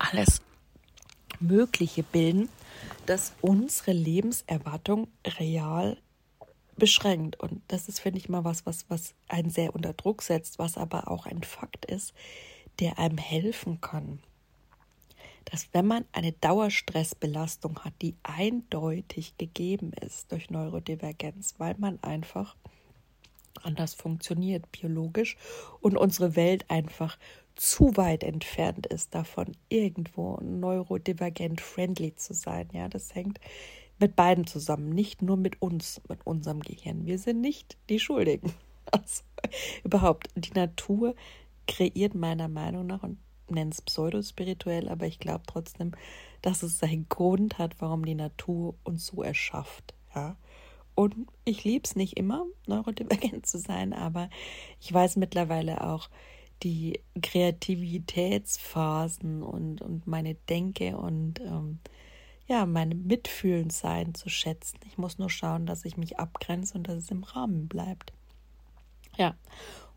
Alles 0.00 0.40
Mögliche 1.38 2.02
bilden, 2.02 2.48
das 3.06 3.34
unsere 3.40 3.92
Lebenserwartung 3.92 5.06
real 5.38 5.96
beschränkt. 6.76 7.38
Und 7.38 7.62
das 7.68 7.88
ist, 7.88 8.00
finde 8.00 8.18
ich, 8.18 8.28
mal 8.28 8.44
was, 8.44 8.66
was, 8.66 8.86
was 8.88 9.14
einen 9.28 9.50
sehr 9.50 9.74
unter 9.74 9.92
Druck 9.92 10.22
setzt, 10.22 10.58
was 10.58 10.76
aber 10.76 11.08
auch 11.08 11.26
ein 11.26 11.42
Fakt 11.42 11.84
ist, 11.84 12.14
der 12.80 12.98
einem 12.98 13.18
helfen 13.18 13.80
kann. 13.80 14.20
Dass 15.44 15.68
wenn 15.72 15.86
man 15.86 16.04
eine 16.12 16.32
Dauerstressbelastung 16.32 17.80
hat, 17.80 17.94
die 18.02 18.14
eindeutig 18.22 19.36
gegeben 19.38 19.92
ist 20.04 20.30
durch 20.30 20.50
Neurodivergenz, 20.50 21.54
weil 21.58 21.74
man 21.78 22.02
einfach 22.02 22.54
anders 23.62 23.94
funktioniert 23.94 24.70
biologisch 24.72 25.36
und 25.80 25.96
unsere 25.96 26.36
Welt 26.36 26.64
einfach 26.68 27.18
zu 27.54 27.96
weit 27.96 28.22
entfernt 28.22 28.86
ist 28.86 29.14
davon, 29.14 29.56
irgendwo 29.68 30.38
neurodivergent 30.40 31.60
friendly 31.60 32.14
zu 32.14 32.32
sein. 32.32 32.68
Ja, 32.72 32.88
das 32.88 33.14
hängt 33.14 33.40
mit 33.98 34.14
beiden 34.14 34.46
zusammen, 34.46 34.90
nicht 34.90 35.22
nur 35.22 35.36
mit 35.36 35.60
uns, 35.60 36.00
mit 36.08 36.24
unserem 36.24 36.60
Gehirn. 36.60 37.06
Wir 37.06 37.18
sind 37.18 37.40
nicht 37.40 37.76
die 37.88 38.00
Schuldigen. 38.00 38.52
Also, 38.90 39.22
überhaupt, 39.84 40.28
die 40.34 40.52
Natur 40.52 41.14
kreiert 41.68 42.16
meiner 42.16 42.48
Meinung 42.48 42.86
nach 42.86 43.04
und 43.04 43.18
nenne 43.48 43.70
es 43.70 43.80
pseudospirituell, 43.80 44.88
aber 44.88 45.06
ich 45.06 45.20
glaube 45.20 45.44
trotzdem, 45.46 45.92
dass 46.42 46.64
es 46.64 46.78
seinen 46.78 47.08
Grund 47.08 47.58
hat, 47.58 47.80
warum 47.80 48.04
die 48.04 48.16
Natur 48.16 48.74
uns 48.82 49.06
so 49.06 49.22
erschafft. 49.22 49.94
Ja. 50.14 50.36
Und 50.94 51.14
ich 51.44 51.64
liebe 51.64 51.84
es 51.84 51.94
nicht 51.94 52.16
immer, 52.18 52.46
neurodivergent 52.66 53.46
zu 53.46 53.58
sein, 53.58 53.92
aber 53.92 54.30
ich 54.80 54.92
weiß 54.92 55.14
mittlerweile 55.16 55.84
auch 55.84 56.10
die 56.64 56.98
Kreativitätsphasen 57.22 59.44
und, 59.44 59.80
und 59.80 60.08
meine 60.08 60.34
Denke 60.34 60.96
und 60.96 61.38
ähm, 61.40 61.78
ja, 62.48 62.66
mein 62.66 63.06
Mitfühlensein 63.06 64.14
zu 64.14 64.28
schätzen. 64.28 64.80
Ich 64.86 64.98
muss 64.98 65.18
nur 65.18 65.30
schauen, 65.30 65.66
dass 65.66 65.84
ich 65.84 65.96
mich 65.96 66.18
abgrenze 66.18 66.76
und 66.76 66.88
dass 66.88 66.96
es 66.96 67.12
im 67.12 67.22
Rahmen 67.22 67.68
bleibt. 67.68 68.12
Ja, 69.16 69.36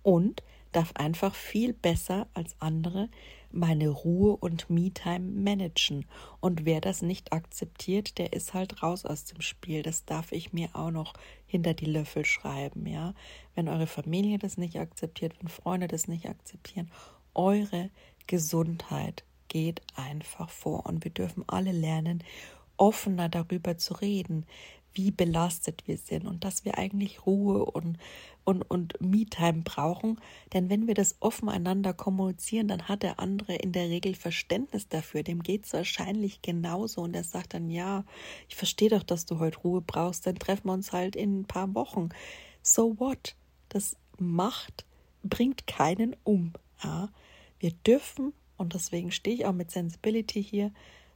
und 0.04 0.44
darf 0.72 0.94
einfach 0.96 1.36
viel 1.36 1.74
besser 1.74 2.28
als 2.34 2.56
andere 2.60 3.10
meine 3.54 3.90
Ruhe 3.90 4.36
und 4.38 4.70
Me-Time 4.70 5.20
managen. 5.20 6.06
Und 6.40 6.66
wer 6.66 6.82
das 6.82 7.02
nicht 7.02 7.34
akzeptiert, 7.34 8.18
der 8.18 8.34
ist 8.34 8.54
halt 8.54 8.82
raus 8.82 9.06
aus 9.06 9.26
dem 9.26 9.42
Spiel. 9.42 9.84
Das 9.84 10.06
darf 10.06 10.32
ich 10.32 10.54
mir 10.54 10.70
auch 10.74 10.92
noch 10.92 11.14
hinter 11.46 11.74
die 11.74 11.86
Löffel 11.86 12.26
schreiben, 12.26 12.86
ja. 12.86 13.14
Wenn 13.56 13.68
eure 13.68 13.88
Familie 13.88 14.38
das 14.38 14.58
nicht 14.58 14.78
akzeptiert, 14.78 15.34
wenn 15.40 15.50
Freunde 15.50 15.88
das 15.88 16.08
nicht 16.08 16.28
akzeptieren, 16.28 16.90
eure 17.34 17.90
Gesundheit 18.28 19.24
geht 19.48 19.82
einfach 19.96 20.50
vor. 20.50 20.86
Und 20.86 21.04
wir 21.04 21.12
dürfen 21.12 21.44
alle 21.48 21.72
lernen, 21.72 22.24
offener 22.78 23.30
darüber 23.30 23.78
zu 23.78 23.96
reden, 23.96 24.46
wie 24.94 25.12
belastet 25.12 25.88
wir 25.88 25.98
sind 25.98 26.26
und 26.26 26.44
dass 26.44 26.66
wir 26.66 26.78
eigentlich 26.78 27.26
Ruhe 27.26 27.66
und, 27.66 27.98
und, 28.44 28.64
und 28.64 29.00
Me-Time 29.00 29.62
brauchen. 29.64 30.20
Denn 30.54 30.70
wenn 30.70 30.88
wir 30.88 30.94
das 30.94 31.16
offen 31.20 31.50
einander 31.50 31.94
kommunizieren, 31.94 32.68
dann 32.68 32.88
hat 32.88 33.04
der 33.04 33.20
andere 33.20 33.56
in 33.56 33.72
der 33.72 33.90
Regel 33.90 34.16
Verständnis 34.16 34.88
dafür. 34.88 35.24
Dem 35.24 35.44
geht 35.44 35.66
es 35.66 35.74
wahrscheinlich 35.74 36.42
genauso 36.42 37.02
und 37.02 37.16
er 37.16 37.24
sagt 37.24 37.54
dann, 37.54 37.70
ja, 37.70 38.04
ich 38.50 38.56
verstehe 38.56 38.90
doch, 38.90 39.04
dass 39.04 39.26
du 39.26 39.40
heute 39.40 39.60
Ruhe 39.60 39.82
brauchst, 39.82 40.28
dann 40.28 40.36
treffen 40.36 40.68
wir 40.68 40.74
uns 40.74 40.92
halt 40.92 41.16
in 41.16 41.42
ein 41.42 41.46
paar 41.46 41.74
Wochen. 41.74 42.10
So 42.62 43.00
what? 43.00 43.36
Das 43.70 43.96
macht, 44.18 44.86
bringt 45.24 45.68
keinen 45.68 46.16
um. 46.24 46.54
Ja? 46.84 47.10
Wir 47.60 47.72
dürfen, 47.72 48.34
und 48.58 48.74
deswegen 48.74 49.12
stehe 49.12 49.36
ich 49.36 49.46
auch 49.46 49.54
mit 49.54 49.72
Sensibility 49.72 50.44
hier, 50.44 50.72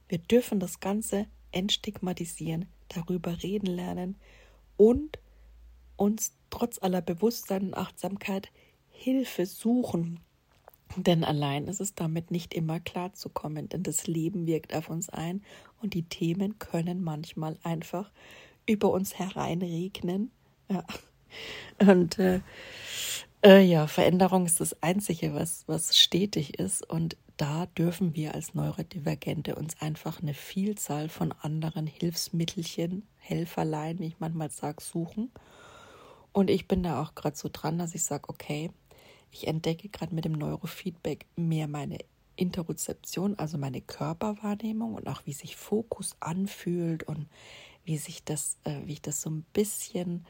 wir 0.08 0.18
dürfen 0.18 0.60
das 0.60 0.80
Ganze 0.80 1.26
entstigmatisieren, 1.50 2.66
darüber 2.88 3.42
reden 3.42 3.66
lernen 3.66 4.16
und 4.76 5.18
uns 5.96 6.32
trotz 6.50 6.80
aller 6.80 7.00
Bewusstsein 7.00 7.68
und 7.68 7.74
Achtsamkeit 7.74 8.50
Hilfe 8.90 9.46
suchen. 9.46 10.20
Denn 10.96 11.24
allein 11.24 11.66
ist 11.66 11.80
es 11.80 11.94
damit 11.94 12.30
nicht 12.30 12.54
immer 12.54 12.80
klarzukommen, 12.80 13.68
denn 13.68 13.82
das 13.82 14.06
Leben 14.06 14.46
wirkt 14.46 14.74
auf 14.74 14.88
uns 14.88 15.08
ein 15.08 15.42
und 15.82 15.94
die 15.94 16.04
Themen 16.04 16.58
können 16.58 17.02
manchmal 17.02 17.58
einfach 17.62 18.10
über 18.66 18.90
uns 18.90 19.18
hereinregnen. 19.18 20.30
Ja. 20.68 20.84
Und 21.78 22.18
äh, 22.18 22.40
äh, 23.44 23.62
ja, 23.62 23.86
Veränderung 23.86 24.46
ist 24.46 24.60
das 24.60 24.82
Einzige, 24.82 25.34
was, 25.34 25.64
was 25.66 25.98
stetig 25.98 26.58
ist. 26.58 26.88
Und 26.88 27.16
da 27.36 27.66
dürfen 27.66 28.14
wir 28.14 28.34
als 28.34 28.54
Neurodivergente 28.54 29.56
uns 29.56 29.80
einfach 29.80 30.22
eine 30.22 30.34
Vielzahl 30.34 31.08
von 31.08 31.32
anderen 31.32 31.86
Hilfsmittelchen, 31.86 33.06
Helferlein, 33.18 33.98
wie 33.98 34.06
ich 34.06 34.20
manchmal 34.20 34.50
sage, 34.50 34.82
suchen. 34.82 35.30
Und 36.32 36.50
ich 36.50 36.68
bin 36.68 36.82
da 36.82 37.02
auch 37.02 37.14
gerade 37.14 37.36
so 37.36 37.48
dran, 37.52 37.78
dass 37.78 37.94
ich 37.94 38.04
sage, 38.04 38.28
okay, 38.28 38.70
ich 39.30 39.46
entdecke 39.46 39.88
gerade 39.88 40.14
mit 40.14 40.24
dem 40.24 40.32
Neurofeedback 40.32 41.26
mehr 41.36 41.68
meine 41.68 41.98
Interozeption, 42.36 43.38
also 43.38 43.58
meine 43.58 43.80
Körperwahrnehmung 43.80 44.94
und 44.94 45.08
auch 45.08 45.22
wie 45.24 45.32
sich 45.32 45.56
Fokus 45.56 46.16
anfühlt 46.20 47.02
und 47.04 47.26
wie 47.84 47.98
sich 47.98 48.24
das, 48.24 48.58
äh, 48.64 48.80
wie 48.84 48.94
ich 48.94 49.02
das 49.02 49.20
so 49.22 49.30
ein 49.30 49.44
bisschen 49.52 50.26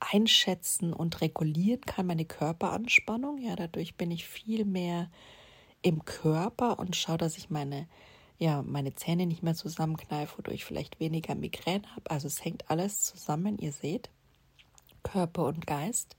einschätzen 0.00 0.92
und 0.92 1.20
regulieren 1.20 1.82
kann, 1.82 2.06
meine 2.06 2.24
Körperanspannung. 2.24 3.38
Ja, 3.38 3.56
dadurch 3.56 3.96
bin 3.96 4.10
ich 4.10 4.26
viel 4.26 4.64
mehr 4.64 5.10
im 5.82 6.04
Körper 6.04 6.78
und 6.78 6.96
schaue, 6.96 7.18
dass 7.18 7.36
ich 7.36 7.50
meine, 7.50 7.88
ja, 8.38 8.62
meine 8.62 8.94
Zähne 8.94 9.26
nicht 9.26 9.42
mehr 9.42 9.54
zusammenkneife, 9.54 10.38
wodurch 10.38 10.56
ich 10.56 10.64
vielleicht 10.64 11.00
weniger 11.00 11.34
Migräne 11.34 11.84
habe. 11.94 12.10
Also 12.10 12.28
es 12.28 12.44
hängt 12.44 12.70
alles 12.70 13.02
zusammen, 13.02 13.58
ihr 13.58 13.72
seht, 13.72 14.10
Körper 15.02 15.46
und 15.46 15.66
Geist. 15.66 16.16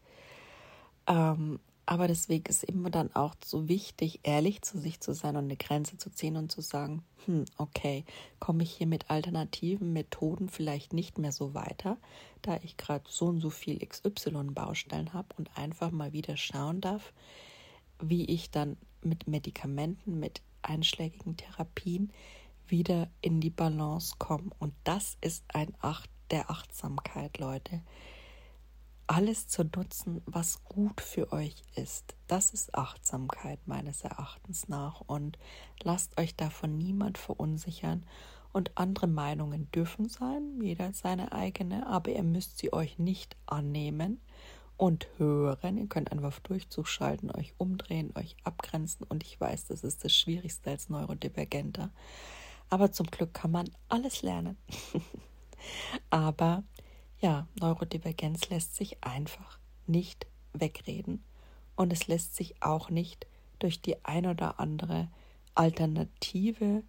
Ähm, 1.07 1.59
aber 1.85 2.07
deswegen 2.07 2.45
ist 2.45 2.63
immer 2.63 2.89
dann 2.89 3.13
auch 3.13 3.35
so 3.43 3.67
wichtig, 3.67 4.21
ehrlich 4.23 4.61
zu 4.61 4.79
sich 4.79 5.01
zu 5.01 5.13
sein 5.13 5.35
und 5.35 5.45
eine 5.45 5.57
Grenze 5.57 5.97
zu 5.97 6.09
ziehen 6.09 6.37
und 6.37 6.49
zu 6.49 6.61
sagen, 6.61 7.03
hm, 7.25 7.43
okay, 7.57 8.05
komme 8.39 8.63
ich 8.63 8.71
hier 8.71 8.87
mit 8.87 9.09
alternativen 9.09 9.91
Methoden 9.91 10.47
vielleicht 10.47 10.93
nicht 10.93 11.17
mehr 11.17 11.33
so 11.33 11.53
weiter, 11.53 11.97
da 12.41 12.57
ich 12.63 12.77
gerade 12.77 13.03
so 13.09 13.25
und 13.25 13.41
so 13.41 13.49
viel 13.49 13.85
XY-Baustellen 13.85 15.11
habe 15.11 15.27
und 15.37 15.49
einfach 15.57 15.91
mal 15.91 16.13
wieder 16.13 16.37
schauen 16.37 16.79
darf, 16.79 17.11
wie 18.01 18.25
ich 18.25 18.49
dann 18.49 18.77
mit 19.05 19.27
Medikamenten, 19.27 20.19
mit 20.19 20.41
einschlägigen 20.61 21.37
Therapien 21.37 22.11
wieder 22.67 23.09
in 23.21 23.41
die 23.41 23.49
Balance 23.49 24.15
komme. 24.17 24.51
Und 24.59 24.73
das 24.83 25.17
ist 25.21 25.43
ein 25.49 25.73
Acht 25.79 26.09
der 26.31 26.49
Achtsamkeit, 26.49 27.37
Leute. 27.37 27.81
Alles 29.05 29.47
zu 29.47 29.63
nutzen, 29.65 30.21
was 30.25 30.63
gut 30.63 31.01
für 31.01 31.31
euch 31.33 31.61
ist. 31.75 32.15
Das 32.27 32.51
ist 32.51 32.73
Achtsamkeit 32.73 33.59
meines 33.67 34.01
Erachtens 34.03 34.69
nach. 34.69 35.01
Und 35.01 35.37
lasst 35.83 36.17
euch 36.17 36.35
davon 36.35 36.77
niemand 36.77 37.17
verunsichern. 37.17 38.05
Und 38.53 38.71
andere 38.75 39.07
Meinungen 39.07 39.69
dürfen 39.71 40.07
sein, 40.07 40.61
jeder 40.61 40.93
seine 40.93 41.31
eigene, 41.31 41.87
aber 41.87 42.11
ihr 42.11 42.23
müsst 42.23 42.59
sie 42.59 42.71
euch 42.71 42.99
nicht 42.99 43.35
annehmen 43.47 44.21
und 44.83 45.07
hören. 45.17 45.77
Ihr 45.77 45.87
könnt 45.87 46.11
einfach 46.11 46.37
Durchzug 46.41 46.89
schalten, 46.89 47.31
euch 47.31 47.53
umdrehen, 47.57 48.11
euch 48.15 48.35
abgrenzen. 48.43 49.05
Und 49.07 49.23
ich 49.23 49.39
weiß, 49.39 49.67
das 49.67 49.81
ist 49.81 50.03
das 50.03 50.13
Schwierigste 50.13 50.71
als 50.71 50.89
Neurodivergenter. 50.89 51.89
Aber 52.69 52.91
zum 52.91 53.07
Glück 53.07 53.33
kann 53.33 53.51
man 53.51 53.69
alles 53.87 54.23
lernen. 54.23 54.57
Aber 56.09 56.63
ja, 57.21 57.47
Neurodivergenz 57.61 58.49
lässt 58.49 58.75
sich 58.75 59.01
einfach 59.01 59.57
nicht 59.87 60.27
wegreden. 60.51 61.23
Und 61.77 61.93
es 61.93 62.07
lässt 62.07 62.35
sich 62.35 62.61
auch 62.61 62.89
nicht 62.89 63.25
durch 63.59 63.81
die 63.81 64.03
ein 64.03 64.25
oder 64.25 64.59
andere 64.59 65.07
alternative 65.55 66.83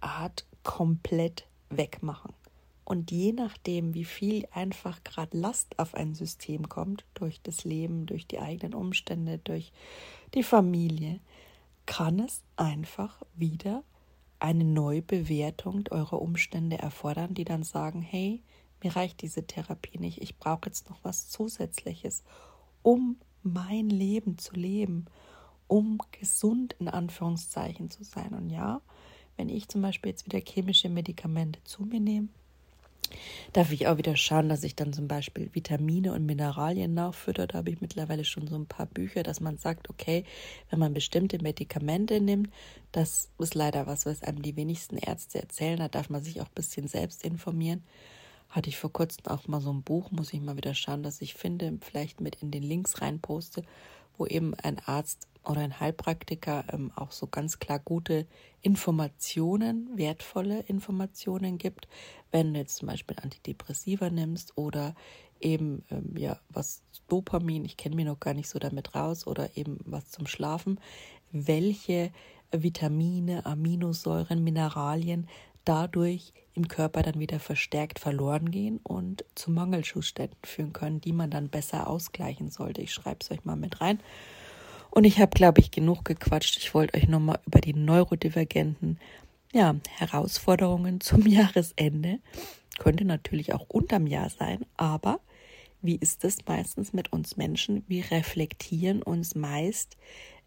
Art 0.00 0.46
komplett 0.62 1.46
wegmachen. 1.68 2.32
Und 2.86 3.10
je 3.10 3.32
nachdem, 3.32 3.94
wie 3.94 4.04
viel 4.04 4.46
einfach 4.52 5.02
gerade 5.02 5.36
Last 5.36 5.76
auf 5.80 5.96
ein 5.96 6.14
System 6.14 6.68
kommt, 6.68 7.04
durch 7.14 7.42
das 7.42 7.64
Leben, 7.64 8.06
durch 8.06 8.28
die 8.28 8.38
eigenen 8.38 8.74
Umstände, 8.74 9.38
durch 9.38 9.72
die 10.34 10.44
Familie, 10.44 11.18
kann 11.84 12.20
es 12.20 12.42
einfach 12.54 13.20
wieder 13.34 13.82
eine 14.38 14.62
Neubewertung 14.62 15.82
eurer 15.90 16.22
Umstände 16.22 16.78
erfordern, 16.78 17.34
die 17.34 17.44
dann 17.44 17.64
sagen, 17.64 18.02
hey, 18.02 18.40
mir 18.80 18.94
reicht 18.94 19.20
diese 19.20 19.44
Therapie 19.44 19.98
nicht, 19.98 20.22
ich 20.22 20.38
brauche 20.38 20.66
jetzt 20.66 20.88
noch 20.88 21.00
was 21.02 21.28
Zusätzliches, 21.28 22.22
um 22.82 23.16
mein 23.42 23.90
Leben 23.90 24.38
zu 24.38 24.54
leben, 24.54 25.06
um 25.66 25.98
gesund 26.12 26.76
in 26.78 26.86
Anführungszeichen 26.86 27.90
zu 27.90 28.04
sein. 28.04 28.32
Und 28.32 28.50
ja, 28.50 28.80
wenn 29.36 29.48
ich 29.48 29.66
zum 29.66 29.82
Beispiel 29.82 30.10
jetzt 30.10 30.24
wieder 30.26 30.38
chemische 30.38 30.88
Medikamente 30.88 31.58
zu 31.64 31.82
mir 31.82 31.98
nehme, 31.98 32.28
darf 33.52 33.72
ich 33.72 33.86
auch 33.86 33.98
wieder 33.98 34.16
schauen, 34.16 34.48
dass 34.48 34.64
ich 34.64 34.74
dann 34.74 34.92
zum 34.92 35.08
Beispiel 35.08 35.50
Vitamine 35.52 36.12
und 36.12 36.26
Mineralien 36.26 36.94
nachfütter. 36.94 37.46
Da 37.46 37.58
habe 37.58 37.70
ich 37.70 37.80
mittlerweile 37.80 38.24
schon 38.24 38.46
so 38.46 38.56
ein 38.56 38.66
paar 38.66 38.86
Bücher, 38.86 39.22
dass 39.22 39.40
man 39.40 39.58
sagt, 39.58 39.90
okay, 39.90 40.24
wenn 40.70 40.78
man 40.78 40.94
bestimmte 40.94 41.42
Medikamente 41.42 42.20
nimmt, 42.20 42.50
das 42.92 43.30
ist 43.38 43.54
leider 43.54 43.86
was, 43.86 44.06
was 44.06 44.22
einem 44.22 44.42
die 44.42 44.56
wenigsten 44.56 44.96
Ärzte 44.96 45.40
erzählen. 45.40 45.78
Da 45.78 45.88
darf 45.88 46.10
man 46.10 46.22
sich 46.22 46.40
auch 46.40 46.46
ein 46.46 46.54
bisschen 46.54 46.88
selbst 46.88 47.24
informieren. 47.24 47.82
Hatte 48.48 48.68
ich 48.68 48.76
vor 48.78 48.92
kurzem 48.92 49.26
auch 49.26 49.48
mal 49.48 49.60
so 49.60 49.72
ein 49.72 49.82
Buch, 49.82 50.10
muss 50.10 50.32
ich 50.32 50.40
mal 50.40 50.56
wieder 50.56 50.74
schauen, 50.74 51.02
dass 51.02 51.20
ich 51.20 51.34
finde, 51.34 51.78
vielleicht 51.80 52.20
mit 52.20 52.36
in 52.42 52.50
den 52.50 52.62
Links 52.62 53.02
rein 53.02 53.20
poste, 53.20 53.62
wo 54.16 54.26
eben 54.26 54.54
ein 54.54 54.78
Arzt 54.86 55.28
oder 55.46 55.60
ein 55.60 55.78
Heilpraktiker 55.80 56.64
ähm, 56.72 56.92
auch 56.96 57.12
so 57.12 57.26
ganz 57.26 57.58
klar 57.58 57.78
gute 57.78 58.26
Informationen, 58.62 59.88
wertvolle 59.94 60.60
Informationen 60.60 61.58
gibt, 61.58 61.88
wenn 62.32 62.52
du 62.52 62.60
jetzt 62.60 62.76
zum 62.76 62.88
Beispiel 62.88 63.16
Antidepressiva 63.20 64.10
nimmst 64.10 64.56
oder 64.56 64.94
eben 65.40 65.84
ähm, 65.90 66.16
ja 66.16 66.38
was 66.48 66.82
Dopamin, 67.08 67.64
ich 67.64 67.76
kenne 67.76 67.96
mich 67.96 68.06
noch 68.06 68.20
gar 68.20 68.34
nicht 68.34 68.48
so 68.48 68.58
damit 68.58 68.94
raus, 68.94 69.26
oder 69.26 69.56
eben 69.56 69.78
was 69.84 70.10
zum 70.10 70.26
Schlafen, 70.26 70.80
welche 71.30 72.10
Vitamine, 72.50 73.46
Aminosäuren, 73.46 74.42
Mineralien 74.42 75.28
dadurch 75.64 76.32
im 76.54 76.68
Körper 76.68 77.02
dann 77.02 77.18
wieder 77.18 77.38
verstärkt 77.40 77.98
verloren 77.98 78.50
gehen 78.50 78.78
und 78.82 79.24
zu 79.34 79.50
Mangelzuständen 79.50 80.38
führen 80.44 80.72
können, 80.72 81.00
die 81.00 81.12
man 81.12 81.30
dann 81.30 81.48
besser 81.48 81.88
ausgleichen 81.88 82.50
sollte. 82.50 82.80
Ich 82.82 82.94
schreibe 82.94 83.18
es 83.20 83.30
euch 83.30 83.44
mal 83.44 83.56
mit 83.56 83.80
rein. 83.80 84.00
Und 84.96 85.04
ich 85.04 85.20
habe, 85.20 85.28
glaube 85.28 85.60
ich, 85.60 85.70
genug 85.70 86.06
gequatscht. 86.06 86.56
Ich 86.56 86.72
wollte 86.72 86.96
euch 86.96 87.06
nochmal 87.06 87.38
über 87.44 87.60
die 87.60 87.74
neurodivergenten 87.74 88.98
ja, 89.52 89.76
Herausforderungen 89.90 91.02
zum 91.02 91.26
Jahresende, 91.26 92.18
könnte 92.78 93.04
natürlich 93.04 93.52
auch 93.52 93.68
unterm 93.68 94.06
Jahr 94.06 94.30
sein, 94.30 94.64
aber 94.78 95.20
wie 95.82 95.96
ist 95.96 96.24
es 96.24 96.38
meistens 96.46 96.94
mit 96.94 97.12
uns 97.12 97.36
Menschen? 97.36 97.84
Wir 97.86 98.10
reflektieren 98.10 99.02
uns 99.02 99.34
meist 99.34 99.98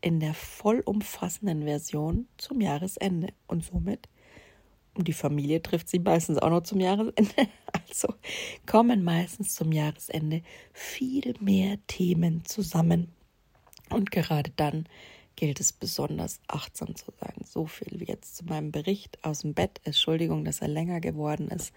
in 0.02 0.20
der 0.20 0.34
vollumfassenden 0.34 1.66
Version 1.66 2.28
zum 2.39 2.60
Jahresende 2.60 3.28
und 3.45 3.64
somit 3.64 4.10
Und 4.95 5.08
die 5.08 5.14
Familie 5.14 5.62
trifft 5.62 5.89
sie 5.89 6.00
meistens 6.00 6.39
auch 6.39 6.50
noch 6.50 6.64
zum 6.64 6.80
Jahresende. 6.80 7.32
Also 7.88 8.16
kommen 8.66 9.04
meistens 9.04 9.54
zum 9.54 9.72
Jahresende 9.72 10.41
viel 10.74 11.36
mehr 11.39 11.78
Themen 11.86 12.43
zusammen. 12.45 13.14
Und 13.89 14.11
gerade 14.11 14.51
dann 14.55 14.87
gilt 15.35 15.59
es 15.59 15.71
besonders 15.71 16.41
achtsam 16.47 16.95
zu 16.95 17.11
sein. 17.19 17.35
So 17.45 17.65
viel 17.65 17.99
wie 17.99 18.05
jetzt 18.05 18.37
zu 18.37 18.45
meinem 18.45 18.71
Bericht 18.71 19.23
aus 19.23 19.39
dem 19.39 19.53
Bett. 19.53 19.79
Entschuldigung, 19.83 20.43
dass 20.43 20.61
er 20.61 20.67
länger 20.67 20.99
geworden 20.99 21.47
ist. 21.49 21.73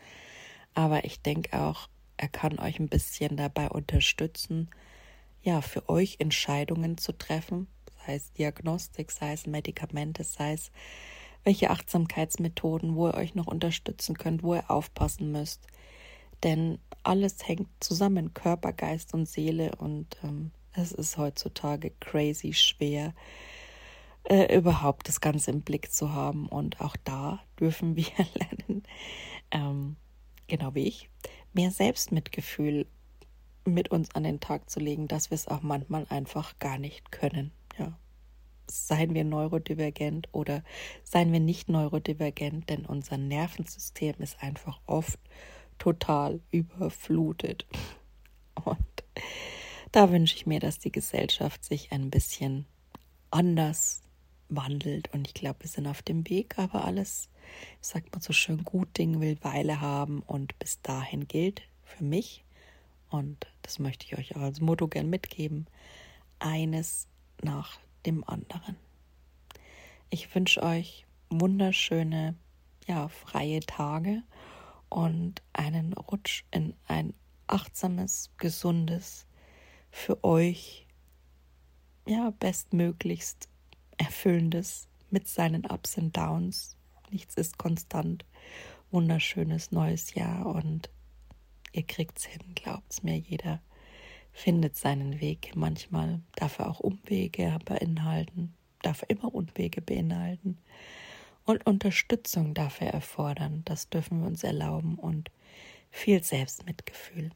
Aber 0.74 1.04
ich 1.04 1.20
denke 1.20 1.60
auch, 1.60 1.88
er 2.16 2.28
kann 2.28 2.58
euch 2.58 2.78
ein 2.78 2.88
bisschen 2.88 3.36
dabei 3.36 3.68
unterstützen, 3.68 4.68
ja, 5.42 5.60
für 5.60 5.88
euch 5.88 6.16
Entscheidungen 6.20 6.98
zu 6.98 7.12
treffen, 7.12 7.66
sei 8.06 8.14
es 8.14 8.32
Diagnostik, 8.32 9.10
sei 9.10 9.32
es 9.32 9.46
Medikamente, 9.46 10.22
sei 10.24 10.52
es 10.52 10.70
welche 11.44 11.70
Achtsamkeitsmethoden, 11.70 12.94
wo 12.94 13.08
ihr 13.08 13.14
euch 13.14 13.34
noch 13.34 13.48
unterstützen 13.48 14.16
könnt, 14.16 14.42
wo 14.42 14.54
ihr 14.54 14.70
aufpassen 14.70 15.32
müsst. 15.32 15.66
Denn 16.42 16.78
alles 17.02 17.46
hängt 17.46 17.68
zusammen, 17.80 18.34
Körper, 18.34 18.72
Geist 18.72 19.14
und 19.14 19.28
Seele. 19.28 19.72
Und 19.76 20.16
ähm, 20.22 20.52
es 20.75 20.93
ist 20.93 21.18
heutzutage 21.18 21.91
crazy 22.01 22.53
schwer, 22.53 23.14
äh, 24.25 24.57
überhaupt 24.57 25.09
das 25.09 25.20
Ganze 25.20 25.51
im 25.51 25.62
Blick 25.62 25.93
zu 25.93 26.12
haben. 26.12 26.49
Und 26.49 26.81
auch 26.81 26.97
da 27.05 27.43
dürfen 27.59 27.97
wir 27.97 28.07
lernen, 28.35 28.83
ähm, 29.51 29.97
genau 30.49 30.75
wie 30.75 30.87
ich, 30.87 31.11
mehr 31.53 31.70
Selbstmitgefühl 31.70 32.87
mit 33.64 33.91
uns 33.91 34.14
an 34.14 34.25
den 34.25 34.41
Tag 34.41 34.70
zu 34.70 34.81
legen, 34.81 35.09
dass 35.09 35.31
wir 35.31 35.37
es 35.37 35.49
auch 35.49 35.62
manchmal 35.62 36.07
einfach 36.09 36.59
gar 36.59 36.79
nicht 36.79 37.12
können. 37.12 37.53
Ja 37.79 37.97
seien 38.73 39.14
wir 39.14 39.25
neurodivergent 39.25 40.29
oder 40.33 40.62
seien 41.05 41.33
wir 41.33 41.41
nicht 41.41 41.68
neurodivergent, 41.68 42.70
denn 42.70 42.87
unser 42.87 43.18
Nervensystem 43.18 44.14
ist 44.18 44.43
einfach 44.43 44.81
oft 44.87 45.18
total 45.79 46.41
überflutet. 46.51 47.66
Und 48.64 48.79
da 49.93 50.11
wünsche 50.11 50.36
ich 50.36 50.47
mir, 50.47 50.59
dass 50.59 50.78
die 50.78 50.93
Gesellschaft 50.93 51.64
sich 51.64 51.93
ein 51.93 52.11
bisschen 52.11 52.66
anders 53.30 54.03
wandelt. 54.49 55.12
Und 55.12 55.26
ich 55.26 55.34
glaube, 55.34 55.61
wir 55.61 55.68
sind 55.68 55.86
auf 55.86 56.03
dem 56.03 56.28
Weg, 56.28 56.59
aber 56.59 56.84
alles, 56.84 57.28
sagt 57.80 58.12
man 58.12 58.22
so 58.22 58.32
schön, 58.32 58.64
gut 58.64 58.97
Ding 58.99 59.20
will 59.20 59.36
Weile 59.43 59.80
haben. 59.80 60.22
Und 60.22 60.59
bis 60.59 60.80
dahin 60.82 61.28
gilt 61.28 61.62
für 61.84 62.05
mich, 62.05 62.45
und 63.11 63.47
das 63.61 63.78
möchte 63.78 64.07
ich 64.07 64.18
euch 64.18 64.36
auch 64.36 64.40
als 64.40 64.61
Motto 64.61 64.88
gern 64.88 65.11
mitgeben, 65.11 65.66
eines 66.38 67.07
nach 67.43 67.78
dem 68.07 68.24
anderen. 68.24 68.76
Ich 70.09 70.34
wünsche 70.34 70.62
euch 70.62 71.07
wunderschöne, 71.28 72.34
ja, 72.86 73.09
freie 73.09 73.61
Tage 73.61 74.22
und 74.88 75.43
einen 75.53 75.93
Rutsch 75.93 76.45
in 76.51 76.74
ein 76.86 77.14
achtsames, 77.47 78.30
gesundes, 78.38 79.26
für 79.93 80.24
euch, 80.24 80.88
ja, 82.09 82.30
bestmöglichst 82.40 83.49
erfüllendes 83.99 84.88
mit 85.11 85.28
seinen 85.28 85.66
Ups 85.66 85.97
und 85.99 86.16
Downs. 86.16 86.76
Nichts 87.11 87.36
ist 87.36 87.59
konstant. 87.59 88.24
Wunderschönes 88.90 89.70
neues 89.70 90.14
Jahr 90.14 90.47
und 90.47 90.90
ihr 91.72 91.84
kriegt's 91.84 92.24
hin, 92.24 92.43
glaubt's 92.55 93.03
mir, 93.03 93.16
jeder 93.16 93.62
findet 94.32 94.76
seinen 94.76 95.20
Weg. 95.20 95.53
Manchmal 95.55 96.20
darf 96.34 96.59
er 96.59 96.68
auch 96.68 96.80
Umwege 96.80 97.59
beinhalten, 97.64 98.55
darf 98.82 99.03
er 99.03 99.11
immer 99.11 99.34
Umwege 99.34 99.80
beinhalten. 99.80 100.59
Und 101.45 101.66
Unterstützung 101.66 102.55
darf 102.55 102.80
er 102.80 102.93
erfordern. 102.93 103.62
Das 103.64 103.88
dürfen 103.88 104.20
wir 104.20 104.26
uns 104.26 104.45
erlauben 104.45 104.97
und 104.97 105.30
viel 105.90 106.22
Selbstmitgefühl. 106.22 107.30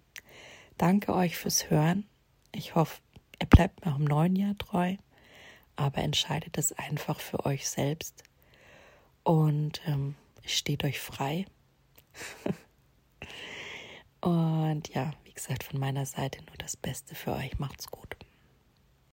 Danke 0.78 1.14
euch 1.14 1.36
fürs 1.36 1.70
Hören. 1.70 2.07
Ich 2.57 2.74
hoffe, 2.74 3.02
ihr 3.38 3.46
bleibt 3.46 3.84
mir 3.84 3.92
auch 3.92 3.98
im 3.98 4.04
neuen 4.04 4.34
Jahr 4.34 4.57
treu, 4.57 4.96
aber 5.76 5.98
entscheidet 5.98 6.57
es 6.57 6.72
einfach 6.72 7.20
für 7.20 7.44
euch 7.44 7.68
selbst 7.68 8.22
und 9.24 9.82
ähm, 9.86 10.14
steht 10.46 10.82
euch 10.82 10.98
frei. 10.98 11.44
und 14.22 14.88
ja, 14.94 15.12
gesagt, 15.36 15.64
von 15.64 15.78
meiner 15.78 16.07
Seite 16.07 16.42
nur 16.44 16.57
das 16.57 16.76
Beste 16.76 17.14
für 17.14 17.34
euch. 17.34 17.59
Macht's 17.59 17.88
gut. 17.90 18.15